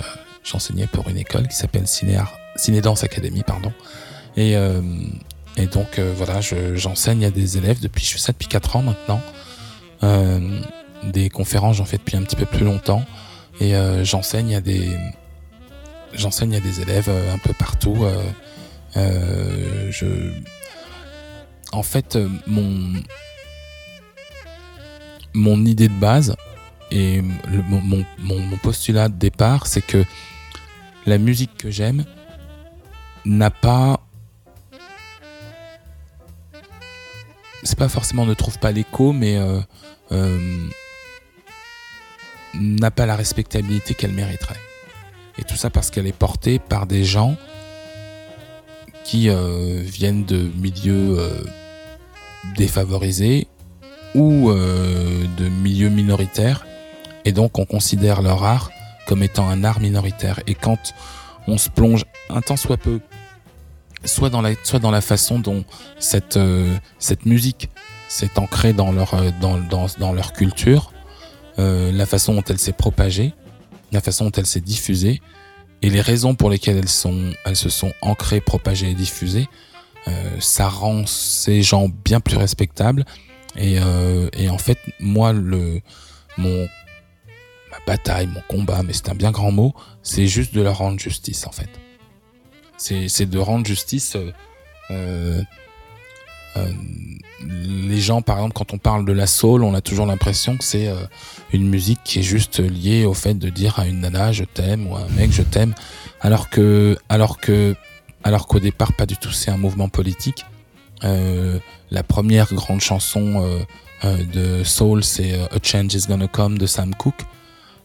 j'enseignais 0.45 0.87
pour 0.87 1.09
une 1.09 1.19
école 1.19 1.49
qui 1.49 1.57
s'appelle 1.57 1.87
Ciné, 1.89 2.19
Ciné 2.57 2.81
Dance 2.81 3.03
Academy, 3.03 3.43
pardon. 3.43 3.73
Et 4.37 4.55
et 5.57 5.67
donc 5.67 5.99
euh, 5.99 6.13
voilà, 6.17 6.41
j'enseigne 6.75 7.25
à 7.25 7.31
des 7.31 7.59
élèves 7.59 7.81
depuis, 7.81 8.05
je 8.05 8.13
fais 8.13 8.19
ça 8.19 8.33
depuis 8.33 8.49
4 8.49 8.77
ans 8.77 8.83
maintenant. 8.83 9.21
Euh, 10.03 10.61
des 11.05 11.29
conférences, 11.29 11.77
j'en 11.77 11.85
fais 11.85 11.99
depuis 11.99 12.17
un 12.17 12.23
petit 12.23 12.37
peu 12.37 12.47
plus 12.47 12.65
longtemps. 12.65 13.05
Et 13.61 13.75
euh, 13.75 14.05
j'enseigne 14.05 14.55
à 14.55 14.61
des 14.61 14.97
j'enseigne 16.15 16.57
à 16.57 16.61
des 16.61 16.81
élèves 16.81 17.09
un 17.09 17.39
peu 17.39 17.53
partout. 17.53 18.07
je 18.95 20.33
en 21.73 21.83
fait 21.83 22.19
mon 22.47 23.01
mon 25.33 25.65
idée 25.65 25.87
de 25.89 25.95
base 25.95 26.35
et 26.91 27.23
mon, 27.23 27.81
mon, 27.81 28.05
mon 28.19 28.57
postulat 28.57 29.09
de 29.09 29.15
départ, 29.15 29.69
c'est 29.69 29.83
que 29.83 30.05
la 31.07 31.19
musique 31.19 31.57
que 31.57 31.71
j'aime 31.71 32.05
n'a 33.25 33.51
pas 33.51 34.01
c'est 37.63 37.79
pas 37.79 37.89
forcément 37.89 38.27
ne 38.27 38.35
trouve 38.35 38.59
pas 38.59 38.73
l'écho, 38.73 39.13
mais 39.13 39.37
euh, 39.37 39.61
euh, 40.13 40.39
n'a 42.55 42.91
pas 42.91 43.07
la 43.07 43.17
respectabilité 43.17 43.95
qu'elle 43.95 44.13
mériterait. 44.13 44.61
Et 45.39 45.45
tout 45.45 45.57
ça 45.57 45.71
parce 45.71 45.91
qu'elle 45.91 46.07
est 46.07 46.17
portée 46.17 46.59
par 46.59 46.87
des 46.87 47.05
gens 47.05 47.37
qui 49.05 49.29
euh, 49.29 49.83
viennent 49.83 50.25
de 50.25 50.51
milieux 50.57 51.19
défavorisés 52.57 53.47
ou 54.15 54.51
de 54.53 55.49
milieux 55.49 55.89
minoritaires. 55.89 56.67
Et 57.25 57.33
donc 57.33 57.59
on 57.59 57.65
considère 57.65 58.23
leur 58.23 58.45
art 58.45 58.71
comme 59.07 59.23
étant 59.23 59.49
un 59.49 59.65
art 59.65 59.81
minoritaire. 59.81 60.41
Et 60.47 60.55
quand 60.55 60.95
on 61.47 61.59
se 61.59 61.69
plonge 61.69 62.05
un 62.29 62.41
temps 62.41 62.57
soit 62.57 62.77
peu, 62.77 63.01
soit 64.05 64.31
dans 64.31 64.43
la, 64.43 64.53
soit 64.63 64.79
dans 64.79 64.91
la 64.91 65.01
façon 65.01 65.39
dont 65.39 65.65
cette, 65.99 66.39
cette 66.99 67.27
musique 67.27 67.69
s'est 68.09 68.39
ancrée 68.39 68.73
dans 68.73 68.93
leur, 68.93 69.15
dans, 69.41 69.59
dans, 69.59 69.87
dans 69.99 70.13
leur 70.13 70.33
culture, 70.33 70.93
la 71.59 72.07
façon 72.07 72.35
dont 72.35 72.45
elle 72.49 72.59
s'est 72.59 72.73
propagée, 72.73 73.35
la 73.93 74.01
façon 74.01 74.25
dont 74.27 74.33
elle 74.33 74.47
s'est 74.47 74.61
diffusée, 74.61 75.21
et 75.83 75.91
les 75.91 76.01
raisons 76.01 76.35
pour 76.35 76.51
lesquelles 76.51 76.77
elles, 76.77 76.89
sont, 76.89 77.33
elles 77.45 77.57
se 77.57 77.69
sont 77.71 77.93
ancrées, 78.03 78.41
propagées 78.41 78.91
et 78.91 78.95
diffusées, 78.95 79.49
euh, 80.09 80.13
ça 80.39 80.69
rend 80.69 81.07
ces 81.07 81.63
gens 81.63 81.89
bien 81.89 82.21
plus 82.21 82.37
respectables. 82.37 83.05
Et, 83.57 83.79
euh, 83.81 84.29
et 84.35 84.49
en 84.51 84.59
fait, 84.59 84.79
moi, 85.01 85.33
le, 85.33 85.81
mon, 86.37 86.69
ma 87.71 87.79
bataille, 87.87 88.27
mon 88.27 88.43
combat, 88.49 88.83
mais 88.83 88.93
c'est 88.93 89.09
un 89.09 89.15
bien 89.15 89.31
grand 89.31 89.53
mot, 89.53 89.75
c'est 90.03 90.27
juste 90.27 90.55
de 90.55 90.61
leur 90.61 90.79
rendre 90.79 90.99
justice, 90.99 91.47
en 91.47 91.53
fait. 91.53 91.69
C'est 92.81 93.27
de 93.27 93.39
rendre 93.39 93.67
justice. 93.67 94.17
Euh, 94.17 94.33
euh 94.91 95.43
euh, 96.57 96.67
les 97.89 98.01
gens, 98.01 98.23
par 98.23 98.39
exemple, 98.39 98.55
quand 98.55 98.75
on 98.75 98.79
parle 98.79 99.05
de 99.05 99.13
la 99.13 99.27
soul, 99.27 99.63
on 99.63 99.75
a 99.75 99.81
toujours 99.81 100.07
l'impression 100.07 100.57
que 100.57 100.65
c'est 100.65 100.89
euh, 100.89 100.97
une 101.53 101.69
musique 101.69 102.01
qui 102.05 102.19
est 102.19 102.25
juste 102.25 102.59
liée 102.59 103.05
au 103.05 103.15
fait 103.15 103.35
de 103.35 103.49
dire 103.51 103.79
à 103.79 103.87
une 103.87 104.01
nana 104.01 104.33
je 104.33 104.45
t'aime 104.45 104.89
ou 104.89 104.97
à 104.97 105.01
un 105.01 105.09
mec 105.17 105.31
je 105.31 105.43
t'aime, 105.43 105.75
alors 106.21 106.51
que, 106.51 106.99
alors 107.09 107.39
que, 107.39 107.77
alors 108.25 108.47
qu'au 108.47 108.59
départ 108.59 108.93
pas 108.95 109.07
du 109.07 109.17
tout. 109.17 109.31
C'est 109.31 109.51
un 109.51 109.57
mouvement 109.57 109.89
politique. 109.89 110.45
Euh, 111.05 111.59
la 111.91 112.03
première 112.03 112.53
grande 112.53 112.81
chanson 112.81 113.65
de 114.03 114.65
soul, 114.65 115.05
c'est 115.05 115.35
A 115.35 115.59
Change 115.63 115.95
Is 115.95 116.07
Gonna 116.09 116.27
Come 116.27 116.59
de 116.59 116.67
Sam 116.67 116.95
Cooke. 116.95 117.23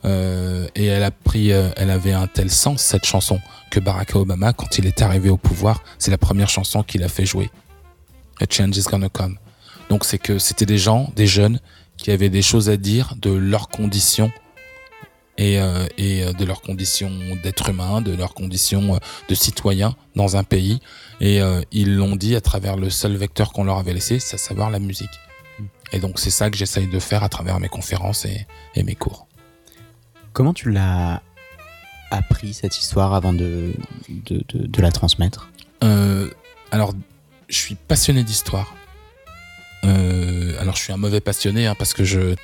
Et 0.05 0.85
elle 0.85 1.03
a 1.03 1.11
pris, 1.11 1.49
elle 1.49 1.89
avait 1.89 2.13
un 2.13 2.27
tel 2.27 2.51
sens 2.51 2.81
cette 2.81 3.05
chanson 3.05 3.39
que 3.71 3.79
Barack 3.79 4.15
Obama, 4.15 4.53
quand 4.53 4.77
il 4.77 4.85
est 4.85 5.01
arrivé 5.01 5.29
au 5.29 5.37
pouvoir, 5.37 5.83
c'est 5.97 6.11
la 6.11 6.17
première 6.17 6.49
chanson 6.49 6.83
qu'il 6.83 7.03
a 7.03 7.09
fait 7.09 7.25
jouer. 7.25 7.49
A 8.39 8.45
change 8.49 8.77
is 8.77 8.83
gonna 8.83 9.09
come. 9.09 9.37
Donc 9.89 10.05
c'est 10.05 10.17
que 10.17 10.39
c'était 10.39 10.65
des 10.65 10.77
gens, 10.77 11.11
des 11.15 11.27
jeunes, 11.27 11.59
qui 11.97 12.11
avaient 12.11 12.29
des 12.29 12.41
choses 12.41 12.69
à 12.69 12.77
dire 12.77 13.15
de 13.17 13.31
leurs 13.31 13.69
conditions 13.69 14.31
et, 15.37 15.59
euh, 15.59 15.85
et 15.97 16.23
euh, 16.23 16.33
de 16.33 16.45
leurs 16.45 16.61
conditions 16.61 17.11
d'être 17.43 17.69
humain, 17.69 18.01
de 18.01 18.13
leurs 18.13 18.33
conditions 18.33 18.95
euh, 18.95 18.99
de 19.29 19.35
citoyens 19.35 19.95
dans 20.15 20.37
un 20.37 20.43
pays. 20.43 20.79
Et 21.21 21.39
ils 21.71 21.95
l'ont 21.95 22.17
dit 22.17 22.35
à 22.35 22.41
travers 22.41 22.75
le 22.75 22.89
seul 22.89 23.15
vecteur 23.15 23.53
qu'on 23.53 23.63
leur 23.63 23.77
avait 23.77 23.93
laissé, 23.93 24.19
c'est 24.19 24.35
à 24.35 24.37
savoir 24.37 24.69
la 24.69 24.79
musique. 24.79 25.17
Et 25.93 25.99
donc 25.99 26.19
c'est 26.19 26.29
ça 26.29 26.49
que 26.49 26.57
j'essaye 26.57 26.87
de 26.87 26.99
faire 26.99 27.23
à 27.23 27.29
travers 27.29 27.59
mes 27.61 27.69
conférences 27.69 28.25
et, 28.25 28.45
et 28.75 28.83
mes 28.83 28.95
cours. 28.95 29.27
Comment 30.35 30.53
tu 30.53 30.69
l'as 30.69 31.21
appris 32.11 32.53
cette 32.53 32.77
histoire 32.77 33.13
avant 33.13 33.31
de, 33.31 33.71
de, 34.09 34.43
de, 34.53 34.81
la 34.81 34.91
transmettre? 34.91 35.49
Euh, 35.81 36.29
Alors 36.71 36.93
je 37.47 37.57
suis 37.57 37.75
passionné 37.75 38.21
d'histoire. 38.25 38.75
Euh, 39.85 40.59
alors 40.59 40.75
je 40.75 40.81
suis 40.81 40.91
un 40.91 40.97
mauvais 40.97 41.21
passionné 41.21 41.67
hein, 41.67 41.75
parce 41.79 41.93
que 41.93 42.03
je 42.03 42.35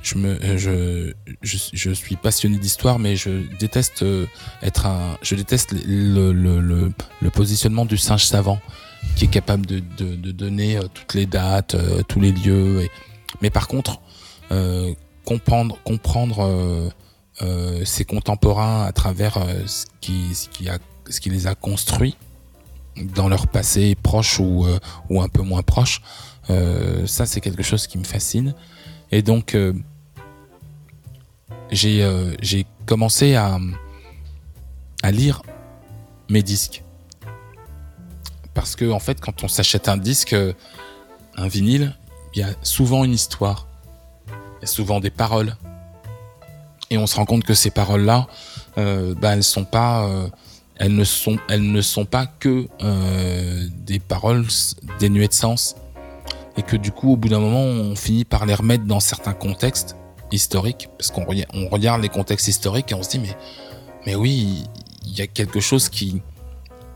je 0.00 0.14
me 0.14 0.38
je 0.56 1.12
je, 1.42 1.58
je 1.72 1.90
suis 1.90 2.14
passionné 2.14 2.56
d'histoire 2.56 3.00
mais 3.00 3.16
je 3.16 3.30
déteste 3.58 4.04
euh, 4.04 4.26
être 4.62 4.86
un 4.86 5.18
je 5.20 5.34
déteste 5.34 5.72
le, 5.72 6.30
le, 6.32 6.60
le, 6.60 6.92
le, 7.20 7.30
positionnement 7.30 7.84
du 7.84 7.96
singe 7.96 8.26
savant 8.26 8.60
qui 9.16 9.24
est 9.24 9.28
capable 9.28 9.66
de, 9.66 9.80
de, 9.80 10.14
de 10.14 10.30
donner 10.30 10.78
toutes 10.94 11.14
les 11.14 11.26
dates 11.26 11.74
tous 12.06 12.20
les 12.20 12.30
lieux 12.30 12.88
mais 13.40 13.50
par 13.50 13.66
contre 13.66 14.00
comprendre 15.24 15.78
comprendre 15.82 16.92
ses 17.84 18.04
contemporains 18.04 18.84
à 18.84 18.92
travers 18.92 19.38
ce 19.66 19.86
qui 20.00 20.34
ce 20.34 20.48
qui 20.48 20.68
a 20.68 20.78
ce 21.10 21.20
qui 21.20 21.30
les 21.30 21.46
a 21.46 21.54
construits 21.54 22.16
dans 22.96 23.28
leur 23.28 23.46
passé 23.46 23.94
proche 23.94 24.38
ou, 24.38 24.66
euh, 24.66 24.78
ou 25.10 25.20
un 25.20 25.28
peu 25.28 25.42
moins 25.42 25.62
proche. 25.62 26.00
Euh, 26.50 27.06
ça, 27.06 27.26
c'est 27.26 27.40
quelque 27.40 27.62
chose 27.62 27.86
qui 27.86 27.98
me 27.98 28.04
fascine. 28.04 28.54
Et 29.10 29.22
donc, 29.22 29.54
euh, 29.54 29.72
j'ai 31.70 32.02
euh, 32.02 32.34
j'ai 32.40 32.66
commencé 32.86 33.34
à, 33.34 33.58
à 35.02 35.10
lire 35.10 35.42
mes 36.28 36.42
disques. 36.42 36.82
Parce 38.52 38.76
que, 38.76 38.90
en 38.90 39.00
fait, 39.00 39.20
quand 39.20 39.42
on 39.42 39.48
s'achète 39.48 39.88
un 39.88 39.96
disque, 39.96 40.36
un 41.36 41.48
vinyle, 41.48 41.96
il 42.34 42.40
y 42.40 42.42
a 42.42 42.50
souvent 42.62 43.02
une 43.04 43.12
histoire. 43.12 43.66
Il 44.28 44.62
y 44.62 44.64
a 44.64 44.68
souvent 44.68 45.00
des 45.00 45.10
paroles. 45.10 45.56
Et 46.94 46.98
on 46.98 47.06
se 47.06 47.16
rend 47.16 47.24
compte 47.24 47.44
que 47.44 47.54
ces 47.54 47.70
paroles-là, 47.70 48.26
euh, 48.78 49.14
bah, 49.14 49.34
elles 49.34 49.44
sont 49.44 49.64
pas 49.64 50.08
elles 50.76 50.94
ne 50.94 51.04
sont, 51.04 51.38
elles 51.48 51.70
ne 51.70 51.80
sont 51.80 52.04
pas 52.04 52.26
que 52.26 52.66
euh, 52.82 53.66
des 53.86 53.98
paroles 53.98 54.44
dénuées 54.98 55.28
de 55.28 55.32
sens. 55.32 55.76
Et 56.56 56.62
que 56.62 56.76
du 56.76 56.92
coup 56.92 57.12
au 57.12 57.16
bout 57.16 57.28
d'un 57.28 57.40
moment 57.40 57.62
on 57.62 57.96
finit 57.96 58.24
par 58.24 58.46
les 58.46 58.54
remettre 58.54 58.84
dans 58.84 59.00
certains 59.00 59.32
contextes 59.32 59.96
historiques. 60.30 60.88
Parce 60.96 61.10
qu'on 61.10 61.26
on 61.52 61.68
regarde 61.68 62.00
les 62.00 62.08
contextes 62.08 62.46
historiques 62.46 62.92
et 62.92 62.94
on 62.94 63.02
se 63.02 63.10
dit 63.10 63.18
mais 63.18 63.36
mais 64.06 64.14
oui 64.14 64.62
il 65.04 65.18
y 65.18 65.20
a 65.20 65.26
quelque 65.26 65.58
chose 65.58 65.88
qui 65.88 66.22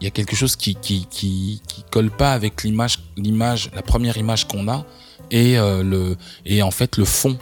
il 0.01 0.05
y 0.05 0.07
a 0.07 0.11
quelque 0.11 0.37
chose 0.37 0.55
qui 0.55 0.77
qui 0.77 1.07
qui, 1.11 1.61
qui 1.67 1.85
colle 1.91 2.11
pas 2.11 2.35
avec 2.35 2.63
l'image 2.63 3.01
l'image 3.17 3.71
la 3.75 3.83
première 3.83 4.17
image 4.17 4.47
qu'on 4.47 4.69
a 4.69 4.85
et 5.33 5.59
euh, 5.59 5.83
le 5.83 6.17
et 6.47 6.63
en 6.63 6.71
fait 6.71 6.97
le 6.97 7.05
fond 7.05 7.37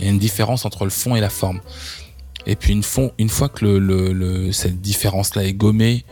il 0.00 0.06
y 0.06 0.08
a 0.08 0.10
une 0.10 0.18
différence 0.18 0.64
entre 0.64 0.84
le 0.84 0.90
fond 0.90 1.14
et 1.14 1.20
la 1.20 1.30
forme 1.30 1.60
et 2.46 2.56
puis 2.56 2.72
une, 2.72 2.82
fois, 2.82 3.12
une 3.18 3.28
fois 3.28 3.48
que 3.48 3.64
le, 3.64 4.12
le, 4.12 4.52
cette 4.52 4.80
différence-là 4.80 5.44
est 5.44 5.52
gommée 5.52 6.04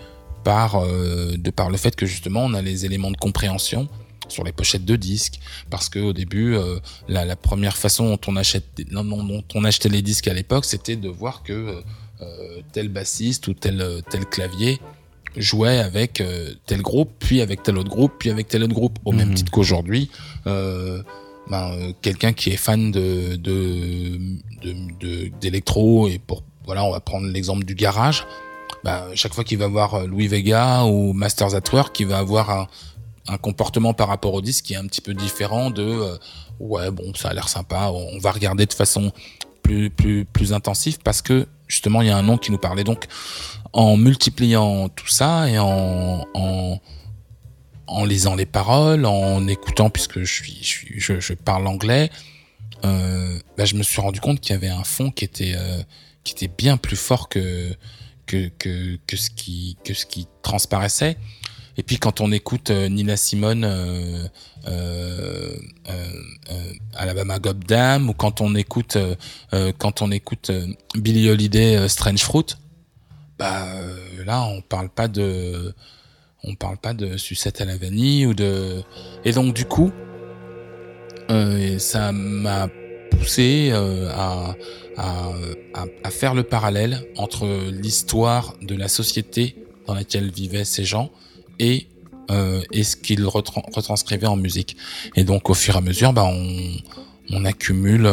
par, 0.45 0.77
euh, 0.77 1.37
de 1.37 1.51
par 1.51 1.71
le 1.71 1.77
fait 1.77 1.95
que 1.97 2.07
justement 2.07 2.45
on 2.45 2.55
a 2.55 2.63
les 2.63 2.85
éléments 2.85 3.11
de 3.11 3.17
compréhension 3.17 3.89
sur 4.29 4.45
les 4.45 4.53
pochettes 4.53 4.85
de 4.85 4.97
disques, 4.97 5.41
parce 5.71 5.89
que 5.89 5.99
au 5.99 6.13
début, 6.13 6.55
euh, 6.55 6.81
la, 7.09 7.25
la, 7.25 7.35
première 7.35 7.79
façon 7.79 8.11
dont 8.11 8.21
on, 8.27 8.37
achète, 8.37 8.67
dont 8.91 9.43
on 9.55 9.65
achetait 9.65 9.89
les 9.89 10.03
disques 10.03 10.29
à 10.29 10.35
l'époque, 10.35 10.67
c'était 10.67 10.97
de 10.97 11.09
voir 11.09 11.43
que 11.43 11.83
euh, 12.21 12.61
tel 12.73 12.89
bassiste 12.89 13.49
ou 13.49 13.55
tel, 13.55 14.03
tel 14.11 14.27
clavier 14.27 14.81
jouait 15.37 15.79
avec 15.79 16.23
tel 16.67 16.83
groupe, 16.83 17.11
puis 17.19 17.41
avec 17.41 17.63
tel 17.63 17.79
autre 17.79 17.89
groupe, 17.89 18.13
puis 18.19 18.29
avec 18.29 18.49
tel 18.49 18.65
autre 18.65 18.75
groupe, 18.75 18.99
au 19.07 19.13
même 19.13 19.31
mhm. 19.31 19.35
titre 19.35 19.51
qu'aujourd'hui. 19.51 20.11
Euh, 20.47 21.03
ben, 21.51 21.73
euh, 21.73 21.93
quelqu'un 22.03 22.33
qui 22.33 22.51
est 22.51 22.57
fan 22.57 22.91
de 22.91 23.37
d'électro 25.41 26.07
de, 26.07 26.11
de, 26.11 26.15
et 26.15 26.19
pour 26.19 26.43
voilà 26.65 26.85
on 26.85 26.91
va 26.91 27.01
prendre 27.01 27.27
l'exemple 27.27 27.65
du 27.65 27.75
garage. 27.75 28.27
Ben, 28.85 29.05
chaque 29.15 29.35
fois 29.35 29.45
qu'il 29.45 29.59
va 29.59 29.67
voir 29.67 29.95
euh, 29.95 30.07
Louis 30.07 30.29
Vega 30.29 30.85
ou 30.85 31.13
Masters 31.13 31.55
at 31.55 31.63
Work 31.73 31.99
il 32.01 32.07
va 32.07 32.19
avoir 32.19 32.51
un, 32.51 32.69
un 33.27 33.37
comportement 33.37 33.93
par 33.93 34.09
rapport 34.09 34.35
au 34.35 34.41
disque 34.41 34.67
qui 34.67 34.75
est 34.75 34.77
un 34.77 34.87
petit 34.87 35.01
peu 35.01 35.15
différent 35.15 35.71
de 35.71 35.83
euh, 35.83 36.17
ouais 36.61 36.91
bon 36.91 37.13
ça 37.15 37.31
a 37.31 37.35
l'air 37.35 37.49
sympa 37.49 37.91
on 37.93 38.19
va 38.19 38.31
regarder 38.31 38.67
de 38.67 38.73
façon 38.73 39.11
plus 39.63 39.91
plus 39.91 40.25
plus 40.25 40.53
intensive 40.53 40.99
parce 41.03 41.23
que 41.23 41.47
justement 41.69 42.03
il 42.03 42.09
y 42.09 42.11
a 42.11 42.17
un 42.17 42.23
nom 42.23 42.39
qui 42.39 42.51
nous 42.51 42.59
parlait. 42.59 42.85
Donc 42.85 43.07
en 43.73 43.97
multipliant 43.97 44.89
tout 44.89 45.07
ça 45.09 45.49
et 45.49 45.59
en, 45.59 46.27
en 46.35 46.79
en 47.89 48.05
lisant 48.05 48.35
les 48.35 48.47
paroles, 48.47 49.07
en 49.07 49.47
écoutant, 49.49 49.91
puisque 49.91 50.21
je 50.21 50.33
suis, 50.33 50.59
je, 50.63 51.21
je, 51.21 51.33
parle 51.33 51.67
anglais, 51.67 52.11
euh, 52.85 53.39
bah, 53.57 53.65
je 53.65 53.75
me 53.75 53.83
suis 53.83 54.01
rendu 54.01 54.21
compte 54.21 54.41
qu'il 54.41 54.53
y 54.53 54.57
avait 54.57 54.69
un 54.69 54.85
fond 54.85 55.11
qui 55.11 55.25
était, 55.25 55.55
euh, 55.57 55.83
qui 56.23 56.35
était 56.35 56.49
bien 56.49 56.77
plus 56.77 56.97
fort 56.97 57.29
que, 57.29 57.75
que, 58.27 58.49
que, 58.59 58.99
que, 59.07 59.17
ce 59.17 59.31
qui, 59.31 59.77
que 59.85 59.95
ce 59.95 60.07
qui 60.07 60.29
transparaissait. 60.43 61.17
Et 61.77 61.83
puis 61.83 61.99
quand 61.99 62.21
on 62.21 62.33
écoute 62.33 62.71
euh, 62.71 62.89
Nina 62.89 63.17
Simone, 63.17 63.65
Alabama 66.95 67.39
Goddam, 67.39 68.11
ou 68.11 68.13
quand 68.13 68.41
on 68.41 68.55
écoute, 68.55 68.99
quand 69.79 70.03
on 70.03 70.11
écoute 70.11 70.51
Billie 70.95 71.31
Holiday, 71.31 71.89
Strange 71.89 72.21
Fruit, 72.21 72.57
bah 73.39 73.67
là 74.27 74.43
on 74.43 74.61
parle 74.61 74.89
pas 74.89 75.07
de 75.09 75.73
on 76.49 76.55
parle 76.55 76.79
pas 76.79 76.95
de 76.95 77.17
sucette 77.17 77.61
à 77.61 77.65
la 77.65 77.77
vanille 77.77 78.27
ou 78.27 78.35
de. 78.35 78.83
Et 79.25 79.33
donc 79.33 79.55
du 79.55 79.65
coup, 79.65 79.93
euh, 81.31 81.79
ça 81.79 82.13
m'a 82.13 82.69
poussé 83.11 83.71
euh, 83.73 84.11
à, 84.15 84.57
à, 84.97 86.11
faire 86.11 86.35
le 86.35 86.43
parallèle 86.43 87.07
entre 87.17 87.47
l'histoire 87.71 88.55
de 88.63 88.75
la 88.75 88.89
société 88.89 89.57
dans 89.87 89.95
laquelle 89.95 90.31
vivaient 90.31 90.65
ces 90.65 90.85
gens 90.85 91.11
et, 91.59 91.87
euh, 92.31 92.63
et 92.73 92.83
ce 92.83 92.97
qu'ils 92.97 93.25
retranscrivaient 93.27 94.27
en 94.27 94.37
musique. 94.37 94.77
Et 95.17 95.25
donc 95.25 95.51
au 95.51 95.55
fur 95.55 95.75
et 95.75 95.79
à 95.79 95.81
mesure, 95.81 96.13
bah, 96.13 96.29
on 97.31 97.45
accumule 97.45 98.09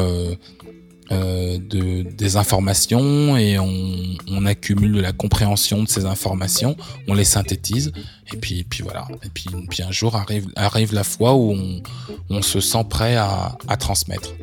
euh, 1.12 1.36
euh, 1.36 1.58
de, 1.58 2.02
des 2.04 2.38
informations 2.38 3.38
et 3.38 3.60
on, 3.60 3.94
on, 4.30 4.46
accumule 4.46 4.94
de 4.94 5.02
la 5.02 5.12
compréhension 5.12 5.84
de 5.84 5.88
ces 5.88 6.06
informations, 6.06 6.76
on 7.08 7.14
les 7.14 7.24
synthétise 7.24 7.92
et 8.34 8.38
puis, 8.38 8.64
puis 8.64 8.84
voilà. 8.84 9.08
Et 9.24 9.30
puis, 9.30 9.46
puis 9.70 9.84
un 9.84 9.92
jour 9.92 10.16
arrive, 10.16 10.48
arrive 10.56 10.94
la 10.94 11.04
fois 11.04 11.36
où 11.36 11.52
on, 11.52 11.82
on 12.30 12.42
se 12.42 12.60
sent 12.60 12.86
prêt 12.90 13.16
à, 13.16 13.58
à 13.68 13.78
transmettre. 13.78 14.34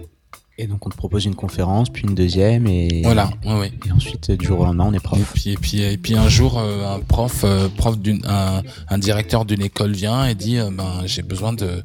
Et 0.59 0.67
donc 0.67 0.87
on 0.87 0.91
te 0.91 0.97
propose 0.97 1.25
une 1.25 1.35
conférence, 1.35 1.89
puis 1.89 2.05
une 2.05 2.15
deuxième, 2.15 2.67
et 2.67 3.01
voilà, 3.03 3.31
ouais, 3.47 3.73
et 3.87 3.93
ensuite 3.93 4.31
du 4.31 4.47
jour 4.47 4.61
au 4.61 4.65
lendemain 4.65 4.85
on 4.89 4.93
est 4.93 5.01
prof. 5.01 5.19
Et 5.19 5.25
puis 5.25 5.51
et 5.51 5.57
puis, 5.57 5.81
et 5.81 5.97
puis 5.97 6.15
un 6.15 6.29
jour 6.29 6.59
euh, 6.59 6.95
un 6.95 7.01
prof, 7.01 7.43
euh, 7.45 7.69
prof 7.69 7.99
d'une, 7.99 8.21
un, 8.27 8.63
un, 8.89 8.99
directeur 8.99 9.45
d'une 9.47 9.63
école 9.63 9.93
vient 9.93 10.27
et 10.27 10.35
dit 10.35 10.59
ben 10.73 11.03
j'ai 11.07 11.23
besoin 11.23 11.55
de 11.55 11.83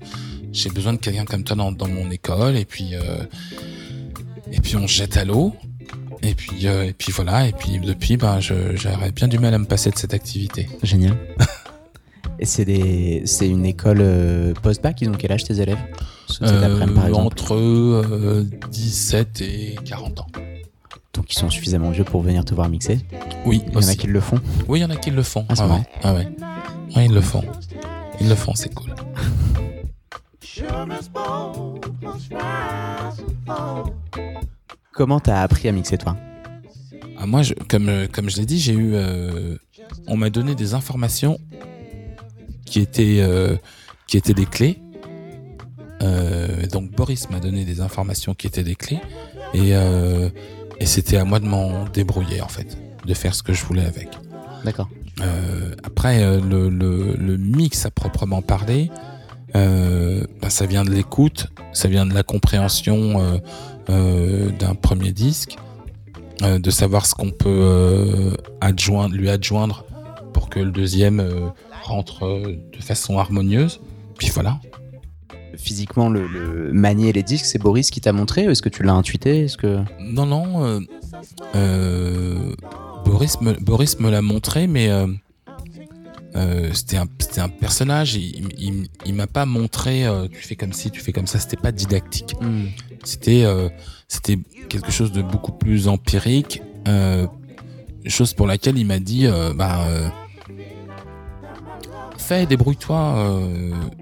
j'ai 0.51 0.69
besoin 0.69 0.93
de 0.93 0.97
quelqu'un 0.97 1.25
comme 1.25 1.43
toi 1.43 1.55
dans, 1.55 1.71
dans 1.71 1.87
mon 1.87 2.11
école 2.11 2.57
et 2.57 2.65
puis 2.65 2.93
et 4.51 4.59
puis 4.59 4.75
on 4.75 4.87
se 4.87 4.93
jette 4.93 5.17
à 5.17 5.25
l'eau. 5.25 5.53
Et 6.23 6.33
puis, 6.33 6.67
euh, 6.67 6.85
et 6.85 6.93
puis 6.93 7.11
voilà, 7.11 7.47
et 7.47 7.51
puis 7.51 7.79
depuis, 7.79 8.17
ben, 8.17 8.39
j'aurais 8.39 9.11
bien 9.11 9.27
du 9.27 9.39
mal 9.39 9.53
à 9.53 9.59
me 9.59 9.65
passer 9.65 9.91
de 9.91 9.97
cette 9.97 10.13
activité. 10.13 10.67
Génial. 10.83 11.15
et 12.39 12.45
c'est 12.45 13.47
une 13.47 13.65
école 13.65 13.99
euh, 14.01 14.53
post-bac, 14.61 15.01
ils 15.01 15.09
ont 15.09 15.13
quel 15.13 15.31
âge 15.31 15.43
tes 15.43 15.61
élèves? 15.61 15.77
Euh, 16.41 17.13
Entre 17.13 18.45
17 18.71 19.41
et 19.41 19.75
40 19.85 20.19
ans. 20.21 20.27
Donc 21.13 21.33
ils 21.33 21.37
sont 21.37 21.49
suffisamment 21.49 21.89
vieux 21.89 22.03
pour 22.03 22.21
venir 22.21 22.45
te 22.45 22.53
voir 22.53 22.69
mixer 22.69 22.99
Oui, 23.45 23.63
Il 23.67 23.73
y 23.73 23.85
en 23.85 23.87
a 23.87 23.95
qui 23.95 24.07
le 24.07 24.19
font 24.19 24.39
Oui, 24.67 24.79
il 24.79 24.81
y 24.83 24.85
en 24.85 24.89
a 24.91 24.95
qui 24.95 25.09
le 25.09 25.23
font. 25.23 25.45
Ah, 25.49 25.53
ah 25.57 25.67
ouais. 25.67 25.81
ah 26.03 26.13
ouais. 26.13 26.29
ouais. 26.95 27.05
ils 27.05 27.13
le 27.13 27.21
font. 27.21 27.43
Ils 28.21 28.29
le 28.29 28.35
font, 28.35 28.53
c'est 28.53 28.73
cool. 28.73 28.93
Comment 34.93 35.19
t'as 35.19 35.41
appris 35.41 35.67
à 35.67 35.71
mixer 35.71 35.97
toi? 35.97 36.17
Ah, 37.19 37.25
Moi, 37.25 37.43
je, 37.43 37.53
comme, 37.53 37.89
euh, 37.89 38.07
comme 38.11 38.29
je 38.29 38.37
l'ai 38.37 38.45
dit, 38.45 38.59
j'ai 38.59 38.73
eu, 38.73 38.91
euh, 38.93 39.57
on 40.07 40.17
m'a 40.17 40.29
donné 40.29 40.55
des 40.55 40.73
informations 40.73 41.39
qui 42.65 42.79
étaient, 42.79 43.19
euh, 43.21 43.55
qui 44.07 44.17
étaient 44.17 44.33
des 44.33 44.45
clés. 44.45 44.79
Euh, 46.03 46.67
donc 46.67 46.91
Boris 46.91 47.29
m'a 47.29 47.39
donné 47.39 47.65
des 47.65 47.81
informations 47.81 48.35
qui 48.35 48.45
étaient 48.45 48.63
des 48.63 48.75
clés 48.75 48.99
et, 49.55 49.75
euh, 49.75 50.29
et 50.79 50.85
c'était 50.85 51.17
à 51.17 51.25
moi 51.25 51.39
de 51.39 51.45
m'en 51.45 51.85
débrouiller 51.85 52.41
en 52.41 52.47
fait, 52.47 52.77
de 53.03 53.13
faire 53.15 53.33
ce 53.33 53.41
que 53.41 53.51
je 53.53 53.65
voulais 53.65 53.85
avec. 53.85 54.09
D'accord. 54.63 54.89
Euh, 55.21 55.73
après 55.83 56.39
le, 56.39 56.69
le, 56.69 57.15
le, 57.15 57.37
mix 57.37 57.87
à 57.87 57.91
proprement 57.91 58.43
parler, 58.43 58.91
euh, 59.55 60.23
ben, 60.41 60.49
ça 60.49 60.65
vient 60.65 60.83
de 60.83 60.91
l'écoute, 60.91 61.47
ça 61.73 61.87
vient 61.87 62.05
de 62.05 62.13
la 62.13 62.23
compréhension 62.23 63.21
euh, 63.21 63.37
euh, 63.89 64.49
d'un 64.51 64.75
premier 64.75 65.11
disque, 65.11 65.57
de 66.41 66.69
savoir 66.69 67.07
ce 67.07 67.15
qu'on 67.15 67.31
peut 67.31 68.35
adjoindre, 68.61 69.15
lui 69.15 69.27
adjoindre 69.27 69.85
pour 70.33 70.49
que 70.49 70.59
le 70.59 70.69
deuxième 70.69 71.25
rentre 71.81 72.43
de 72.45 72.81
façon 72.81 73.17
harmonieuse. 73.17 73.79
Puis 74.19 74.29
voilà. 74.31 74.59
Physiquement, 75.55 76.09
le, 76.09 76.27
le 76.27 76.71
manier 76.73 77.11
les 77.11 77.23
disques, 77.23 77.45
c'est 77.45 77.57
Boris 77.57 77.89
qui 77.89 78.01
t'a 78.01 78.13
montré 78.13 78.43
Est-ce 78.43 78.61
que 78.61 78.69
tu 78.69 78.83
l'as 78.83 78.93
intuité? 78.93 79.45
Est-ce 79.45 79.57
que 79.57 79.79
non, 79.99 80.27
non. 80.27 80.79
Boris 83.03 83.41
me, 83.41 83.53
Boris 83.53 83.99
me 83.99 84.11
l'a 84.11 84.21
montré, 84.21 84.67
mais 84.67 84.91
euh, 86.37 86.69
c'était 86.73 86.97
un, 86.97 87.07
un, 87.37 87.49
personnage, 87.49 88.15
il, 88.15 88.47
il, 88.59 88.87
il 89.05 89.13
m'a 89.15 89.27
pas 89.27 89.45
montré 89.45 90.05
euh, 90.05 90.27
tu 90.27 90.41
fais 90.41 90.55
comme 90.55 90.73
ci, 90.73 90.91
tu 90.91 91.01
fais 91.01 91.11
comme 91.11 91.25
ça, 91.25 91.39
c'était 91.39 91.57
pas 91.57 91.71
didactique. 91.71 92.35
Mm. 92.39 92.65
C'était 93.03 93.43
euh, 93.43 93.69
c'était 94.07 94.37
quelque 94.69 94.91
chose 94.91 95.11
de 95.11 95.21
beaucoup 95.21 95.51
plus 95.51 95.87
empirique, 95.87 96.61
chose 98.05 98.33
pour 98.33 98.47
laquelle 98.47 98.77
il 98.77 98.85
m'a 98.85 98.99
dit 98.99 99.27
bah 99.55 99.85
fais, 102.17 102.45
débrouille-toi, 102.45 103.41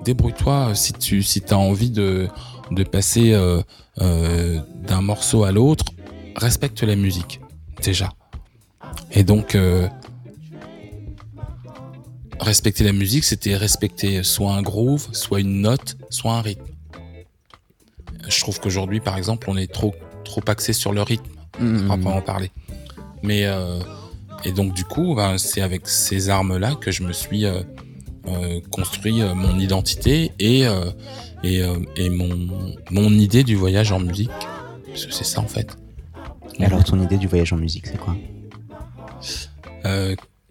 débrouille-toi 0.03 0.75
si 0.75 0.93
tu 0.93 1.23
si 1.23 1.41
as 1.49 1.57
envie 1.57 1.89
de, 1.89 2.27
de 2.71 2.83
passer 2.83 3.35
d'un 3.97 5.01
morceau 5.01 5.43
à 5.43 5.51
l'autre, 5.51 5.85
respecte 6.35 6.83
la 6.83 6.95
musique 6.95 7.39
déjà. 7.81 8.11
Et 9.11 9.23
donc 9.23 9.57
respecter 12.39 12.83
la 12.83 12.93
musique, 12.93 13.23
c'était 13.23 13.55
respecter 13.55 14.23
soit 14.23 14.53
un 14.53 14.61
groove, 14.61 15.07
soit 15.11 15.39
une 15.39 15.61
note, 15.61 15.97
soit 16.09 16.33
un 16.33 16.41
rythme. 16.41 16.65
Je 18.27 18.39
trouve 18.39 18.59
qu'aujourd'hui, 18.59 18.99
par 18.99 19.17
exemple, 19.17 19.49
on 19.49 19.57
est 19.57 19.71
trop 19.71 19.93
trop 20.23 20.41
axé 20.47 20.73
sur 20.73 20.91
le 20.91 21.01
rythme, 21.01 21.29
mmh. 21.59 21.91
en 21.91 22.21
parler. 22.21 22.51
Mais 23.23 23.45
euh, 23.45 23.79
et 24.43 24.51
donc 24.51 24.73
du 24.73 24.83
coup, 24.83 25.15
ben, 25.15 25.37
c'est 25.37 25.61
avec 25.61 25.87
ces 25.87 26.29
armes-là 26.29 26.75
que 26.75 26.91
je 26.91 27.03
me 27.03 27.13
suis 27.13 27.45
euh, 27.45 27.61
euh, 28.27 28.59
construit 28.71 29.21
mon 29.21 29.59
identité 29.59 30.31
et 30.39 30.63
et, 31.43 31.61
et 31.95 32.09
mon 32.09 32.73
mon 32.89 33.11
idée 33.11 33.43
du 33.43 33.55
voyage 33.55 33.91
en 33.91 33.99
musique. 33.99 34.31
Parce 34.87 35.05
que 35.05 35.13
c'est 35.13 35.25
ça 35.25 35.41
en 35.41 35.47
fait. 35.47 35.77
Et 36.57 36.65
alors, 36.65 36.83
ton 36.83 37.01
idée 37.03 37.17
du 37.17 37.27
voyage 37.27 37.51
en 37.51 37.57
musique, 37.57 37.87
c'est 37.87 37.97
quoi? 37.97 38.15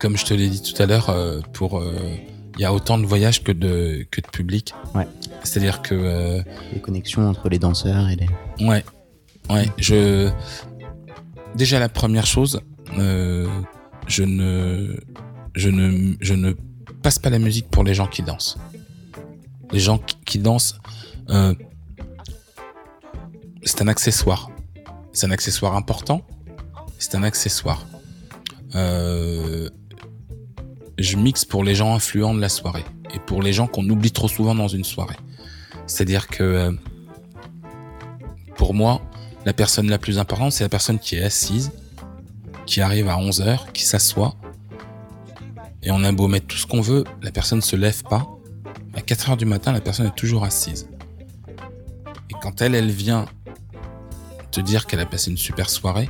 Comme 0.05 0.19
je 0.19 0.27
te 0.27 0.35
l'ai 0.35 0.51
dit 0.51 0.61
tout 0.61 0.81
à 0.83 0.85
l'heure, 0.87 1.09
euh, 1.09 1.41
pour 1.55 1.83
il 2.57 2.61
y 2.61 2.65
a 2.65 2.73
autant 2.73 2.99
de 2.99 3.07
voyages 3.07 3.43
que 3.43 3.53
de 3.53 4.07
que 4.11 4.21
de 4.21 4.27
public. 4.29 4.75
Ouais. 4.95 5.07
C'est-à-dire 5.43 5.83
que 5.83 5.95
euh, 5.95 6.43
les 6.73 6.81
connexions 6.81 7.29
entre 7.29 7.49
les 7.49 7.59
danseurs 7.59 8.09
et 8.09 8.17
les. 8.17 8.29
Ouais, 8.65 8.85
ouais. 9.51 9.69
Je 9.79 10.31
déjà 11.55 11.79
la 11.81 11.89
première 11.89 12.27
chose, 12.27 12.61
euh, 12.99 13.49
je 14.07 14.23
ne 14.23 14.97
je 15.55 15.69
ne 15.69 16.15
je 16.21 16.35
ne 16.35 16.53
passe 17.03 17.19
pas 17.19 17.31
la 17.31 17.39
musique 17.39 17.69
pour 17.71 17.83
les 17.83 17.95
gens 17.95 18.07
qui 18.07 18.23
dansent. 18.23 18.57
Les 19.73 19.81
gens 19.81 19.99
qui, 19.99 20.17
qui 20.25 20.39
dansent, 20.39 20.79
euh, 21.31 21.55
c'est 23.65 23.83
un 23.83 23.89
accessoire. 23.89 24.51
C'est 25.13 25.27
un 25.27 25.31
accessoire 25.31 25.75
important. 25.77 26.23
C'est 26.99 27.15
un 27.17 27.23
accessoire. 27.23 27.87
Euh, 28.75 29.69
je 30.99 31.17
mixe 31.17 31.45
pour 31.45 31.65
les 31.65 31.75
gens 31.75 31.95
influents 31.95 32.35
de 32.35 32.41
la 32.41 32.49
soirée 32.49 32.85
et 33.15 33.19
pour 33.19 33.43
les 33.43 33.53
gens 33.53 33.67
qu'on 33.67 33.89
oublie 33.89 34.13
trop 34.13 34.29
souvent 34.29 34.55
dans 34.55 34.69
une 34.69 34.85
soirée. 34.85 35.17
C'est-à-dire 35.87 36.29
que 36.29 36.43
euh, 36.43 36.73
pour 38.57 38.75
moi, 38.75 39.03
la 39.45 39.53
personne 39.53 39.89
la 39.89 39.99
plus 39.99 40.19
importante, 40.19 40.53
c'est 40.53 40.65
la 40.65 40.69
personne 40.69 40.99
qui 40.99 41.17
est 41.17 41.23
assise, 41.23 41.73
qui 42.67 42.81
arrive 42.81 43.09
à 43.09 43.19
11 43.19 43.43
heures, 43.43 43.73
qui 43.73 43.85
s'assoit. 43.85 44.35
Et 45.83 45.91
on 45.91 46.03
a 46.03 46.13
beau 46.13 46.29
mettre 46.29 46.47
tout 46.47 46.57
ce 46.57 46.67
qu'on 46.67 46.81
veut, 46.81 47.05
la 47.23 47.31
personne 47.31 47.61
se 47.61 47.77
lève 47.77 48.03
pas. 48.05 48.27
À 48.95 49.03
4 49.03 49.31
heures 49.31 49.37
du 49.37 49.45
matin, 49.45 49.73
la 49.73 49.81
personne 49.81 50.07
est 50.07 50.17
toujours 50.17 50.45
assise. 50.45 50.89
Et 52.31 52.35
quand 52.41 52.63
elle, 52.63 52.75
elle 52.75 52.91
vient 52.91 53.27
te 54.51 54.61
dire 54.61 54.87
qu'elle 54.87 55.01
a 55.01 55.07
passé 55.07 55.31
une 55.31 55.37
super 55.37 55.69
soirée, 55.69 56.09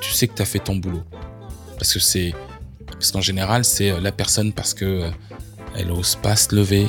tu 0.00 0.10
sais 0.10 0.28
que 0.28 0.34
tu 0.34 0.42
as 0.42 0.46
fait 0.46 0.58
ton 0.58 0.76
boulot. 0.76 1.04
Parce 1.78 1.94
que 1.94 2.00
c'est 2.00 2.34
parce 2.92 3.10
qu'en 3.10 3.20
général, 3.20 3.64
c'est 3.64 3.90
euh, 3.90 4.00
la 4.00 4.12
personne 4.12 4.52
parce 4.52 4.74
que 4.74 4.84
euh, 4.84 5.10
elle 5.76 5.90
ose 5.90 6.16
pas 6.16 6.36
se 6.36 6.54
lever, 6.54 6.88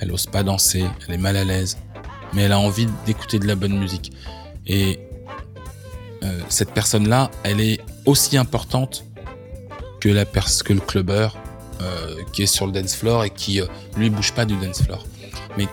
elle 0.00 0.12
ose 0.12 0.26
pas 0.26 0.42
danser, 0.42 0.84
elle 1.06 1.14
est 1.14 1.18
mal 1.18 1.36
à 1.36 1.44
l'aise, 1.44 1.78
mais 2.32 2.42
elle 2.42 2.52
a 2.52 2.58
envie 2.58 2.86
d'écouter 3.06 3.38
de 3.38 3.46
la 3.46 3.54
bonne 3.54 3.78
musique. 3.78 4.12
Et 4.66 5.00
euh, 6.22 6.40
cette 6.48 6.72
personne-là, 6.72 7.30
elle 7.42 7.60
est 7.60 7.80
aussi 8.06 8.36
importante 8.36 9.04
que 10.00 10.08
la 10.08 10.24
que 10.24 10.72
le 10.72 10.80
clubbeur 10.80 11.36
euh, 11.80 12.22
qui 12.32 12.42
est 12.42 12.46
sur 12.46 12.66
le 12.66 12.72
dance 12.72 12.94
floor 12.94 13.24
et 13.24 13.30
qui 13.30 13.60
euh, 13.60 13.66
lui 13.96 14.08
bouge 14.08 14.32
pas 14.32 14.44
du 14.44 14.54
dance 14.56 14.82
floor. 14.82 15.04
Mais 15.58 15.66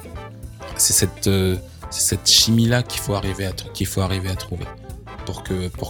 c'est 0.76 0.94
cette 0.94 1.28
euh, 1.28 1.58
cette 1.90 2.30
chimie 2.30 2.68
là 2.68 2.82
qu'il 2.82 3.02
faut 3.02 3.14
arriver 3.14 3.46
à 3.46 4.36
trouver 4.36 4.66
pour 5.26 5.44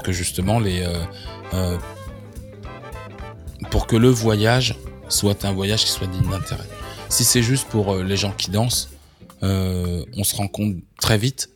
que 0.03 0.11
justement 0.11 0.59
les 0.59 0.83
pour 3.71 3.87
que 3.87 3.95
le 3.95 4.09
voyage 4.09 4.75
soit 5.09 5.45
un 5.45 5.53
voyage 5.53 5.85
qui 5.85 5.91
soit 5.91 6.07
digne 6.07 6.29
d'intérêt. 6.29 6.67
Si 7.09 7.23
c'est 7.23 7.41
juste 7.41 7.67
pour 7.69 7.93
euh, 7.93 8.03
les 8.03 8.17
gens 8.17 8.31
qui 8.31 8.51
dansent, 8.51 8.89
euh, 9.43 10.05
on 10.15 10.23
se 10.23 10.35
rend 10.35 10.47
compte 10.47 10.75
très 10.99 11.17
vite 11.17 11.49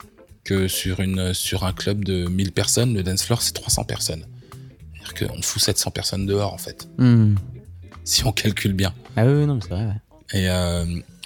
que 0.44 0.68
sur, 0.68 1.02
une, 1.02 1.34
sur 1.34 1.66
un 1.66 1.74
club 1.74 2.04
de 2.04 2.28
1000 2.28 2.52
personnes, 2.52 2.94
le 2.94 3.04
dance 3.04 3.24
floor, 3.24 3.42
c'est 3.42 3.54
300 3.54 3.84
personnes. 3.84 4.26
C'est-à-dire 4.94 5.36
qu'on 5.36 5.42
fout 5.42 5.62
700 5.62 5.92
personnes 5.92 6.26
dehors, 6.26 6.54
en 6.54 6.58
fait. 6.58 6.88
Mm. 6.98 7.36
Si 8.04 8.26
on 8.26 8.32
calcule 8.32 8.74
bien. 8.74 8.94
Ah 9.16 9.26
oui, 9.26 9.46
non, 9.46 9.60
c'est 9.62 9.70
vrai. 9.70 9.86
Ouais. 9.86 10.40
Et, 10.40 10.50
euh, 10.50 10.86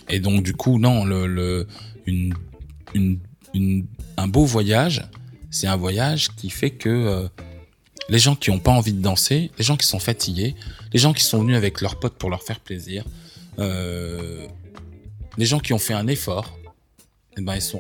et 0.10 0.20
donc, 0.20 0.44
du 0.44 0.54
coup, 0.54 0.80
non, 0.80 1.06
le, 1.06 1.28
le, 1.28 1.68
une, 2.06 2.34
une, 2.94 3.20
une, 3.54 3.86
un 4.18 4.28
beau 4.28 4.46
voyage, 4.46 5.04
c'est 5.52 5.68
un 5.68 5.76
voyage 5.76 6.30
qui 6.36 6.50
fait 6.50 6.72
que 6.72 6.90
euh, 6.90 7.28
les 8.10 8.20
gens 8.20 8.36
qui 8.36 8.52
n'ont 8.52 8.60
pas 8.60 8.72
envie 8.72 8.94
de 8.94 9.02
danser, 9.02 9.52
les 9.58 9.64
gens 9.64 9.78
qui 9.78 9.88
sont 9.88 10.00
fatigués, 10.00 10.56
les 10.94 11.00
gens 11.00 11.14
qui 11.14 11.24
sont 11.24 11.42
venus 11.42 11.56
avec 11.56 11.82
leurs 11.82 12.00
potes 12.00 12.16
pour 12.16 12.30
leur 12.30 12.44
faire 12.44 12.60
plaisir, 12.60 13.06
euh, 13.60 14.48
les 15.38 15.46
gens 15.46 15.60
qui 15.60 15.74
ont 15.74 15.80
fait 15.80 15.94
un 15.94 16.08
effort, 16.08 16.58
eh 17.38 17.42
ben 17.42 17.56
ils 17.56 17.62
sont 17.62 17.80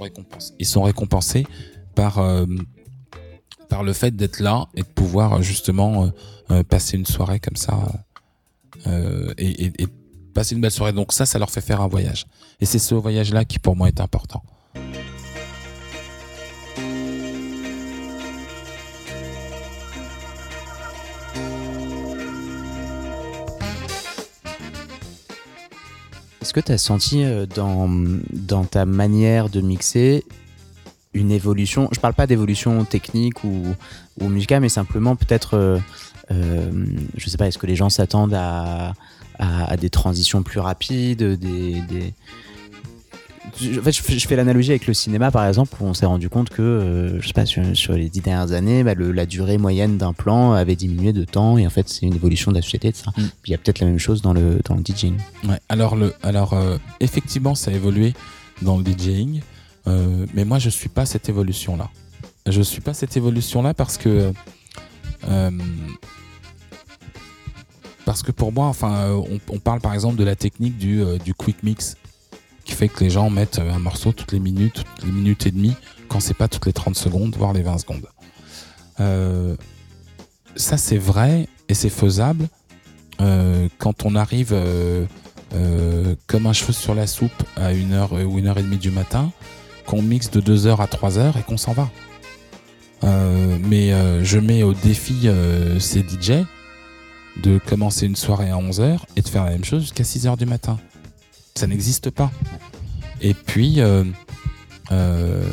récompensés. 0.83 1.45
Euh, 2.17 2.45
par 3.67 3.83
le 3.83 3.91
fait 3.91 4.15
d'être 4.15 4.39
là 4.39 4.67
et 4.73 4.81
de 4.81 4.87
pouvoir 4.87 5.43
justement 5.43 6.09
passer 6.69 6.95
une 6.95 7.05
soirée 7.05 7.39
comme 7.39 7.57
ça 7.57 7.77
et 9.37 9.71
passer 10.33 10.55
une 10.55 10.61
belle 10.61 10.71
soirée. 10.71 10.93
Donc 10.93 11.11
ça, 11.11 11.25
ça 11.25 11.37
leur 11.39 11.49
fait 11.49 11.61
faire 11.61 11.81
un 11.81 11.87
voyage. 11.87 12.25
Et 12.61 12.65
c'est 12.65 12.79
ce 12.79 12.95
voyage-là 12.95 13.45
qui 13.45 13.59
pour 13.59 13.75
moi 13.75 13.89
est 13.89 13.99
important. 13.99 14.41
Est-ce 26.41 26.53
que 26.53 26.59
tu 26.59 26.71
as 26.71 26.77
senti 26.77 27.23
euh, 27.23 27.45
dans, 27.45 28.63
ta 28.65 28.85
manière 28.85 29.49
de 29.49 29.61
mixer 29.61 30.23
une 31.13 31.31
évolution 31.31 31.89
Je 31.91 31.99
parle 31.99 32.13
pas 32.13 32.27
d'évolution 32.27 32.85
technique 32.85 33.43
ou, 33.43 33.63
ou 34.21 34.29
musicale, 34.29 34.61
mais 34.61 34.69
simplement 34.69 35.15
peut-être, 35.15 35.55
euh, 35.55 35.79
euh, 36.31 36.71
je 37.17 37.29
sais 37.29 37.37
pas, 37.37 37.47
est-ce 37.47 37.57
que 37.57 37.67
les 37.67 37.75
gens 37.75 37.89
s'attendent 37.89 38.35
à, 38.35 38.93
des 39.79 39.89
transitions 39.89 40.43
plus 40.43 40.59
rapides, 40.59 41.23
des, 41.23 41.81
des, 41.81 42.13
en 43.61 43.81
fait, 43.81 43.91
je, 43.91 44.27
fais 44.27 44.35
l'analogie 44.35 44.71
avec 44.71 44.87
le 44.87 44.93
cinéma, 44.93 45.31
par 45.31 45.45
exemple, 45.45 45.75
où 45.79 45.85
on 45.85 45.93
s'est 45.93 46.05
rendu 46.05 46.29
compte 46.29 46.49
que, 46.49 46.61
euh, 46.61 47.21
je 47.21 47.27
sais 47.27 47.33
pas, 47.33 47.45
sur, 47.45 47.93
les 47.93 48.09
dix 48.09 48.21
dernières 48.21 48.53
années, 48.53 48.83
bah, 48.83 48.93
la 48.95 49.25
durée 49.25 49.57
moyenne 49.57 49.97
d'un 49.97 50.13
plan 50.13 50.53
avait 50.53 50.75
diminué 50.75 51.13
de 51.13 51.25
temps, 51.25 51.57
et 51.57 51.65
en 51.65 51.69
fait, 51.69 51.89
c'est 51.89 52.05
une 52.05 52.15
évolution 52.15 52.51
de 52.51 52.57
la 52.57 52.61
société, 52.61 52.91
ça. 52.93 53.11
Mm. 53.11 53.13
Puis 53.13 53.31
il 53.47 53.51
y 53.51 53.55
a 53.55 53.57
peut-être 53.57 53.79
la 53.79 53.87
même 53.87 53.99
chose 53.99 54.21
dans 54.21 54.33
le, 54.33 54.59
dans 54.65 54.75
le 54.75 54.83
DJing. 54.83 55.17
Ouais, 55.47 55.59
alors, 55.67 55.95
le, 55.95 56.13
alors 56.23 56.53
euh, 56.53 56.77
effectivement, 56.99 57.55
ça 57.55 57.71
a 57.71 57.73
évolué 57.73 58.13
dans 58.61 58.77
le 58.77 58.83
DJing, 58.83 59.41
euh, 59.87 60.25
mais 60.33 60.45
moi, 60.45 60.59
je 60.59 60.69
suis 60.69 60.89
pas 60.89 61.05
cette 61.05 61.27
évolution-là. 61.27 61.89
Je 62.47 62.61
suis 62.61 62.81
pas 62.81 62.93
cette 62.93 63.15
évolution-là 63.17 63.73
parce 63.73 63.97
que. 63.97 64.31
parce 68.05 68.23
que 68.23 68.31
pour 68.31 68.51
moi, 68.51 68.65
enfin, 68.65 69.11
on, 69.11 69.39
on, 69.53 69.59
parle 69.59 69.81
par 69.81 69.93
exemple 69.93 70.15
de 70.15 70.23
la 70.23 70.35
technique 70.35 70.77
du, 70.77 71.03
du 71.23 71.35
quick 71.35 71.61
mix 71.61 71.95
qui 72.69 72.75
fait 72.75 72.87
que 72.87 73.03
les 73.03 73.09
gens 73.09 73.31
mettent 73.31 73.59
un 73.59 73.79
morceau 73.79 74.11
toutes 74.11 74.31
les 74.31 74.39
minutes, 74.39 74.83
toutes 74.95 75.05
les 75.05 75.11
minutes 75.11 75.47
et 75.47 75.51
demie, 75.51 75.75
quand 76.07 76.19
c'est 76.19 76.35
pas 76.35 76.47
toutes 76.47 76.67
les 76.67 76.73
30 76.73 76.95
secondes, 76.95 77.35
voire 77.35 77.51
les 77.51 77.63
20 77.63 77.79
secondes. 77.79 78.05
Euh, 78.99 79.55
ça 80.55 80.77
c'est 80.77 80.97
vrai 80.97 81.47
et 81.67 81.73
c'est 81.73 81.89
faisable 81.89 82.47
euh, 83.21 83.69
quand 83.77 84.05
on 84.05 84.15
arrive 84.15 84.51
euh, 84.51 85.05
comme 86.27 86.45
un 86.45 86.53
cheveu 86.53 86.73
sur 86.73 86.93
la 86.93 87.07
soupe 87.07 87.43
à 87.55 87.73
1h 87.73 88.23
ou 88.23 88.39
1h30 88.39 88.77
du 88.77 88.91
matin, 88.91 89.31
qu'on 89.87 90.03
mixe 90.03 90.29
de 90.29 90.39
2h 90.39 90.79
à 90.79 90.85
3h 90.85 91.39
et 91.39 91.43
qu'on 91.43 91.57
s'en 91.57 91.73
va. 91.73 91.89
mais 93.01 93.91
je 94.23 94.37
mets 94.37 94.61
au 94.61 94.73
défi 94.73 95.27
ces 95.79 96.01
DJ 96.01 96.45
de 97.41 97.57
commencer 97.57 98.05
une 98.05 98.15
soirée 98.15 98.51
à 98.51 98.57
11h 98.57 98.99
et 99.15 99.21
de 99.21 99.27
faire 99.27 99.45
la 99.45 99.51
même 99.51 99.65
chose 99.65 99.81
jusqu'à 99.81 100.03
6h 100.03 100.37
du 100.37 100.45
matin 100.45 100.77
ça 101.55 101.67
n'existe 101.67 102.09
pas. 102.09 102.31
Et 103.21 103.33
puis, 103.33 103.81
euh, 103.81 104.05
euh, 104.91 105.43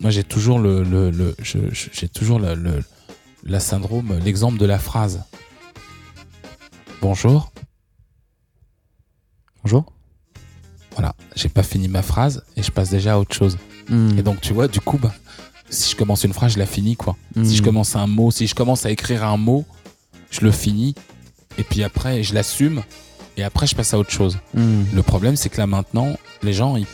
moi 0.00 0.10
j'ai 0.10 0.24
toujours 0.24 0.58
le, 0.58 0.82
le, 0.82 1.36
j'ai 1.42 2.08
toujours 2.08 2.38
le, 2.38 2.82
la 3.44 3.60
syndrome, 3.60 4.18
l'exemple 4.24 4.58
de 4.58 4.66
la 4.66 4.78
phrase. 4.78 5.22
Bonjour. 7.00 7.52
Bonjour. 9.62 9.84
Voilà, 10.92 11.14
j'ai 11.36 11.48
pas 11.48 11.62
fini 11.62 11.88
ma 11.88 12.02
phrase 12.02 12.42
et 12.56 12.62
je 12.62 12.70
passe 12.70 12.90
déjà 12.90 13.14
à 13.14 13.18
autre 13.18 13.34
chose. 13.34 13.58
Hmm. 13.88 14.18
Et 14.18 14.22
donc 14.22 14.40
tu 14.40 14.52
vois, 14.52 14.68
du 14.68 14.80
coup, 14.80 14.98
bah, 14.98 15.14
si 15.68 15.92
je 15.92 15.96
commence 15.96 16.24
une 16.24 16.32
phrase, 16.32 16.54
je 16.54 16.58
la 16.58 16.66
finis 16.66 16.96
quoi. 16.96 17.16
Si 17.44 17.56
je 17.56 17.62
hmm. 17.62 17.64
commence 17.64 17.96
un 17.96 18.06
mot, 18.06 18.30
si 18.30 18.46
je 18.46 18.54
commence 18.54 18.84
à 18.86 18.90
écrire 18.90 19.24
un 19.24 19.36
mot, 19.36 19.64
je 20.30 20.40
le 20.40 20.50
finis. 20.50 20.94
Et 21.58 21.62
puis 21.62 21.82
après, 21.82 22.22
je 22.22 22.34
l'assume 22.34 22.82
et 23.40 23.42
après 23.42 23.66
je 23.66 23.74
passe 23.74 23.94
à 23.94 23.98
autre 23.98 24.10
chose. 24.10 24.38
Hmm. 24.54 24.84
Le 24.94 25.02
problème 25.02 25.34
c'est 25.34 25.48
que 25.48 25.56
là 25.56 25.66
maintenant, 25.66 26.18
les 26.42 26.52
gens 26.52 26.76
ils, 26.76 26.86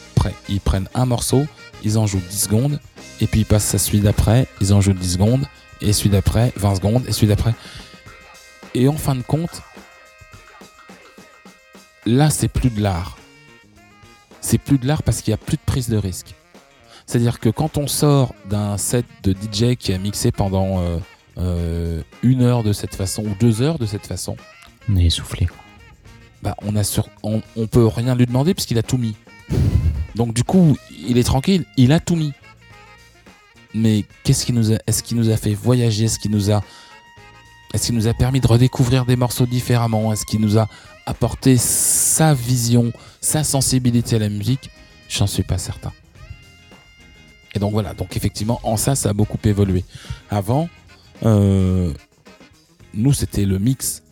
ils, 0.49 0.61
prennent 0.61 0.89
un 0.95 1.05
morceau, 1.05 1.45
ils 1.83 1.99
en 1.99 2.07
jouent 2.07 2.23
10 2.31 2.41
secondes, 2.41 2.81
et 3.21 3.27
puis 3.27 3.41
ils 3.41 3.47
passent 3.47 3.75
à 3.75 3.79
celui 3.79 4.01
d'après, 4.01 4.47
ils 4.61 4.73
en 4.73 4.81
jouent 4.81 4.93
10 4.93 5.13
secondes, 5.13 5.47
et 5.81 5.93
celui 5.93 6.11
d'après 6.11 6.53
20 6.57 6.77
secondes, 6.77 7.05
et 7.09 7.13
celui 7.13 7.27
d'après. 7.27 7.53
Et 8.75 8.89
en 8.89 8.97
fin 8.97 9.17
de 9.17 9.23
compte, 9.23 9.63
là 12.07 12.31
c'est 12.31 12.49
plus 12.49 12.71
de 12.71 12.81
l'art. 12.81 13.19
C'est 14.41 14.59
plus 14.59 14.79
de 14.79 14.87
l'art 14.87 15.03
parce 15.03 15.23
qu'il 15.23 15.33
n'y 15.33 15.41
a 15.41 15.45
plus 15.45 15.57
de 15.57 15.63
prise 15.67 15.89
de 15.89 15.97
risque. 15.97 16.35
C'est-à-dire 17.07 17.41
que 17.41 17.49
quand 17.49 17.77
on 17.77 17.89
sort 17.89 18.35
d'un 18.49 18.79
set 18.79 19.05
de 19.25 19.33
DJ 19.33 19.77
qui 19.77 19.93
a 19.93 19.99
mixé 19.99 20.31
pendant 20.31 20.81
euh, 20.81 20.99
euh, 21.39 22.03
une 22.23 22.43
heure 22.43 22.63
de 22.63 22.73
cette 22.73 22.95
façon 22.95 23.25
ou 23.25 23.35
deux 23.41 23.63
heures 23.63 23.79
de 23.79 23.87
cette 23.87 24.07
façon, 24.07 24.37
on 24.89 24.97
est 24.97 25.07
essoufflé. 25.07 25.49
Bah, 26.43 26.55
on, 26.63 26.77
a 26.77 27.67
peut 27.67 27.87
rien 27.87 28.15
lui 28.15 28.27
demander 28.27 28.55
puisqu'il 28.55 28.79
a 28.79 28.83
tout 28.83 28.99
mis. 28.99 29.17
Donc 30.15 30.33
du 30.33 30.45
coup, 30.45 30.77
il 31.09 31.19
est 31.19 31.25
tranquille, 31.25 31.65
il 31.77 31.93
a 31.93 32.01
tout 32.01 32.17
mis. 32.17 32.33
Mais 33.75 34.05
qu'est-ce 34.25 34.47
qui 34.47 34.53
nous 34.53 34.73
a, 34.73 34.79
est-ce 34.87 35.03
qu'il 35.03 35.17
nous 35.17 35.31
a 35.31 35.37
fait 35.37 35.55
voyager, 35.55 36.05
est-ce 36.05 36.19
qu'il 36.19 36.31
nous 36.31 36.51
a, 36.51 36.63
est-ce 37.75 37.87
qu'il 37.87 37.95
nous 37.95 38.07
a 38.07 38.15
permis 38.15 38.41
de 38.41 38.47
redécouvrir 38.47 39.05
des 39.05 39.17
morceaux 39.17 39.47
différemment, 39.47 40.13
est-ce 40.13 40.25
qu'il 40.25 40.41
nous 40.41 40.59
a 40.59 40.69
apporté 41.05 41.57
sa 41.59 42.33
vision, 42.33 42.93
sa 43.21 43.45
sensibilité 43.45 44.17
à 44.17 44.19
la 44.19 44.29
musique? 44.29 44.71
J'en 45.09 45.27
suis 45.27 45.43
pas 45.43 45.59
certain. 45.59 45.93
Et 47.55 47.59
donc 47.59 47.73
voilà, 47.73 47.95
donc 47.95 48.17
effectivement, 48.17 48.61
en 48.63 48.77
ça, 48.77 48.95
ça 48.95 49.11
a 49.11 49.13
beaucoup 49.13 49.39
évolué. 49.45 49.85
Avant, 50.31 50.69
euh, 51.25 51.93
nous, 52.95 53.13
c'était 53.13 53.45
le 53.45 53.59
mix 53.59 54.03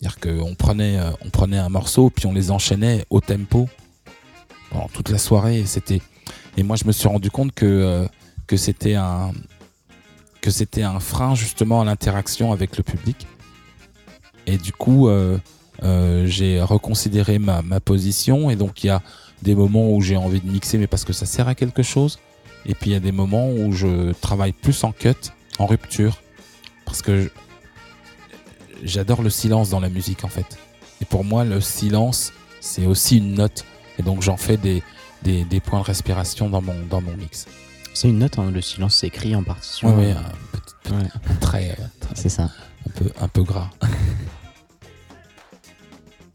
c'est-à-dire 0.00 0.20
qu'on 0.20 0.54
prenait, 0.54 0.98
euh, 0.98 1.10
on 1.24 1.30
prenait 1.30 1.58
un 1.58 1.68
morceau, 1.68 2.10
puis 2.10 2.26
on 2.26 2.32
les 2.32 2.50
enchaînait 2.50 3.04
au 3.10 3.20
tempo 3.20 3.68
pendant 4.70 4.88
toute 4.88 5.10
la 5.10 5.18
soirée. 5.18 5.60
Et, 5.60 5.66
c'était... 5.66 6.00
et 6.56 6.62
moi, 6.62 6.76
je 6.76 6.84
me 6.84 6.92
suis 6.92 7.08
rendu 7.08 7.30
compte 7.30 7.52
que, 7.52 7.66
euh, 7.66 8.06
c'était 8.56 8.94
un, 8.94 9.32
un 10.76 11.00
frein 11.00 11.34
justement 11.34 11.82
à 11.82 11.84
l'interaction 11.84 12.52
avec 12.52 12.76
le 12.76 12.82
public. 12.82 13.26
Et 14.46 14.56
du 14.56 14.72
coup, 14.72 15.08
euh, 15.08 15.38
j'ai 16.26 16.62
reconsidéré 16.62 17.38
ma, 17.38 17.60
ma, 17.60 17.80
position. 17.80 18.48
Et 18.48 18.56
donc, 18.56 18.82
il 18.84 18.86
y 18.86 18.90
a 18.90 19.02
des 19.42 19.54
moments 19.54 19.92
où 19.92 20.00
j'ai 20.00 20.16
envie 20.16 20.40
de 20.40 20.50
mixer, 20.50 20.78
mais 20.78 20.86
parce 20.86 21.04
que 21.04 21.12
ça 21.12 21.26
sert 21.26 21.48
à 21.48 21.54
quelque 21.54 21.82
chose. 21.82 22.18
Et 22.64 22.74
puis, 22.74 22.90
il 22.90 22.92
y 22.92 22.96
a 22.96 23.00
des 23.00 23.12
moments 23.12 23.50
où 23.50 23.72
je 23.72 24.12
travaille 24.12 24.52
plus 24.52 24.84
en 24.84 24.92
cut, 24.92 25.12
en 25.58 25.66
rupture. 25.66 26.22
Parce 26.86 27.02
que 27.02 27.30
j'adore 28.82 29.22
le 29.22 29.30
silence 29.30 29.70
dans 29.70 29.80
la 29.80 29.88
musique 29.88 30.24
en 30.24 30.28
fait. 30.28 30.58
Et 31.00 31.04
pour 31.04 31.24
moi, 31.24 31.44
le 31.44 31.60
silence, 31.60 32.32
c'est 32.60 32.86
aussi 32.86 33.18
une 33.18 33.34
note. 33.34 33.64
Et 33.98 34.02
donc 34.02 34.22
j'en 34.22 34.36
fais 34.36 34.56
des, 34.56 34.82
des, 35.22 35.44
des, 35.44 35.60
points 35.60 35.80
de 35.80 35.84
respiration 35.84 36.48
dans 36.48 36.62
mon, 36.62 36.74
dans 36.88 37.00
mon 37.00 37.16
mix. 37.16 37.46
C'est 37.94 38.08
une 38.08 38.18
note, 38.18 38.38
hein, 38.38 38.50
le 38.52 38.60
silence 38.60 38.96
s'écrit 38.96 39.34
en 39.34 39.42
partition. 39.42 39.96
Oui, 39.96 40.12
un, 40.12 40.22
ouais. 40.96 41.08
très, 41.40 41.76
c'est 42.14 42.28
ça. 42.28 42.50
Un 42.86 42.90
peu, 42.94 43.10
un 43.20 43.28
peu 43.28 43.42
gras. 43.42 43.70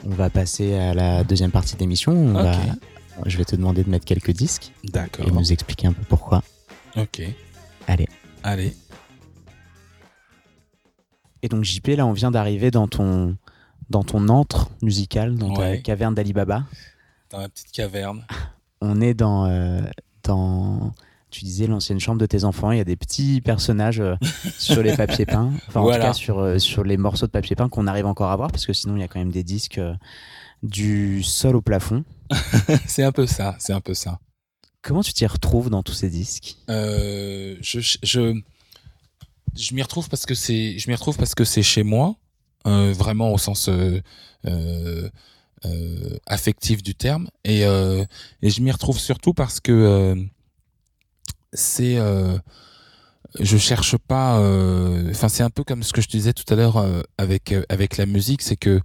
On 0.06 0.10
va 0.10 0.30
passer 0.30 0.76
à 0.76 0.94
la 0.94 1.24
deuxième 1.24 1.52
partie 1.52 1.78
d'émission. 1.78 2.36
Je 3.26 3.38
vais 3.38 3.46
te 3.46 3.56
demander 3.56 3.84
de 3.84 3.90
mettre 3.90 4.06
quelques 4.06 4.32
disques. 4.32 4.74
D'accord. 4.84 5.26
Et 5.28 5.32
nous 5.32 5.54
expliquer 5.54 5.88
un 5.88 5.94
peu 5.94 6.04
pourquoi. 6.10 6.44
Ok. 6.98 7.22
Allez. 7.88 8.08
Allez. 8.44 8.76
Et 11.44 11.50
donc 11.50 11.66
JP, 11.66 11.88
là, 11.98 12.08
on 12.08 12.14
vient 12.14 12.32
d'arriver 12.32 12.72
dans 12.72 12.88
ton 12.88 13.38
dans 13.90 14.04
ton 14.04 14.30
antre 14.30 14.70
musical, 14.82 15.36
dans 15.36 15.54
ta 15.54 15.78
caverne 15.78 16.16
d'Alibaba. 16.16 16.64
Dans 17.30 17.40
la 17.40 17.50
petite 17.50 17.72
caverne. 17.72 18.26
On 18.82 19.00
est 19.00 19.14
dans 19.14 19.46
euh, 19.46 19.82
dans 20.24 20.94
tu 21.30 21.46
disais 21.46 21.68
l'ancienne 21.68 22.00
chambre 22.00 22.20
de 22.20 22.26
tes 22.26 22.44
enfants. 22.44 22.72
Il 22.72 22.78
y 22.78 22.82
a 22.82 22.86
des 22.86 22.96
petits 22.96 23.40
personnages 23.42 24.02
euh, 24.02 24.16
sur 24.58 24.84
les 24.84 24.96
papiers 24.96 25.26
peints, 25.26 25.52
enfin 25.68 25.82
en 25.82 25.92
tout 25.92 26.00
cas 26.00 26.14
sur 26.14 26.40
euh, 26.40 26.60
sur 26.60 26.84
les 26.84 26.98
morceaux 26.98 27.26
de 27.26 27.32
papier 27.32 27.56
peint 27.56 27.70
qu'on 27.70 27.88
arrive 27.88 28.06
encore 28.06 28.32
à 28.32 28.36
voir 28.36 28.52
parce 28.52 28.66
que 28.66 28.74
sinon 28.74 28.96
il 28.98 29.00
y 29.00 29.04
a 29.04 29.08
quand 29.08 29.20
même 29.20 29.32
des 29.32 29.44
disques 29.44 29.80
du 30.64 31.24
sol 31.24 31.56
au 31.56 31.62
plafond. 31.62 32.04
c'est 32.88 33.04
un 33.04 33.12
peu 33.12 33.26
ça, 33.26 33.56
c'est 33.60 33.74
un 33.74 33.82
peu 33.82 33.94
ça. 33.94 34.20
Comment 34.82 35.02
tu 35.02 35.14
t'y 35.14 35.26
retrouves 35.26 35.70
dans 35.70 35.82
tous 35.82 35.94
ces 35.94 36.10
disques? 36.10 36.58
Je, 36.68 37.58
je 37.62 38.42
je 39.56 39.74
m'y 39.74 39.82
retrouve 39.82 40.10
parce 40.10 40.26
que 40.26 40.36
c'est, 40.36 40.78
je 40.78 40.90
m'y 40.90 40.96
retrouve 40.96 41.18
parce 41.18 41.36
que 41.36 41.44
c'est 41.44 41.64
chez 41.64 41.84
moi, 41.84 42.16
euh, 42.68 42.94
vraiment 42.94 43.34
au 43.34 43.38
sens 43.38 43.70
euh, 43.70 44.02
euh, 44.46 45.10
euh 45.66 46.18
affectif 46.26 46.82
du 46.84 46.96
terme, 46.96 47.30
et, 47.44 47.66
euh, 47.66 48.04
et 48.42 48.50
je 48.50 48.62
m'y 48.62 48.72
retrouve 48.72 49.00
surtout 49.00 49.34
parce 49.34 49.60
que 49.60 49.72
euh, 49.72 50.16
c'est, 51.54 51.98
je 53.40 53.58
cherche 53.58 53.98
pas, 53.98 54.40
enfin 55.10 55.30
c'est 55.30 55.44
un 55.44 55.50
peu 55.50 55.64
comme 55.64 55.84
ce 55.84 55.94
que 55.94 56.02
je 56.02 56.08
disais 56.08 56.34
tout 56.34 56.52
à 56.52 56.56
l'heure 56.56 56.84
avec 57.18 57.54
avec 57.70 57.98
la 57.98 58.08
musique, 58.08 58.42
c'est 58.42 58.56
que 58.56 58.82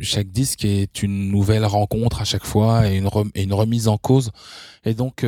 chaque 0.00 0.30
disque 0.30 0.64
est 0.64 1.02
une 1.02 1.30
nouvelle 1.30 1.64
rencontre 1.64 2.20
à 2.20 2.24
chaque 2.24 2.44
fois 2.44 2.88
et 2.90 2.96
une, 2.96 3.52
remise 3.52 3.86
en 3.86 3.98
cause, 3.98 4.32
et 4.84 4.94
donc 4.94 5.24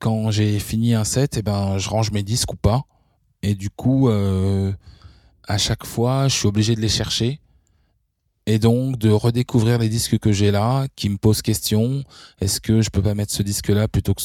quand 0.00 0.30
j'ai 0.30 0.58
fini 0.58 0.94
un 0.94 1.04
set, 1.04 1.36
et 1.36 1.40
eh 1.40 1.42
ben, 1.42 1.78
je 1.78 1.88
range 1.88 2.10
mes 2.10 2.22
disques 2.22 2.52
ou 2.52 2.56
pas. 2.56 2.82
Et 3.42 3.54
du 3.54 3.70
coup, 3.70 4.08
euh, 4.08 4.72
à 5.46 5.58
chaque 5.58 5.86
fois, 5.86 6.26
je 6.26 6.34
suis 6.34 6.48
obligé 6.48 6.74
de 6.74 6.80
les 6.80 6.88
chercher 6.88 7.40
et 8.50 8.58
donc 8.58 8.98
de 8.98 9.10
redécouvrir 9.10 9.78
les 9.78 9.88
disques 9.88 10.18
que 10.18 10.32
j'ai 10.32 10.50
là, 10.50 10.88
qui 10.96 11.08
me 11.08 11.18
posent 11.18 11.40
question. 11.40 12.02
Est-ce 12.40 12.60
que 12.60 12.82
je 12.82 12.90
peux 12.90 13.00
pas 13.00 13.14
mettre 13.14 13.32
ce 13.32 13.44
disque-là 13.44 13.86
plutôt 13.86 14.12
que 14.12 14.22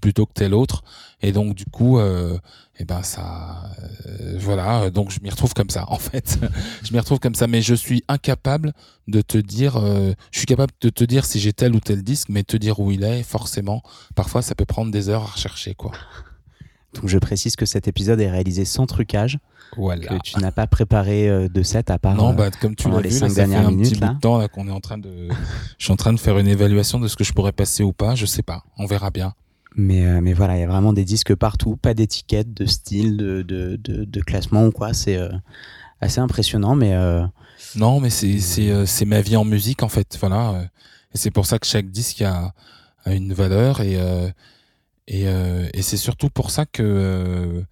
plutôt 0.00 0.24
que 0.24 0.32
tel 0.32 0.54
autre? 0.54 0.82
Et 1.20 1.32
donc 1.32 1.54
du 1.54 1.66
coup, 1.66 1.98
euh, 1.98 2.38
eh 2.78 2.84
ben 2.86 3.02
ça, 3.02 3.70
euh, 4.06 4.38
voilà. 4.38 4.88
Donc 4.88 5.10
je 5.10 5.20
m'y 5.20 5.28
retrouve 5.28 5.52
comme 5.52 5.68
ça. 5.68 5.84
En 5.88 5.98
fait, 5.98 6.38
je 6.82 6.92
m'y 6.94 6.98
retrouve 6.98 7.18
comme 7.18 7.34
ça. 7.34 7.46
Mais 7.46 7.60
je 7.60 7.74
suis 7.74 8.04
incapable 8.08 8.72
de 9.06 9.20
te 9.20 9.36
dire. 9.36 9.76
Euh, 9.76 10.14
je 10.30 10.38
suis 10.38 10.46
capable 10.46 10.72
de 10.80 10.88
te 10.88 11.04
dire 11.04 11.26
si 11.26 11.38
j'ai 11.38 11.52
tel 11.52 11.74
ou 11.74 11.80
tel 11.80 12.02
disque, 12.02 12.28
mais 12.30 12.44
te 12.44 12.56
dire 12.56 12.80
où 12.80 12.90
il 12.90 13.04
est, 13.04 13.22
forcément. 13.22 13.82
Parfois, 14.14 14.40
ça 14.40 14.54
peut 14.54 14.64
prendre 14.64 14.90
des 14.90 15.10
heures 15.10 15.24
à 15.24 15.26
rechercher, 15.26 15.74
quoi. 15.74 15.92
Donc 17.00 17.08
je 17.08 17.18
précise 17.18 17.56
que 17.56 17.66
cet 17.66 17.88
épisode 17.88 18.20
est 18.20 18.30
réalisé 18.30 18.64
sans 18.64 18.86
trucage. 18.86 19.38
Voilà. 19.76 20.06
Que 20.06 20.14
tu 20.22 20.38
n'as 20.40 20.50
pas 20.50 20.66
préparé 20.66 21.28
euh, 21.28 21.48
de 21.48 21.62
set 21.62 21.90
à 21.90 21.98
part. 21.98 22.14
Non, 22.16 22.32
bah, 22.34 22.50
comme 22.60 22.74
tu 22.74 22.88
l'as 22.90 23.00
les 23.00 23.10
vu, 23.10 23.16
cinq 23.18 23.28
ça 23.28 23.34
fait 23.34 23.48
dernières 23.48 23.68
un 23.68 23.70
minutes, 23.70 23.90
petit 23.92 24.00
là. 24.00 24.08
bout 24.08 24.14
de 24.14 24.20
temps 24.20 24.38
là 24.38 24.48
qu'on 24.48 24.66
est 24.66 24.72
en 24.72 24.80
train 24.80 24.98
de. 24.98 25.28
je 25.78 25.84
suis 25.84 25.92
en 25.92 25.96
train 25.96 26.12
de 26.12 26.18
faire 26.18 26.38
une 26.38 26.48
évaluation 26.48 26.98
de 26.98 27.06
ce 27.08 27.16
que 27.16 27.24
je 27.24 27.32
pourrais 27.32 27.52
passer 27.52 27.82
ou 27.82 27.92
pas. 27.92 28.14
Je 28.14 28.26
sais 28.26 28.42
pas. 28.42 28.64
On 28.78 28.86
verra 28.86 29.10
bien. 29.10 29.34
Mais, 29.76 30.06
euh, 30.06 30.20
mais 30.22 30.32
voilà, 30.32 30.56
il 30.56 30.60
y 30.60 30.64
a 30.64 30.66
vraiment 30.66 30.92
des 30.92 31.04
disques 31.04 31.34
partout, 31.34 31.76
pas 31.76 31.94
d'étiquette, 31.94 32.52
de 32.54 32.64
style, 32.66 33.16
de, 33.16 33.42
de, 33.42 33.76
de, 33.76 34.04
de 34.04 34.20
classement 34.22 34.64
ou 34.66 34.72
quoi. 34.72 34.92
C'est 34.94 35.16
euh, 35.16 35.28
assez 36.00 36.18
impressionnant, 36.20 36.74
mais 36.74 36.94
euh, 36.94 37.22
Non, 37.76 38.00
mais 38.00 38.10
c'est 38.10 38.40
c'est 38.40 38.70
euh, 38.70 38.86
c'est 38.86 39.04
ma 39.04 39.20
vie 39.20 39.36
en 39.36 39.44
musique 39.44 39.82
en 39.82 39.88
fait. 39.88 40.16
Voilà. 40.18 40.50
euh, 40.52 40.62
Et 41.14 41.18
c'est 41.18 41.30
pour 41.30 41.44
ça 41.46 41.58
que 41.58 41.66
chaque 41.66 41.90
disque 41.90 42.22
a, 42.22 42.54
a 43.04 43.12
une 43.14 43.34
valeur 43.34 43.80
et 43.82 43.96
euh, 44.00 44.28
et 45.08 45.26
euh, 45.26 45.68
et 45.74 45.82
c'est 45.82 45.96
surtout 45.96 46.28
pour 46.30 46.50
ça 46.50 46.66
que 46.66 46.82
euh, 46.82 47.62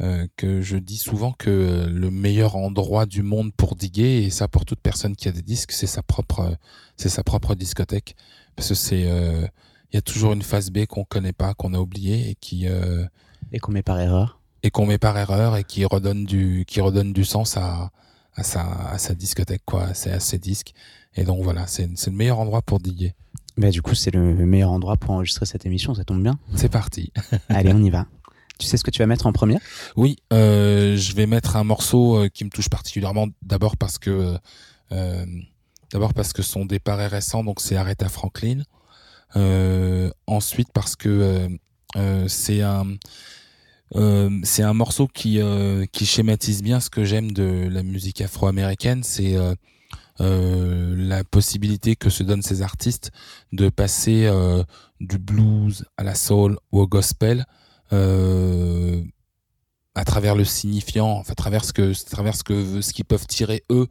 euh, 0.00 0.26
que 0.36 0.62
je 0.62 0.78
dis 0.78 0.96
souvent 0.96 1.32
que 1.32 1.86
le 1.88 2.10
meilleur 2.10 2.56
endroit 2.56 3.04
du 3.04 3.22
monde 3.22 3.52
pour 3.54 3.76
diguer 3.76 4.22
et 4.24 4.30
ça 4.30 4.48
pour 4.48 4.64
toute 4.64 4.80
personne 4.80 5.14
qui 5.14 5.28
a 5.28 5.32
des 5.32 5.42
disques, 5.42 5.72
c'est 5.72 5.86
sa 5.86 6.02
propre 6.02 6.56
c'est 6.96 7.10
sa 7.10 7.22
propre 7.22 7.54
discothèque 7.54 8.16
parce 8.56 8.70
que 8.70 8.74
c'est 8.74 9.10
euh, 9.10 9.46
il 9.92 9.96
y 9.96 9.98
a 9.98 10.02
toujours 10.02 10.32
une 10.32 10.42
phase 10.42 10.70
B 10.70 10.86
qu'on 10.86 11.04
connaît 11.04 11.34
pas, 11.34 11.52
qu'on 11.54 11.74
a 11.74 11.78
oublié 11.78 12.30
et 12.30 12.34
qui 12.34 12.66
euh, 12.66 13.04
et 13.52 13.58
qu'on 13.58 13.72
met 13.72 13.82
par 13.82 14.00
erreur. 14.00 14.40
et 14.62 14.70
qu'on 14.70 14.86
met 14.86 14.98
par 14.98 15.18
erreur 15.18 15.56
et 15.56 15.64
qui 15.64 15.84
redonne 15.84 16.24
du 16.24 16.64
qui 16.66 16.80
redonne 16.80 17.12
du 17.12 17.24
sens 17.24 17.56
à 17.58 17.90
à 18.34 18.42
sa 18.42 18.62
à 18.62 18.98
sa 18.98 19.14
discothèque 19.14 19.62
quoi, 19.66 19.84
à 19.84 19.94
ses, 19.94 20.10
à 20.10 20.20
ses 20.20 20.38
disques. 20.38 20.72
Et 21.14 21.24
donc 21.24 21.42
voilà, 21.42 21.66
c'est 21.66 21.90
c'est 21.96 22.10
le 22.10 22.16
meilleur 22.16 22.38
endroit 22.40 22.62
pour 22.62 22.80
diguer. 22.80 23.14
Bah, 23.60 23.68
du 23.68 23.82
coup, 23.82 23.94
c'est 23.94 24.10
le 24.10 24.46
meilleur 24.46 24.70
endroit 24.70 24.96
pour 24.96 25.10
enregistrer 25.10 25.44
cette 25.44 25.66
émission, 25.66 25.94
ça 25.94 26.02
tombe 26.02 26.22
bien. 26.22 26.38
C'est 26.54 26.70
parti. 26.70 27.12
Allez, 27.50 27.74
on 27.74 27.82
y 27.82 27.90
va. 27.90 28.06
Tu 28.58 28.66
sais 28.66 28.78
ce 28.78 28.84
que 28.84 28.90
tu 28.90 29.00
vas 29.00 29.06
mettre 29.06 29.26
en 29.26 29.32
première 29.32 29.60
Oui, 29.96 30.16
euh, 30.32 30.96
je 30.96 31.14
vais 31.14 31.26
mettre 31.26 31.56
un 31.56 31.64
morceau 31.64 32.16
euh, 32.16 32.28
qui 32.28 32.46
me 32.46 32.48
touche 32.48 32.70
particulièrement. 32.70 33.26
D'abord 33.42 33.76
parce 33.76 33.98
que 33.98 34.38
euh, 34.92 35.26
d'abord 35.92 36.14
parce 36.14 36.32
que 36.32 36.40
son 36.40 36.64
départ 36.64 37.02
est 37.02 37.06
récent, 37.06 37.44
donc 37.44 37.60
c'est 37.60 37.76
Aretha 37.76 38.08
Franklin. 38.08 38.62
Euh, 39.36 40.10
ensuite 40.26 40.68
parce 40.72 40.96
que 40.96 41.46
c'est 42.28 42.62
un 42.62 42.86
c'est 44.42 44.62
un 44.62 44.74
morceau 44.74 45.06
qui 45.06 45.38
qui 45.92 46.06
schématise 46.06 46.62
bien 46.62 46.80
ce 46.80 46.88
que 46.88 47.04
j'aime 47.04 47.32
de 47.32 47.68
la 47.70 47.82
musique 47.82 48.22
afro-américaine. 48.22 49.02
C'est 49.02 49.36
euh, 50.20 50.94
la 50.96 51.24
possibilité 51.24 51.96
que 51.96 52.10
se 52.10 52.22
donnent 52.22 52.42
ces 52.42 52.62
artistes 52.62 53.10
de 53.52 53.68
passer 53.68 54.26
euh, 54.26 54.62
du 55.00 55.18
blues 55.18 55.84
à 55.96 56.04
la 56.04 56.14
soul 56.14 56.58
ou 56.72 56.80
au 56.80 56.86
gospel 56.86 57.46
euh, 57.92 59.02
à 59.94 60.04
travers 60.04 60.36
le 60.36 60.44
signifiant, 60.44 61.10
enfin, 61.18 61.32
à 61.32 61.34
travers 61.34 61.64
ce 61.64 61.72
que, 61.72 61.90
à 61.92 62.10
travers 62.10 62.36
ce 62.36 62.44
que, 62.44 62.80
ce 62.80 62.92
qu'ils 62.92 63.04
peuvent 63.04 63.26
tirer 63.26 63.64
eux 63.70 63.86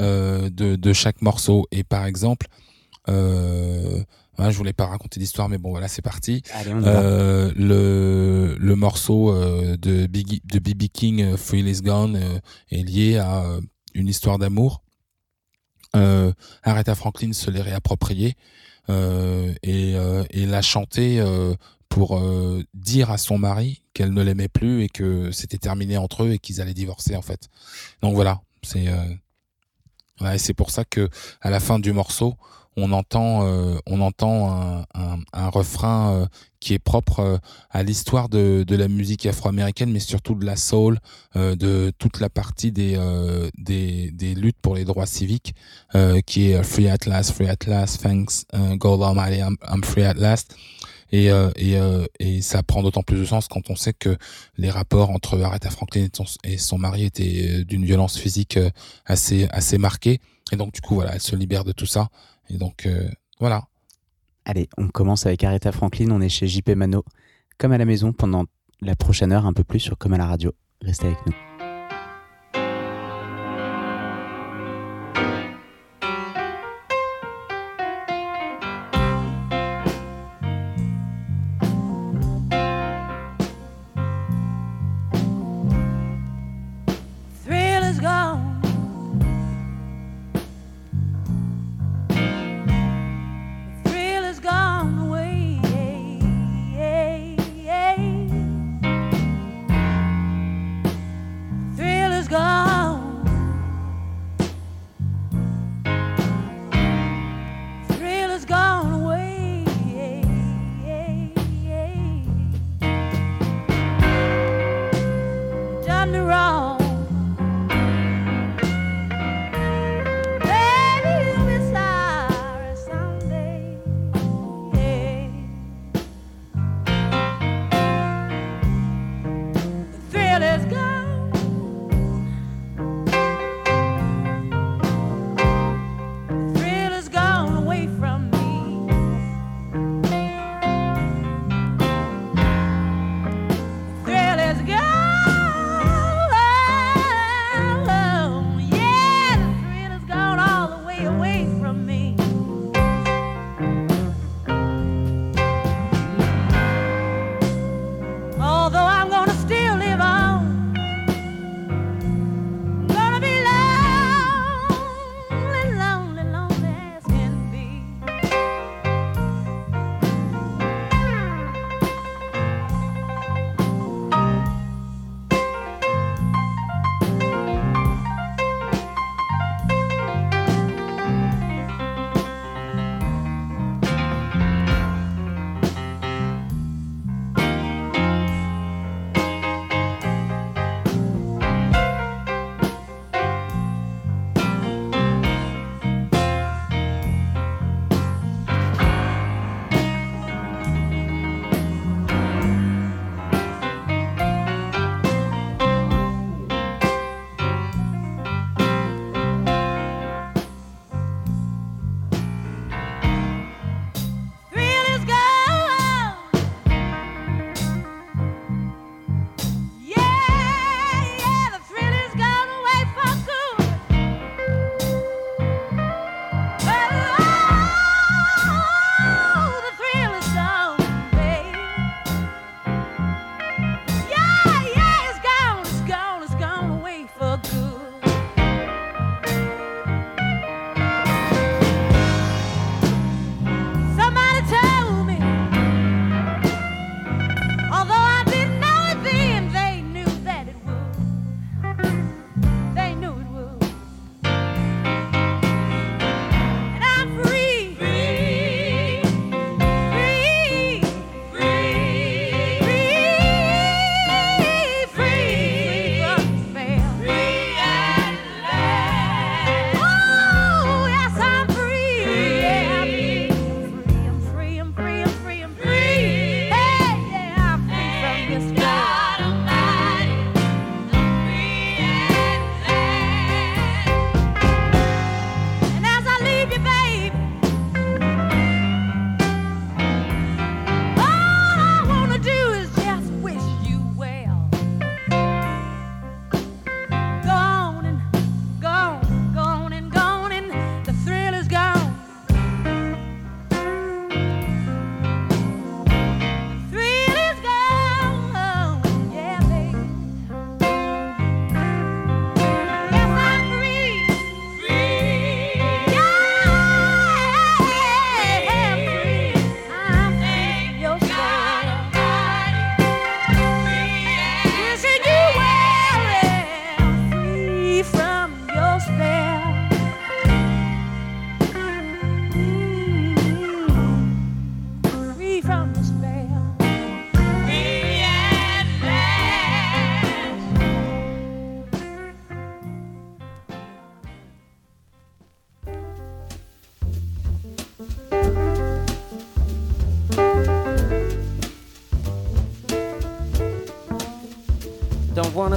euh, 0.00 0.50
de, 0.50 0.76
de 0.76 0.92
chaque 0.92 1.22
morceau. 1.22 1.66
Et 1.70 1.84
par 1.84 2.06
exemple, 2.06 2.48
euh, 3.08 4.02
voilà, 4.36 4.50
je 4.50 4.56
voulais 4.58 4.72
pas 4.72 4.86
raconter 4.86 5.20
d'histoire, 5.20 5.48
mais 5.48 5.58
bon, 5.58 5.70
voilà, 5.70 5.86
c'est 5.88 6.02
parti. 6.02 6.42
Allez. 6.52 6.72
Euh, 6.72 7.52
le, 7.56 8.56
le 8.58 8.76
morceau 8.76 9.30
euh, 9.30 9.76
de 9.76 10.06
Biggie, 10.06 10.42
de 10.44 10.58
BB 10.58 10.88
King, 10.92 11.36
Feel 11.36 11.68
Is 11.68 11.82
Gone, 11.82 12.16
euh, 12.16 12.38
est 12.70 12.82
lié 12.82 13.18
à 13.18 13.44
une 13.94 14.08
histoire 14.08 14.38
d'amour. 14.38 14.82
Euh, 15.94 16.32
Aretha 16.62 16.94
Franklin 16.94 17.32
se 17.32 17.50
l'est 17.50 17.62
réapproprié 17.62 18.36
euh, 18.90 19.52
et, 19.62 19.94
euh, 19.96 20.24
et 20.30 20.46
l'a 20.46 20.62
chanté 20.62 21.20
euh, 21.20 21.54
pour 21.88 22.18
euh, 22.18 22.64
dire 22.74 23.10
à 23.10 23.18
son 23.18 23.38
mari 23.38 23.82
qu'elle 23.94 24.12
ne 24.12 24.22
l'aimait 24.22 24.48
plus 24.48 24.82
et 24.82 24.88
que 24.88 25.30
c'était 25.30 25.58
terminé 25.58 25.96
entre 25.96 26.24
eux 26.24 26.32
et 26.32 26.38
qu'ils 26.38 26.60
allaient 26.60 26.74
divorcer 26.74 27.16
en 27.16 27.22
fait. 27.22 27.48
Donc 28.02 28.14
voilà, 28.14 28.40
c'est 28.62 28.88
euh, 28.88 30.36
c'est 30.38 30.54
pour 30.54 30.70
ça 30.70 30.84
que 30.84 31.08
à 31.40 31.50
la 31.50 31.60
fin 31.60 31.78
du 31.78 31.92
morceau, 31.92 32.34
on 32.76 32.92
entend 32.92 33.46
euh, 33.46 33.76
on 33.86 34.00
entend 34.00 34.50
un, 34.50 34.84
un, 34.94 35.18
un 35.32 35.48
refrain 35.48 36.12
euh, 36.12 36.26
qui 36.60 36.72
est 36.72 36.78
propre 36.78 37.20
euh, 37.20 37.38
à 37.70 37.82
l'histoire 37.82 38.28
de, 38.28 38.64
de 38.66 38.76
la 38.76 38.88
musique 38.88 39.26
afro-américaine, 39.26 39.90
mais 39.92 40.00
surtout 40.00 40.34
de 40.34 40.46
la 40.46 40.56
soul, 40.56 40.98
euh, 41.36 41.54
de 41.56 41.92
toute 41.98 42.20
la 42.20 42.30
partie 42.30 42.72
des, 42.72 42.94
euh, 42.96 43.50
des, 43.58 44.10
des 44.12 44.34
luttes 44.34 44.56
pour 44.62 44.74
les 44.74 44.84
droits 44.84 45.06
civiques, 45.06 45.54
qui 46.26 46.50
est 46.50 46.62
Free 46.62 46.88
at 46.88 47.06
Last, 47.06 47.32
Free 47.32 47.48
at 47.48 47.66
Last, 47.66 48.02
Thanks, 48.02 48.46
uh, 48.54 48.76
God 48.76 49.02
Almighty, 49.02 49.40
I'm, 49.40 49.56
I'm 49.68 49.84
Free 49.84 50.04
at 50.04 50.14
Last. 50.14 50.56
Et, 51.12 51.30
euh, 51.30 51.50
et, 51.54 51.76
euh, 51.76 52.06
et 52.18 52.42
ça 52.42 52.64
prend 52.64 52.82
d'autant 52.82 53.02
plus 53.02 53.18
de 53.20 53.24
sens 53.24 53.46
quand 53.46 53.70
on 53.70 53.76
sait 53.76 53.92
que 53.92 54.16
les 54.56 54.70
rapports 54.70 55.10
entre 55.10 55.40
Aretha 55.40 55.70
Franklin 55.70 56.06
et 56.06 56.10
son, 56.12 56.24
et 56.42 56.58
son 56.58 56.78
mari 56.78 57.04
étaient 57.04 57.62
d'une 57.64 57.84
violence 57.84 58.18
physique 58.18 58.58
assez, 59.06 59.46
assez 59.50 59.78
marquée. 59.78 60.20
Et 60.50 60.56
donc, 60.56 60.72
du 60.72 60.80
coup, 60.80 60.94
voilà, 60.94 61.14
elle 61.14 61.20
se 61.20 61.36
libère 61.36 61.62
de 61.62 61.72
tout 61.72 61.86
ça. 61.86 62.08
Et 62.50 62.56
donc, 62.56 62.86
euh, 62.86 63.08
voilà. 63.40 63.66
Allez, 64.44 64.68
on 64.76 64.88
commence 64.88 65.26
avec 65.26 65.42
Aretha 65.44 65.72
Franklin. 65.72 66.10
On 66.10 66.20
est 66.20 66.28
chez 66.28 66.46
JP 66.46 66.70
Mano, 66.70 67.04
comme 67.58 67.72
à 67.72 67.78
la 67.78 67.84
maison, 67.84 68.12
pendant 68.12 68.44
la 68.80 68.94
prochaine 68.96 69.32
heure, 69.32 69.46
un 69.46 69.52
peu 69.52 69.64
plus 69.64 69.80
sur 69.80 69.96
Comme 69.96 70.14
à 70.14 70.18
la 70.18 70.26
radio. 70.26 70.52
Restez 70.82 71.06
avec 71.06 71.26
nous. 71.26 71.53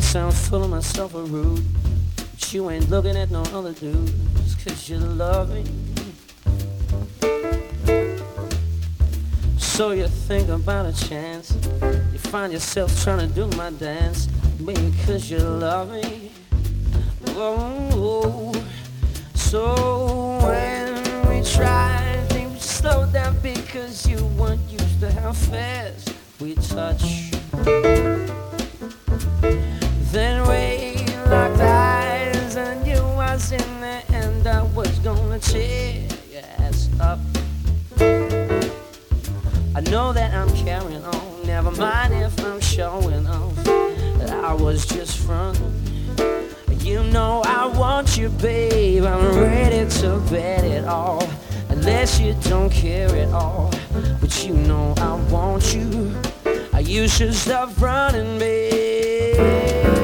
Sound 0.07 0.33
full 0.33 0.63
of 0.63 0.69
myself 0.69 1.13
or 1.15 1.23
rude. 1.23 1.61
But 2.15 2.53
you 2.53 2.69
ain't 2.69 2.89
looking 2.89 3.17
at 3.17 3.29
no 3.29 3.41
other 3.53 3.73
dudes, 3.73 4.55
cause 4.63 4.89
you 4.89 4.99
love 4.99 5.53
me. 5.53 5.65
So 9.57 9.91
you 9.91 10.07
think 10.07 10.47
about 10.47 10.85
a 10.85 10.93
chance. 11.09 11.57
You 12.13 12.19
find 12.19 12.53
yourself 12.53 13.03
trying 13.03 13.27
to 13.27 13.27
do 13.27 13.47
my 13.57 13.69
dance. 13.71 14.29
Maybe 14.61 14.93
cause 15.05 15.29
you 15.29 15.39
love 15.39 15.91
me. 15.91 16.31
Whoa. 17.33 18.53
So 19.35 20.39
when 20.41 20.95
we 21.27 21.43
try, 21.43 22.25
things 22.29 22.61
slow 22.61 23.05
down 23.11 23.37
because 23.41 24.07
you 24.07 24.25
weren't 24.37 24.61
used 24.69 25.01
to 25.01 25.11
how 25.11 25.33
fast 25.33 26.13
we 26.39 26.55
touch. 26.55 27.33
In 33.51 33.81
there 33.81 34.03
and 34.09 34.45
I 34.47 34.63
was 34.63 34.99
gonna 34.99 35.39
tear 35.39 36.07
your 36.31 36.41
ass 36.59 36.89
up. 36.99 37.19
I 39.75 39.81
know 39.91 40.11
that 40.11 40.33
I'm 40.33 40.49
carrying 40.65 41.03
on, 41.03 41.45
never 41.45 41.71
mind 41.71 42.13
if 42.13 42.43
I'm 42.43 42.59
showing 42.59 43.25
off. 43.27 43.67
I 43.67 44.53
was 44.53 44.85
just 44.85 45.17
fronting. 45.19 45.73
You 46.79 47.03
know 47.03 47.41
I 47.45 47.67
want 47.67 48.17
you, 48.17 48.29
babe. 48.29 49.03
I'm 49.03 49.37
ready 49.37 49.89
to 49.99 50.19
bet 50.29 50.63
it 50.63 50.85
all. 50.85 51.27
Unless 51.69 52.19
you 52.19 52.35
don't 52.41 52.71
care 52.71 53.13
at 53.15 53.29
all. 53.29 53.71
But 54.19 54.45
you 54.45 54.53
know 54.53 54.93
I 54.97 55.15
want 55.29 55.73
you. 55.73 56.15
You 56.79 57.07
should 57.07 57.33
stop 57.33 57.69
running, 57.81 58.39
girlfriend 58.39 59.96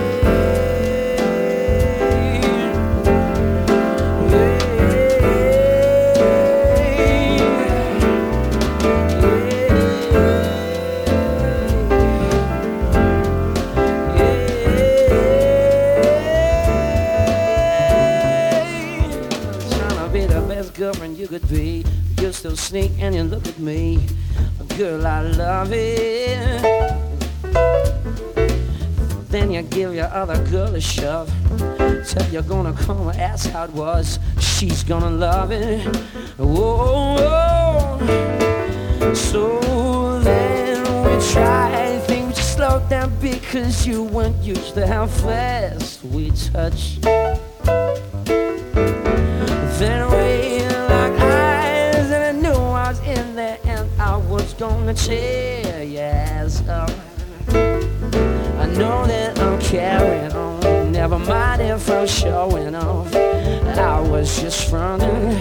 could 21.40 21.50
be. 21.50 21.84
You're 22.22 22.32
still 22.32 22.56
sneak 22.56 22.92
and 23.00 23.16
you 23.16 23.24
look 23.24 23.48
at 23.48 23.58
me. 23.58 24.06
Girl, 24.78 25.08
I 25.08 25.22
love 25.22 25.72
it. 25.72 26.62
Then 29.30 29.50
you 29.50 29.64
give 29.64 29.96
your 29.96 30.12
other 30.14 30.38
girl 30.52 30.76
a 30.76 30.82
shove. 30.82 31.32
Tell 32.08 32.30
you're 32.30 32.44
gonna 32.44 32.74
come 32.74 33.08
and 33.08 33.20
ask 33.20 33.50
how 33.50 33.64
it 33.64 33.72
was. 33.72 34.20
She's 34.40 34.84
gonna 34.84 35.10
love 35.10 35.52
it. 35.52 35.84
Whoa, 36.38 37.16
whoa. 37.18 38.00
So 39.16 40.20
then 40.20 40.84
we 41.04 41.14
try 41.34 42.00
things 42.06 42.36
to 42.36 42.44
slow 42.44 42.88
down 42.90 43.12
because 43.20 43.88
you 43.88 44.04
weren't 44.04 44.38
used 44.44 44.76
to 44.76 44.86
how 44.86 45.08
fast 45.08 46.04
we 46.04 46.30
touch. 46.30 47.00
Then 49.80 50.02
we 50.12 50.33
was 54.84 55.08
gonna 55.08 55.18
tear 55.18 55.84
your. 55.84 56.04
I 58.60 58.68
know 58.78 59.06
that 59.06 59.40
I'm 59.40 59.60
carrying 59.60 60.32
on. 60.32 60.92
Never 60.92 61.20
mind 61.20 61.62
if 61.62 61.90
I'm 61.90 62.08
showing 62.08 62.76
off. 62.76 63.14
I 63.16 64.00
was 64.00 64.42
just 64.42 64.72
running. 64.72 65.38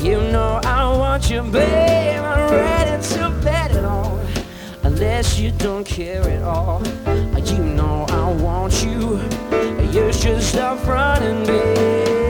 You 0.00 0.20
know 0.32 0.60
I 0.64 0.96
want 0.96 1.30
you, 1.30 1.42
babe. 1.42 2.22
I'm 2.22 2.50
ready 2.50 3.02
to 3.14 3.30
bet 3.42 3.70
it 3.72 3.84
all. 3.84 4.20
Unless 4.82 5.38
you 5.38 5.50
don't 5.52 5.84
care 5.84 6.22
at 6.22 6.42
all. 6.42 6.82
You 7.44 7.58
know 7.58 8.06
I 8.08 8.32
want 8.32 8.84
you. 8.84 9.20
You 9.92 10.12
should 10.12 10.42
stop 10.42 10.86
running, 10.86 11.46
babe. 11.46 12.29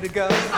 To 0.00 0.08
go. 0.08 0.49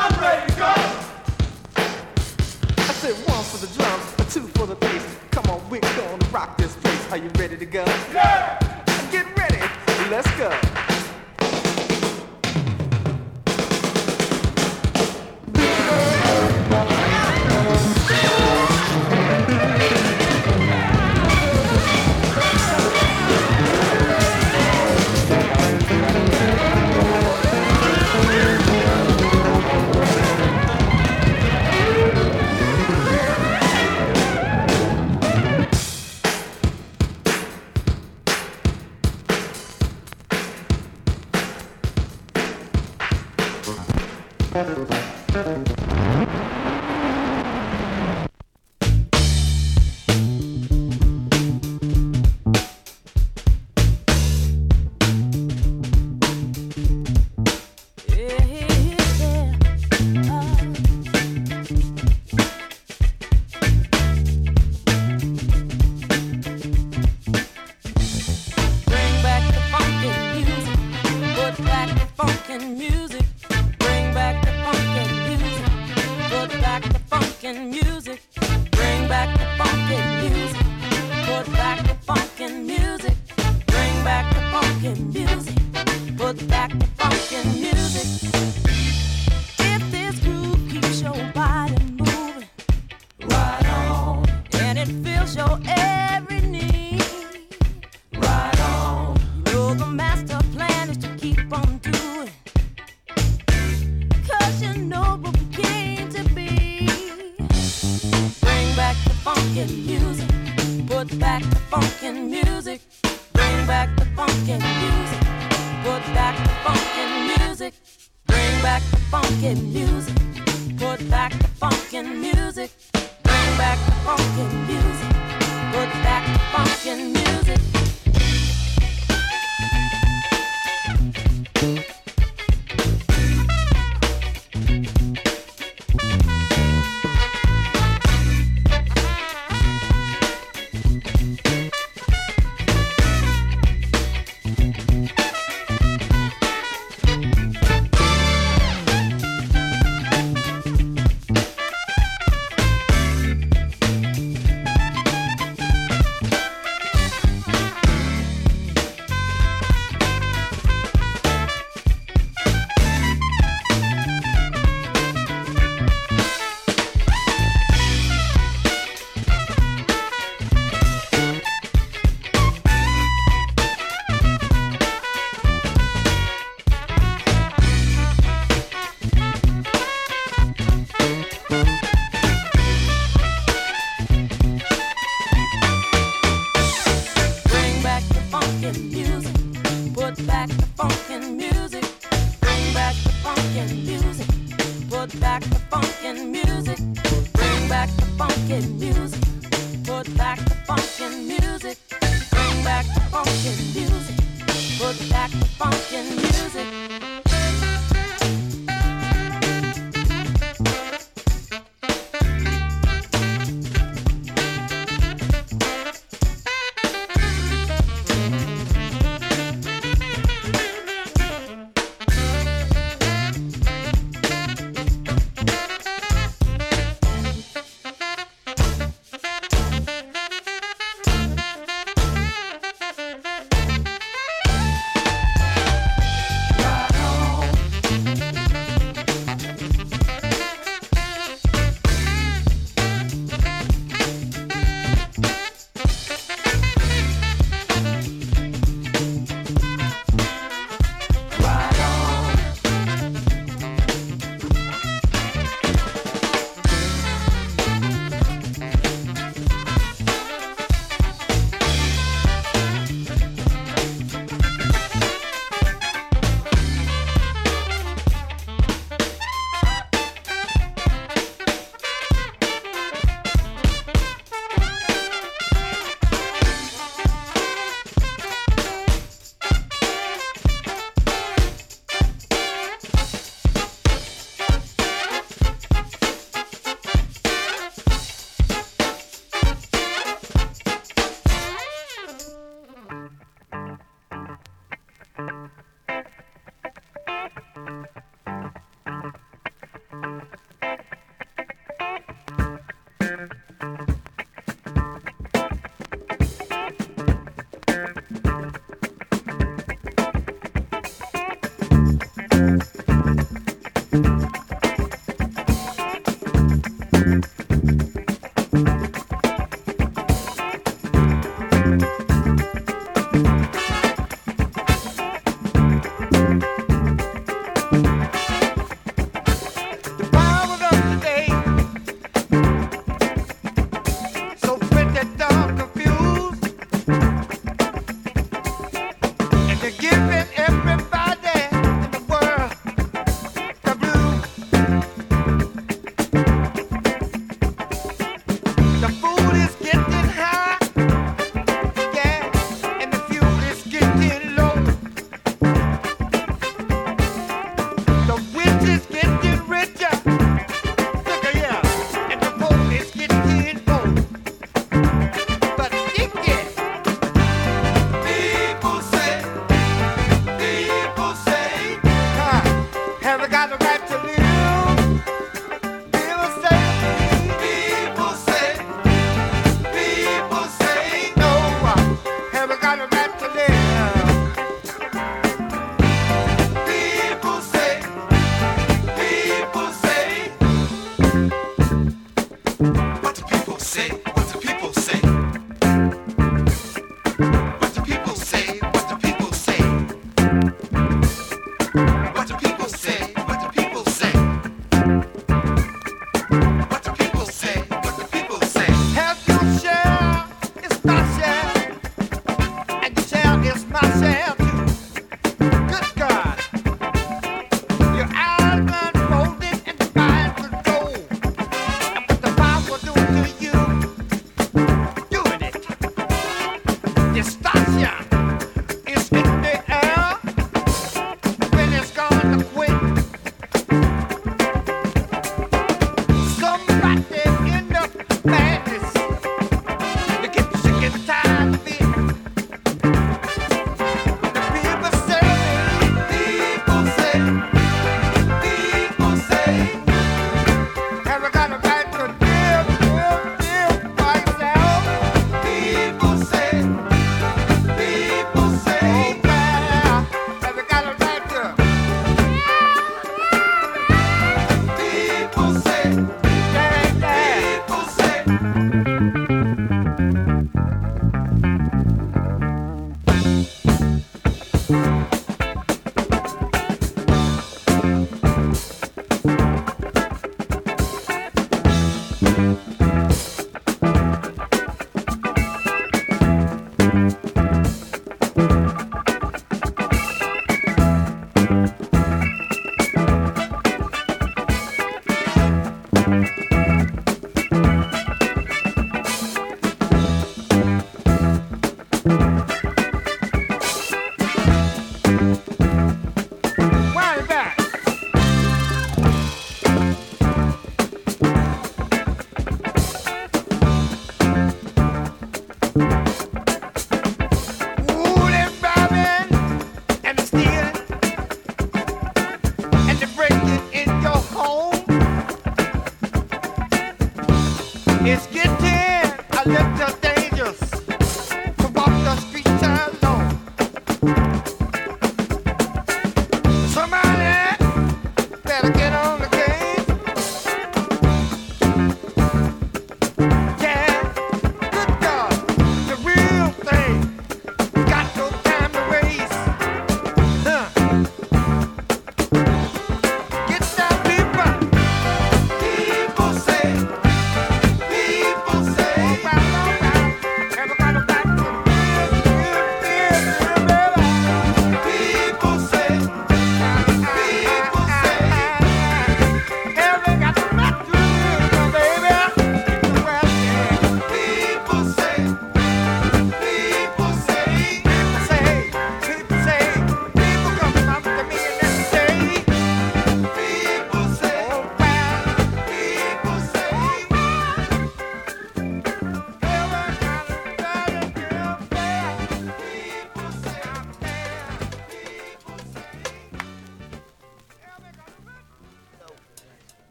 I 529.45 529.49
looked 529.49 530.05
up. 530.05 530.12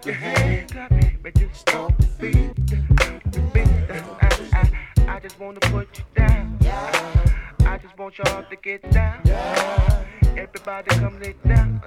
clap 0.00 0.06
your 0.06 0.14
hands, 0.14 0.72
but 1.22 1.34
just 1.34 1.66
don't 1.66 1.96
beat 2.18 2.56
the 2.66 3.40
beat. 3.52 3.68
I, 3.90 4.70
I, 5.06 5.16
I 5.16 5.20
just 5.20 5.38
wanna 5.38 5.60
put 5.60 5.98
you 5.98 6.04
down. 6.14 6.58
I 7.60 7.78
just 7.78 7.96
want 7.98 8.18
y'all 8.18 8.42
to 8.42 8.56
get 8.56 8.90
down. 8.90 9.20
Everybody 10.36 10.90
come 10.96 11.20
lay 11.20 11.34
down. 11.46 11.82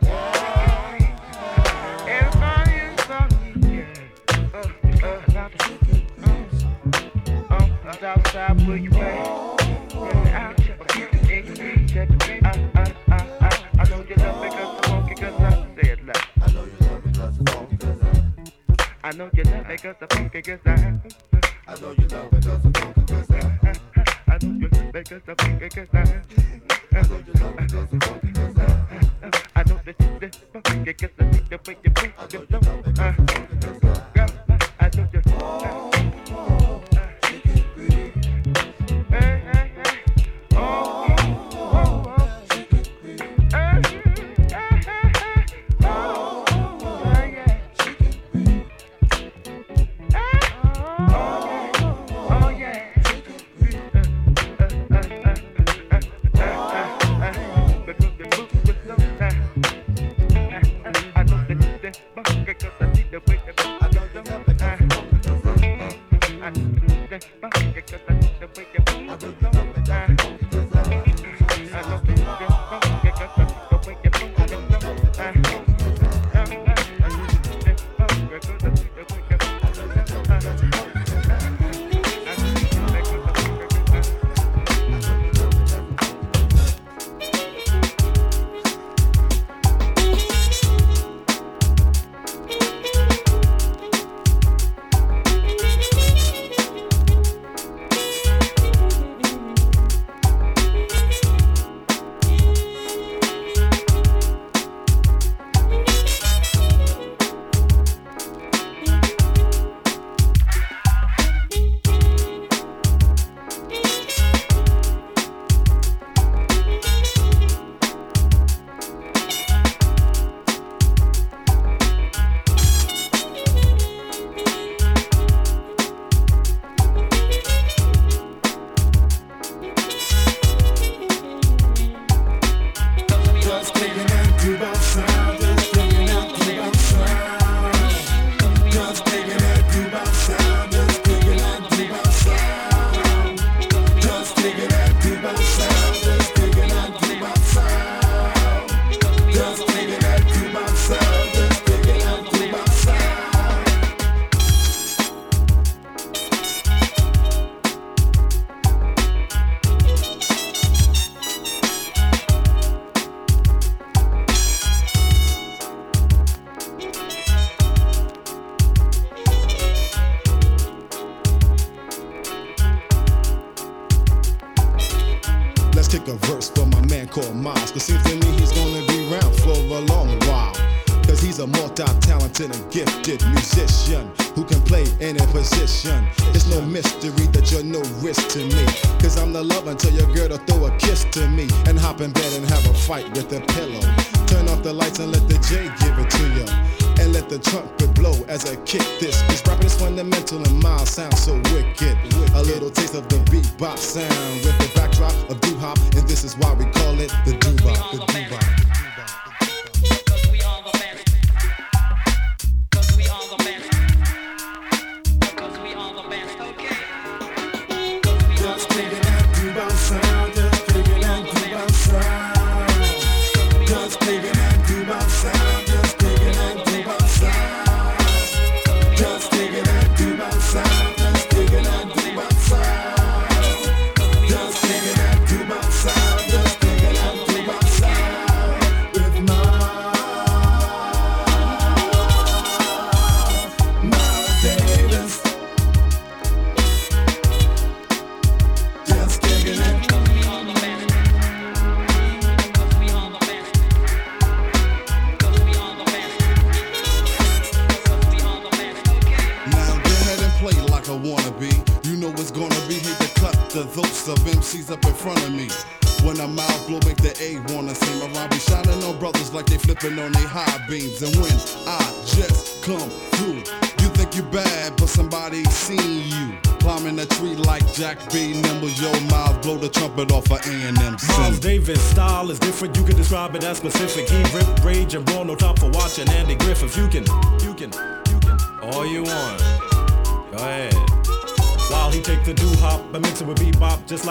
Everybody 2.07 2.71
is 2.71 3.09
on 3.09 3.29
me. 3.41 3.77
Yeah. 3.77 3.93
Uh, 4.53 4.57
uh, 5.03 5.21
uh, 5.33 5.49
uh, 7.49 7.55
uh, 7.55 8.05
outside 8.05 8.67
where 8.67 8.77
you 8.77 8.91
at? 8.91 9.32
I 19.13 19.15
know 19.15 19.29
you 19.31 19.43
love 19.43 19.69
it 19.69 19.83
cause 19.83 19.95
I'm 20.01 20.07
funky 20.07 20.41
cause 20.41 20.59
I 20.65 20.71
I 21.67 21.79
know 21.79 21.91
you 21.91 22.07
love 22.07 22.33
it 22.33 22.45
cause 22.45 22.65
I'm 22.65 22.73
funky 22.73 23.13
cause 23.13 23.29
I 23.29 23.75
I 24.25 24.37
know 24.41 24.57
you 24.57 24.67
love 24.73 24.95
it 24.95 25.07
cause 25.07 25.21
I'm 25.27 25.35
funky 25.35 25.69
cause 25.69 25.87
I 25.93 26.01
I 26.01 27.01
know 27.03 27.21
you 27.27 27.33
love 27.33 27.59
it 27.59 27.71
cause 27.71 27.93
I'm 27.93 27.99
funky 28.01 28.31
cause 28.33 28.57
I 28.57 29.31
I 29.55 29.63
know 29.65 29.79
that 29.85 29.95
you're 30.01 30.63
funky 30.63 30.93
cause 30.93 31.11
I 31.19 31.25
think 31.29 31.47
the 31.47 31.57
way 31.67 31.77
you 31.83 31.91
move 31.95 32.13
I 32.17 32.25
know 32.33 32.41
you 32.41 32.47
love 32.49 32.87
it 32.87 32.95
cause 32.95 32.97
I'm 32.97 33.27
funky 33.27 33.57
cause 33.67 33.83
I 33.83 34.02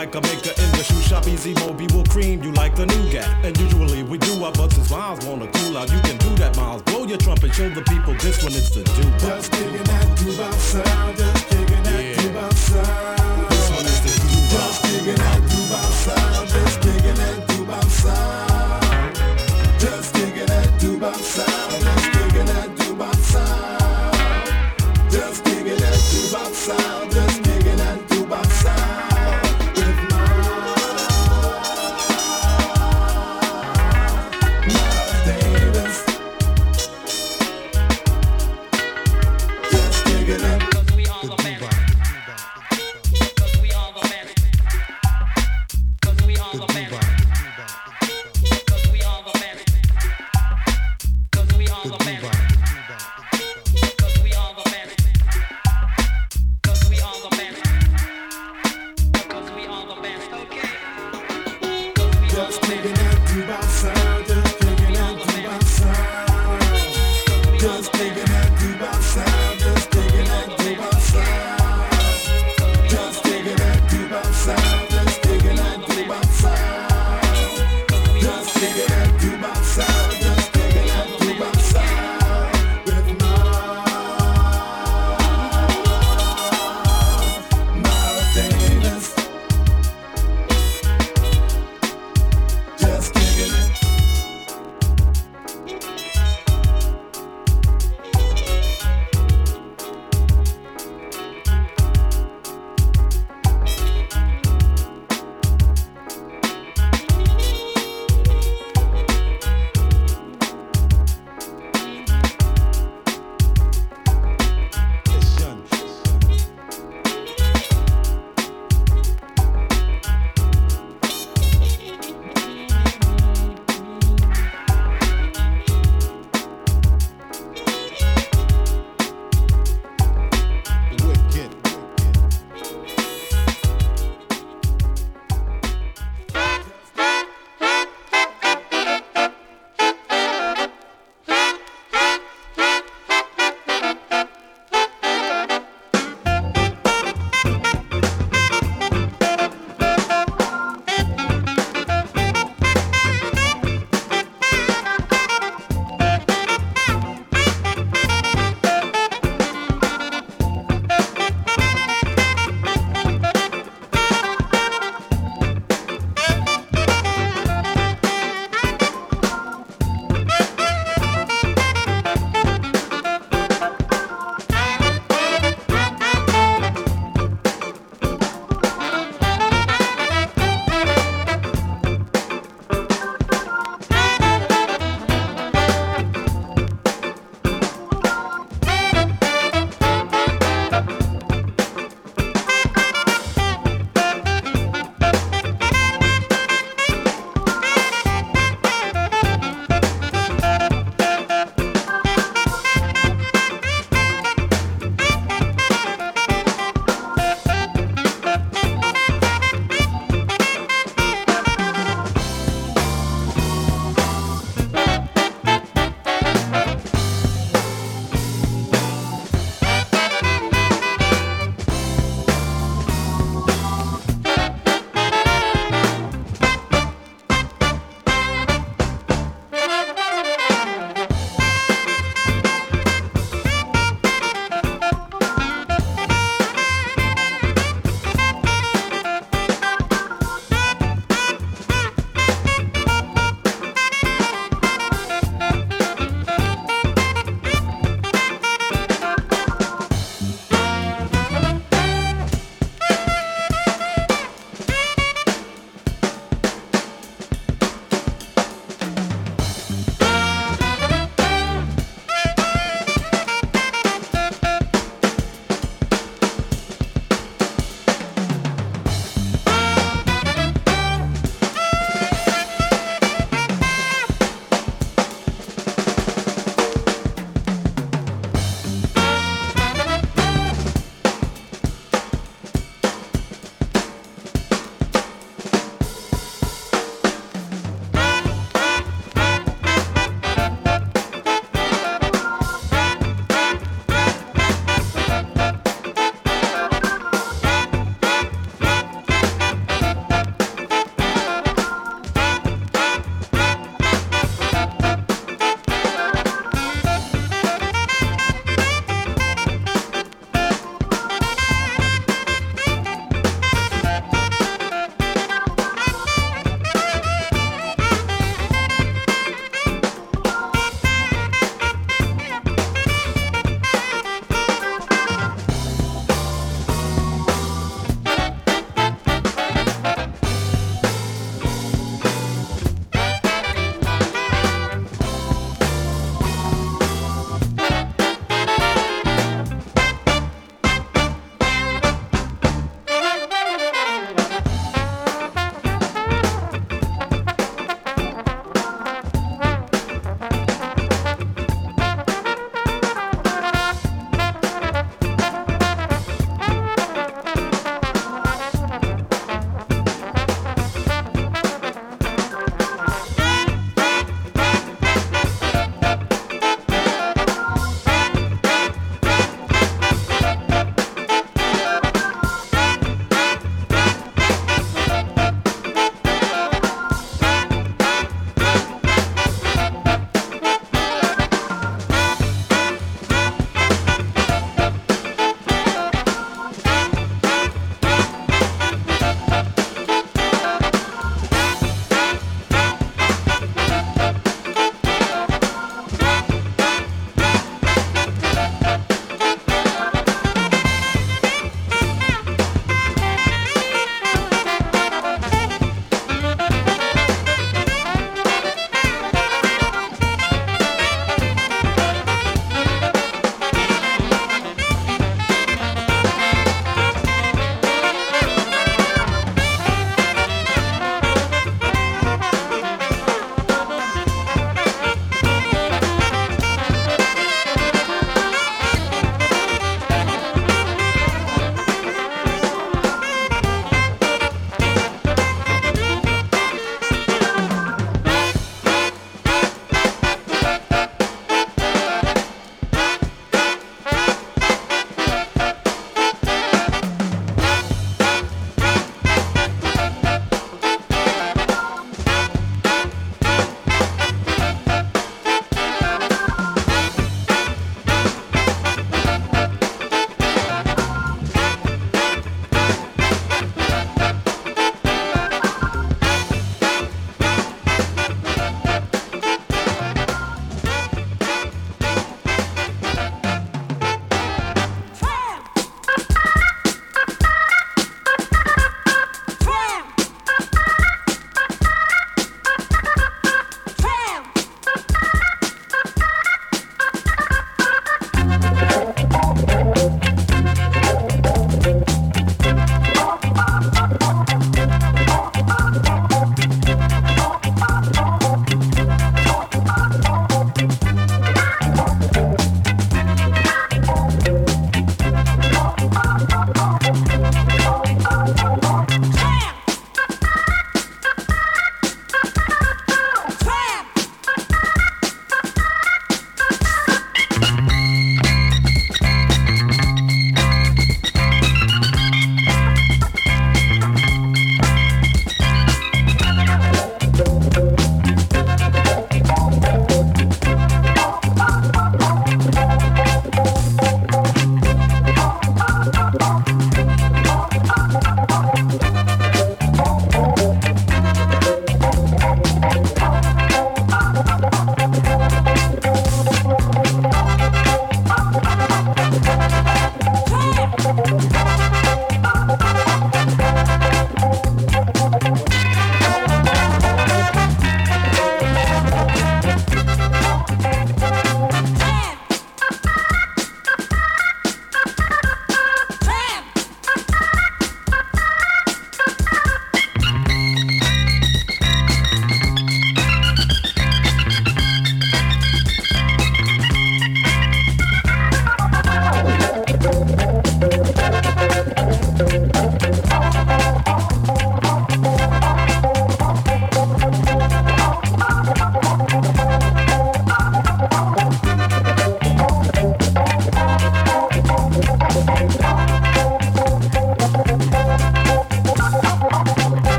like 0.00 0.14
a 0.14 0.20
big 0.22 0.39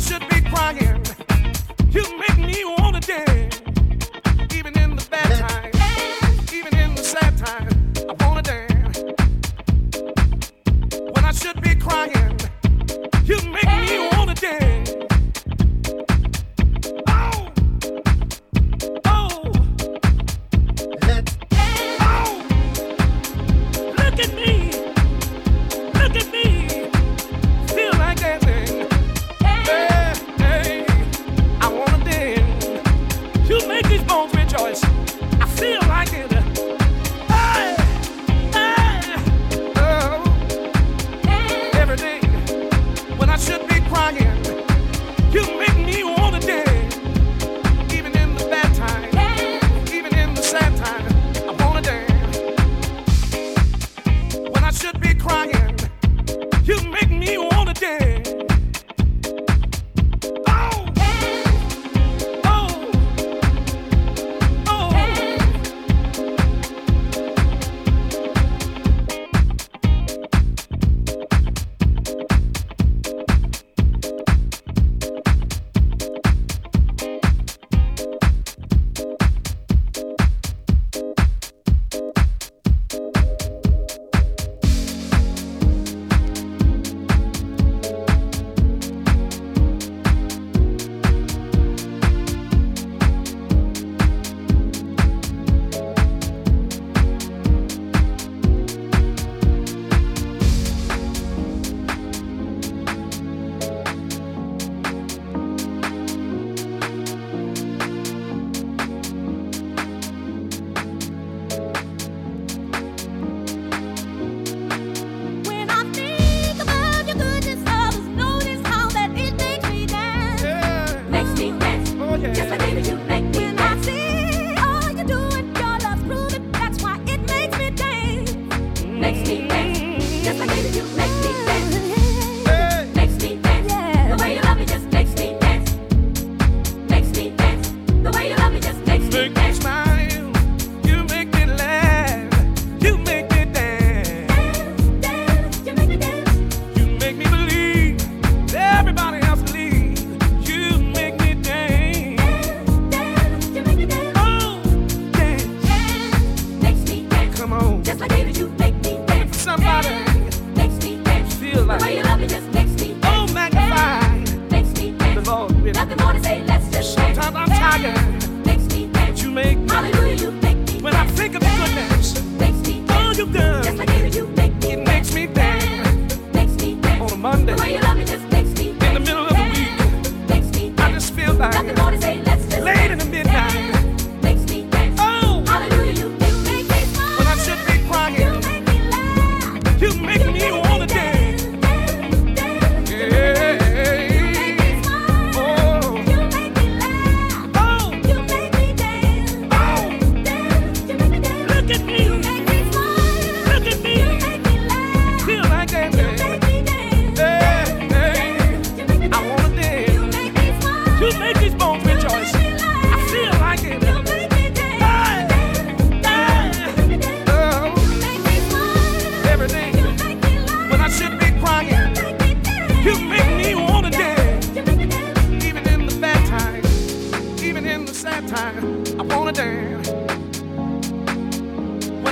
should 0.00 0.29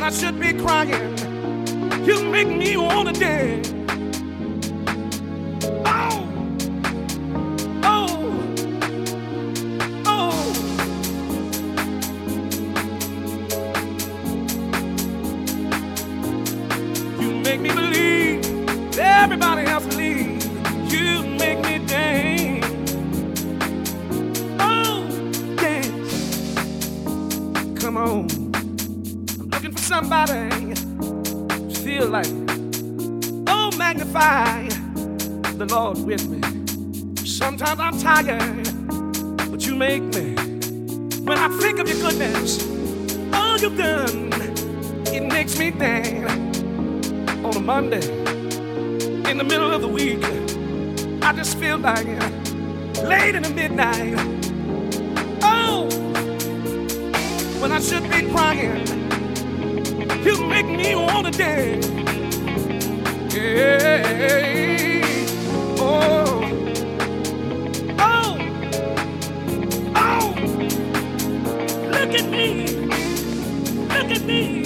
I 0.08 0.10
should 0.10 0.40
be 0.40 0.54
crying. 0.54 1.18
You 2.06 2.24
make 2.24 2.48
me 2.48 2.78
wanna 2.78 3.12
dance. 3.12 3.77
I'm 37.88 37.98
tired, 37.98 38.64
but 39.50 39.66
you 39.66 39.74
make 39.74 40.02
me. 40.02 40.34
When 41.24 41.38
I 41.38 41.48
think 41.58 41.78
of 41.78 41.88
your 41.88 41.96
goodness, 41.96 42.62
all 43.32 43.56
you've 43.56 43.78
done, 43.78 44.30
it 45.06 45.22
makes 45.22 45.58
me 45.58 45.70
dance. 45.70 46.58
On 47.46 47.56
a 47.56 47.60
Monday, 47.60 48.06
in 49.30 49.38
the 49.38 49.42
middle 49.42 49.72
of 49.72 49.80
the 49.80 49.88
week, 49.88 50.22
I 51.22 51.32
just 51.32 51.56
feel 51.56 51.78
like 51.78 52.06
late 53.04 53.34
in 53.34 53.42
the 53.42 53.52
midnight. 53.54 54.18
Oh, 55.42 55.88
when 57.58 57.72
I 57.72 57.80
should 57.80 58.02
be 58.10 58.30
crying, 58.30 58.86
you 60.26 60.44
make 60.44 60.66
me 60.66 60.94
want 60.94 61.32
to 61.32 61.38
dance. 61.38 61.86
Yeah. 63.34 64.04
Oh. 65.80 66.37
me. 74.28 74.57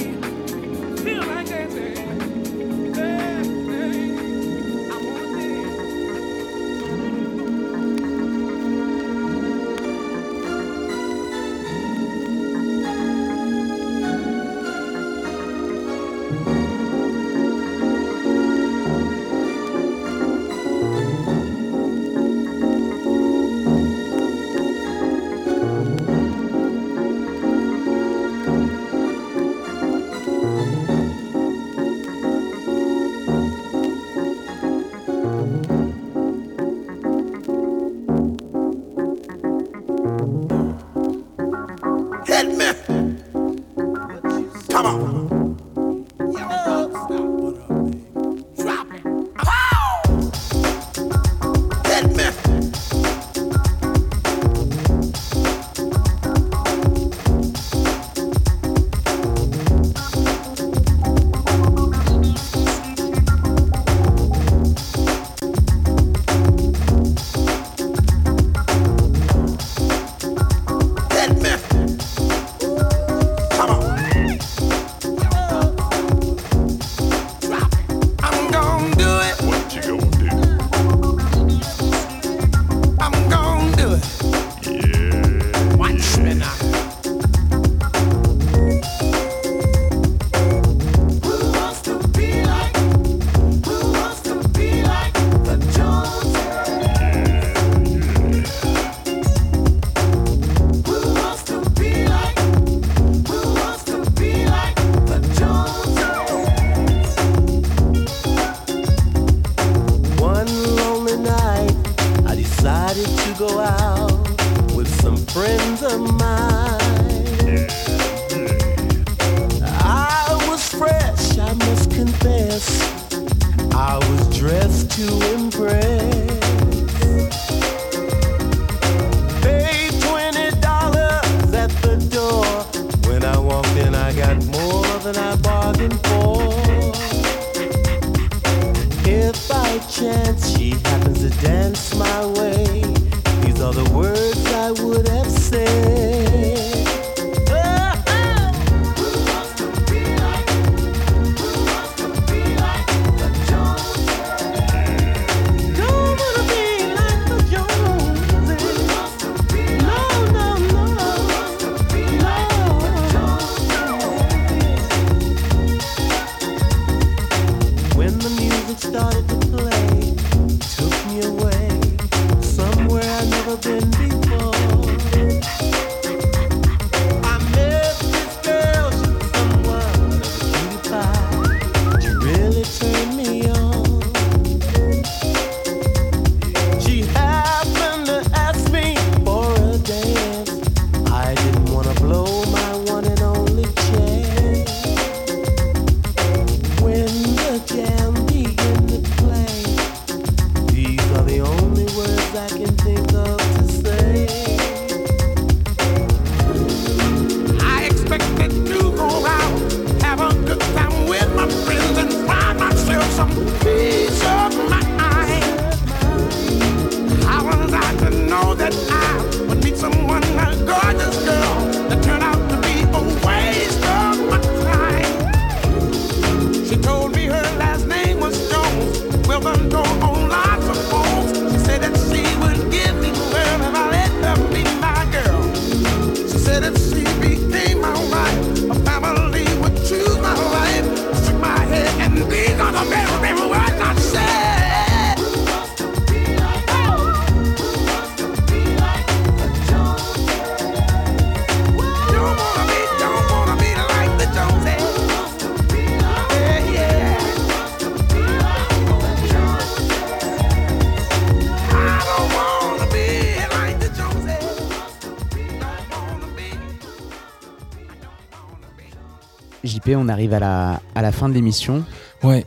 On 269.96 270.08
arrive 270.08 270.32
à 270.34 270.38
la, 270.40 270.80
à 270.94 271.02
la 271.02 271.12
fin 271.12 271.28
de 271.28 271.34
l'émission. 271.34 271.84
Ouais. 272.22 272.44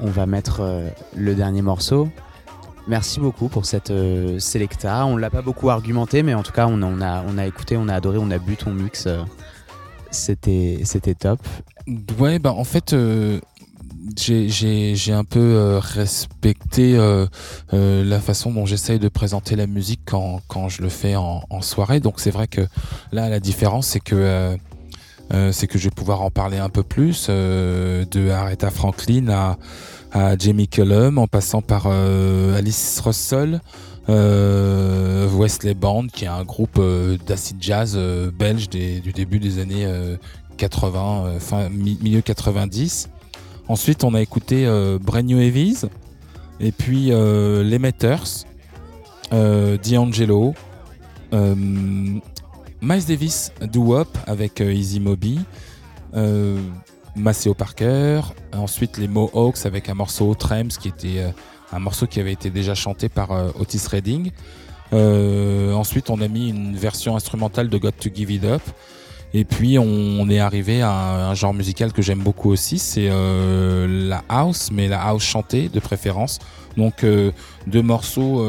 On 0.00 0.10
va 0.10 0.26
mettre 0.26 0.60
euh, 0.60 0.88
le 1.16 1.34
dernier 1.34 1.62
morceau. 1.62 2.08
Merci 2.88 3.18
beaucoup 3.18 3.48
pour 3.48 3.66
cette 3.66 3.90
euh, 3.90 4.38
Selecta. 4.38 5.06
On 5.06 5.16
l'a 5.16 5.30
pas 5.30 5.42
beaucoup 5.42 5.70
argumenté, 5.70 6.22
mais 6.22 6.34
en 6.34 6.42
tout 6.42 6.52
cas, 6.52 6.66
on, 6.68 6.82
a- 6.82 6.86
on 6.86 7.00
a, 7.00 7.24
on 7.26 7.38
a 7.38 7.46
écouté, 7.46 7.76
on 7.76 7.88
a 7.88 7.94
adoré, 7.94 8.18
on 8.18 8.30
a 8.30 8.38
bu 8.38 8.56
ton 8.56 8.72
mix. 8.72 9.06
euh, 9.06 9.22
C'était 10.10 10.80
c'était 10.84 11.14
top. 11.14 11.40
Ouais, 12.18 12.38
bah 12.38 12.52
en 12.52 12.64
fait, 12.64 12.92
euh, 12.92 13.40
j'ai- 14.16 15.12
un 15.12 15.24
peu 15.24 15.40
euh, 15.40 15.78
respecté 15.80 16.96
euh, 16.96 17.26
la 17.72 18.20
façon 18.20 18.52
dont 18.52 18.66
j'essaye 18.66 18.98
de 18.98 19.08
présenter 19.08 19.56
la 19.56 19.66
musique 19.66 20.00
quand, 20.04 20.40
quand 20.48 20.68
je 20.68 20.82
le 20.82 20.88
fais 20.88 21.16
en, 21.16 21.42
en 21.50 21.60
soirée. 21.62 22.00
Donc 22.00 22.20
c'est 22.20 22.30
vrai 22.30 22.46
que 22.46 22.62
là, 23.12 23.28
la 23.28 23.40
différence, 23.40 23.88
c'est 23.88 24.00
que 24.00 24.56
euh, 25.32 25.50
c'est 25.52 25.66
que 25.66 25.78
je 25.78 25.84
vais 25.84 25.90
pouvoir 25.94 26.22
en 26.22 26.30
parler 26.30 26.58
un 26.58 26.68
peu 26.68 26.82
plus 26.82 27.26
euh, 27.28 28.04
de 28.10 28.30
Aretha 28.30 28.70
Franklin 28.70 29.28
à, 29.28 29.56
Jamie 30.38 30.68
Cullum, 30.68 31.18
en 31.18 31.26
passant 31.26 31.60
par 31.62 31.84
euh, 31.86 32.56
Alice 32.56 33.00
Russell. 33.04 33.60
Wesley 34.08 35.74
Band, 35.74 36.06
qui 36.06 36.24
est 36.24 36.28
un 36.28 36.44
groupe 36.44 36.80
d'acid 37.26 37.56
jazz 37.60 37.98
belge 38.38 38.68
du 38.70 39.12
début 39.12 39.40
des 39.40 39.58
années 39.58 39.84
euh, 39.84 40.16
80, 40.58 41.24
euh, 41.26 41.40
fin 41.40 41.68
mi- 41.68 41.98
milieu 42.00 42.20
90. 42.22 43.08
Ensuite, 43.68 44.04
on 44.04 44.14
a 44.14 44.20
écouté 44.22 44.64
New 45.24 45.40
Heavies, 45.40 45.86
et 46.60 46.70
puis 46.70 47.06
Les 47.10 47.78
Metters, 47.80 48.44
D'Angelo, 49.32 50.54
Miles 52.82 53.06
Davis, 53.06 53.52
Do 53.72 53.80
Wop 53.80 54.18
avec 54.26 54.60
euh, 54.60 54.72
Easy 54.72 55.00
Moby, 55.00 55.40
euh, 56.14 56.60
Maceo 57.14 57.54
Parker, 57.54 58.20
ensuite 58.52 58.98
les 58.98 59.08
Mohawks 59.08 59.64
avec 59.64 59.88
un 59.88 59.94
morceau 59.94 60.34
Trems 60.34 60.68
qui 60.68 60.88
était 60.88 61.18
euh, 61.18 61.30
un 61.72 61.78
morceau 61.78 62.06
qui 62.06 62.20
avait 62.20 62.32
été 62.32 62.50
déjà 62.50 62.74
chanté 62.74 63.08
par 63.08 63.30
Otis 63.58 63.82
Redding. 63.90 64.30
Ensuite, 64.92 66.10
on 66.10 66.20
a 66.20 66.28
mis 66.28 66.50
une 66.50 66.76
version 66.76 67.16
instrumentale 67.16 67.68
de 67.68 67.78
Got 67.78 67.92
to 67.92 68.08
Give 68.14 68.30
It 68.30 68.44
Up. 68.44 68.62
Et 69.34 69.44
puis, 69.44 69.78
on, 69.78 70.28
est 70.30 70.38
arrivé 70.38 70.80
à 70.80 71.28
un, 71.28 71.34
genre 71.34 71.52
musical 71.52 71.92
que 71.92 72.02
j'aime 72.02 72.20
beaucoup 72.20 72.50
aussi, 72.50 72.78
c'est 72.78 73.08
la 73.08 74.22
house, 74.28 74.70
mais 74.72 74.86
la 74.86 75.02
house 75.02 75.24
chantée 75.24 75.68
de 75.68 75.80
préférence. 75.80 76.38
Donc, 76.76 77.04
deux 77.66 77.82
morceaux 77.82 78.44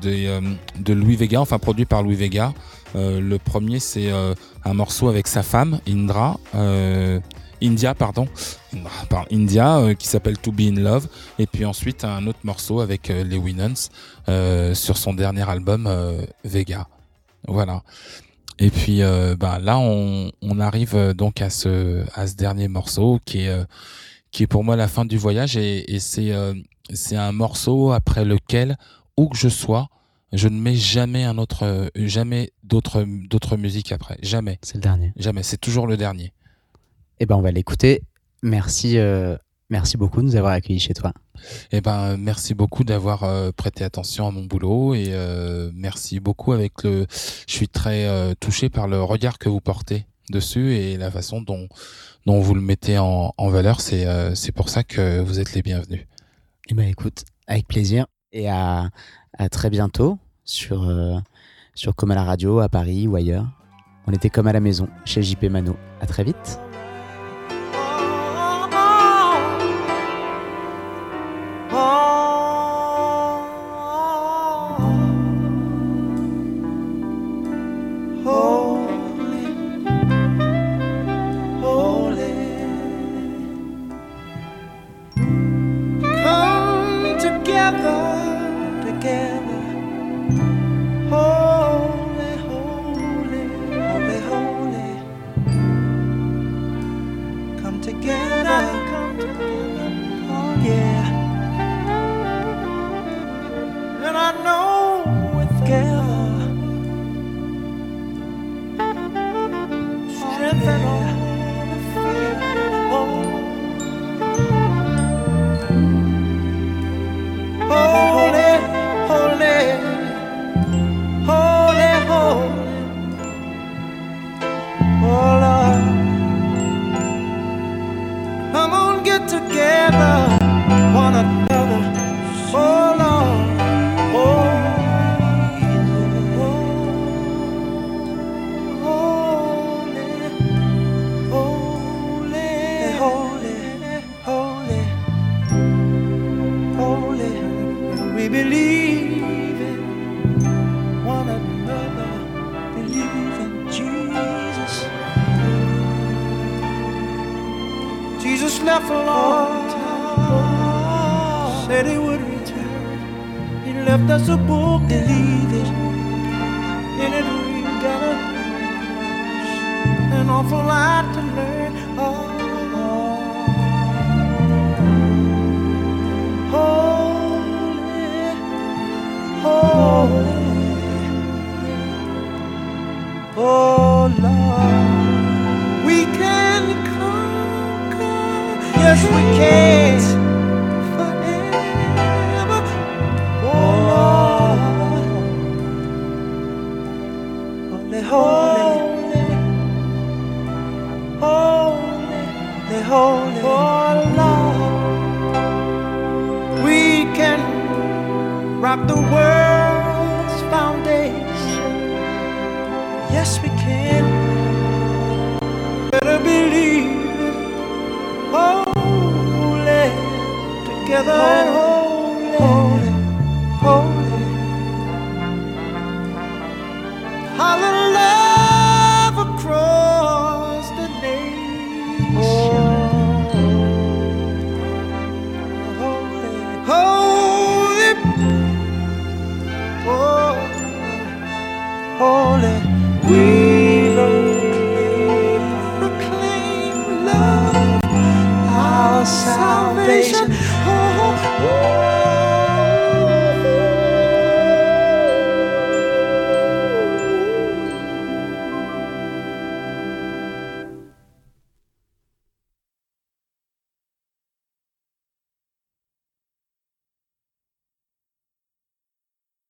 de 0.00 0.92
Louis 0.92 1.16
Vega, 1.16 1.40
enfin 1.40 1.58
produits 1.58 1.86
par 1.86 2.04
Louis 2.04 2.14
Vega. 2.14 2.54
Euh, 2.96 3.20
le 3.20 3.38
premier, 3.38 3.80
c'est 3.80 4.10
euh, 4.10 4.34
un 4.64 4.74
morceau 4.74 5.08
avec 5.08 5.26
sa 5.26 5.42
femme, 5.42 5.80
Indra, 5.88 6.38
euh, 6.54 7.20
India, 7.62 7.94
pardon, 7.94 8.26
India, 9.30 9.78
euh, 9.78 9.94
qui 9.94 10.08
s'appelle 10.08 10.38
To 10.38 10.52
Be 10.52 10.62
in 10.62 10.80
Love. 10.80 11.08
Et 11.38 11.46
puis 11.46 11.64
ensuite, 11.64 12.04
un 12.04 12.26
autre 12.26 12.40
morceau 12.44 12.80
avec 12.80 13.08
les 13.08 13.36
Winans 13.36 13.88
euh, 14.28 14.74
sur 14.74 14.96
son 14.96 15.14
dernier 15.14 15.48
album, 15.48 15.88
Vega. 16.44 16.86
Voilà. 17.46 17.82
Et 18.58 18.70
puis 18.70 19.00
bah, 19.38 19.58
là, 19.58 19.78
on, 19.78 20.30
on 20.42 20.60
arrive 20.60 21.14
donc 21.14 21.40
à 21.40 21.50
ce, 21.50 22.04
à 22.14 22.26
ce 22.26 22.34
dernier 22.34 22.68
morceau 22.68 23.18
qui 23.24 23.42
est, 23.42 23.66
qui 24.30 24.42
est 24.42 24.46
pour 24.46 24.64
moi 24.64 24.76
la 24.76 24.88
fin 24.88 25.04
du 25.04 25.16
voyage 25.16 25.56
et, 25.56 25.94
et 25.94 25.98
c'est 25.98 26.32
c'est 26.92 27.16
un 27.16 27.32
morceau 27.32 27.92
après 27.92 28.24
lequel, 28.24 28.76
où 29.16 29.28
que 29.28 29.36
je 29.36 29.48
sois, 29.48 29.88
je 30.32 30.48
ne 30.48 30.60
mets 30.60 30.74
jamais 30.76 31.24
un 31.24 31.38
autre, 31.38 31.64
euh, 31.64 31.88
jamais 31.96 32.52
d'autres 32.62 33.04
d'autres 33.28 33.56
musiques 33.56 33.92
après, 33.92 34.18
jamais. 34.22 34.58
C'est 34.62 34.76
le 34.76 34.80
dernier. 34.80 35.12
Jamais, 35.16 35.42
c'est 35.42 35.58
toujours 35.58 35.86
le 35.86 35.96
dernier. 35.96 36.32
Eh 37.18 37.26
ben, 37.26 37.36
on 37.36 37.42
va 37.42 37.50
l'écouter. 37.50 38.02
Merci, 38.42 38.96
euh, 38.96 39.36
merci 39.68 39.96
beaucoup 39.96 40.20
de 40.22 40.26
nous 40.26 40.36
avoir 40.36 40.52
accueillis 40.52 40.80
chez 40.80 40.94
toi. 40.94 41.12
Eh 41.72 41.80
ben, 41.80 42.16
merci 42.16 42.54
beaucoup 42.54 42.84
d'avoir 42.84 43.24
euh, 43.24 43.50
prêté 43.50 43.84
attention 43.84 44.26
à 44.26 44.30
mon 44.30 44.44
boulot 44.44 44.94
et 44.94 45.08
euh, 45.08 45.70
merci 45.74 46.20
beaucoup 46.20 46.52
avec 46.52 46.82
le. 46.84 47.06
Je 47.10 47.52
suis 47.52 47.68
très 47.68 48.06
euh, 48.06 48.34
touché 48.38 48.70
par 48.70 48.88
le 48.88 49.02
regard 49.02 49.38
que 49.38 49.48
vous 49.48 49.60
portez 49.60 50.06
dessus 50.30 50.74
et 50.74 50.96
la 50.96 51.10
façon 51.10 51.40
dont 51.40 51.68
dont 52.26 52.40
vous 52.40 52.54
le 52.54 52.60
mettez 52.60 52.98
en, 52.98 53.34
en 53.36 53.48
valeur. 53.48 53.80
C'est 53.80 54.06
euh, 54.06 54.34
c'est 54.34 54.52
pour 54.52 54.68
ça 54.68 54.84
que 54.84 55.20
vous 55.20 55.40
êtes 55.40 55.54
les 55.54 55.62
bienvenus. 55.62 56.06
Eh 56.68 56.74
ben, 56.74 56.88
écoute, 56.88 57.24
avec 57.46 57.66
plaisir. 57.66 58.06
Et 58.32 58.48
à, 58.48 58.90
très 59.50 59.70
bientôt 59.70 60.18
sur, 60.44 60.88
euh, 60.88 61.18
sur 61.74 61.94
Comme 61.94 62.10
à 62.10 62.14
la 62.14 62.24
radio, 62.24 62.60
à 62.60 62.68
Paris 62.68 63.06
ou 63.06 63.16
ailleurs. 63.16 63.46
On 64.06 64.12
était 64.12 64.30
comme 64.30 64.46
à 64.46 64.52
la 64.52 64.60
maison, 64.60 64.88
chez 65.04 65.22
JP 65.22 65.44
Mano. 65.44 65.76
À 66.00 66.06
très 66.06 66.24
vite. 66.24 66.60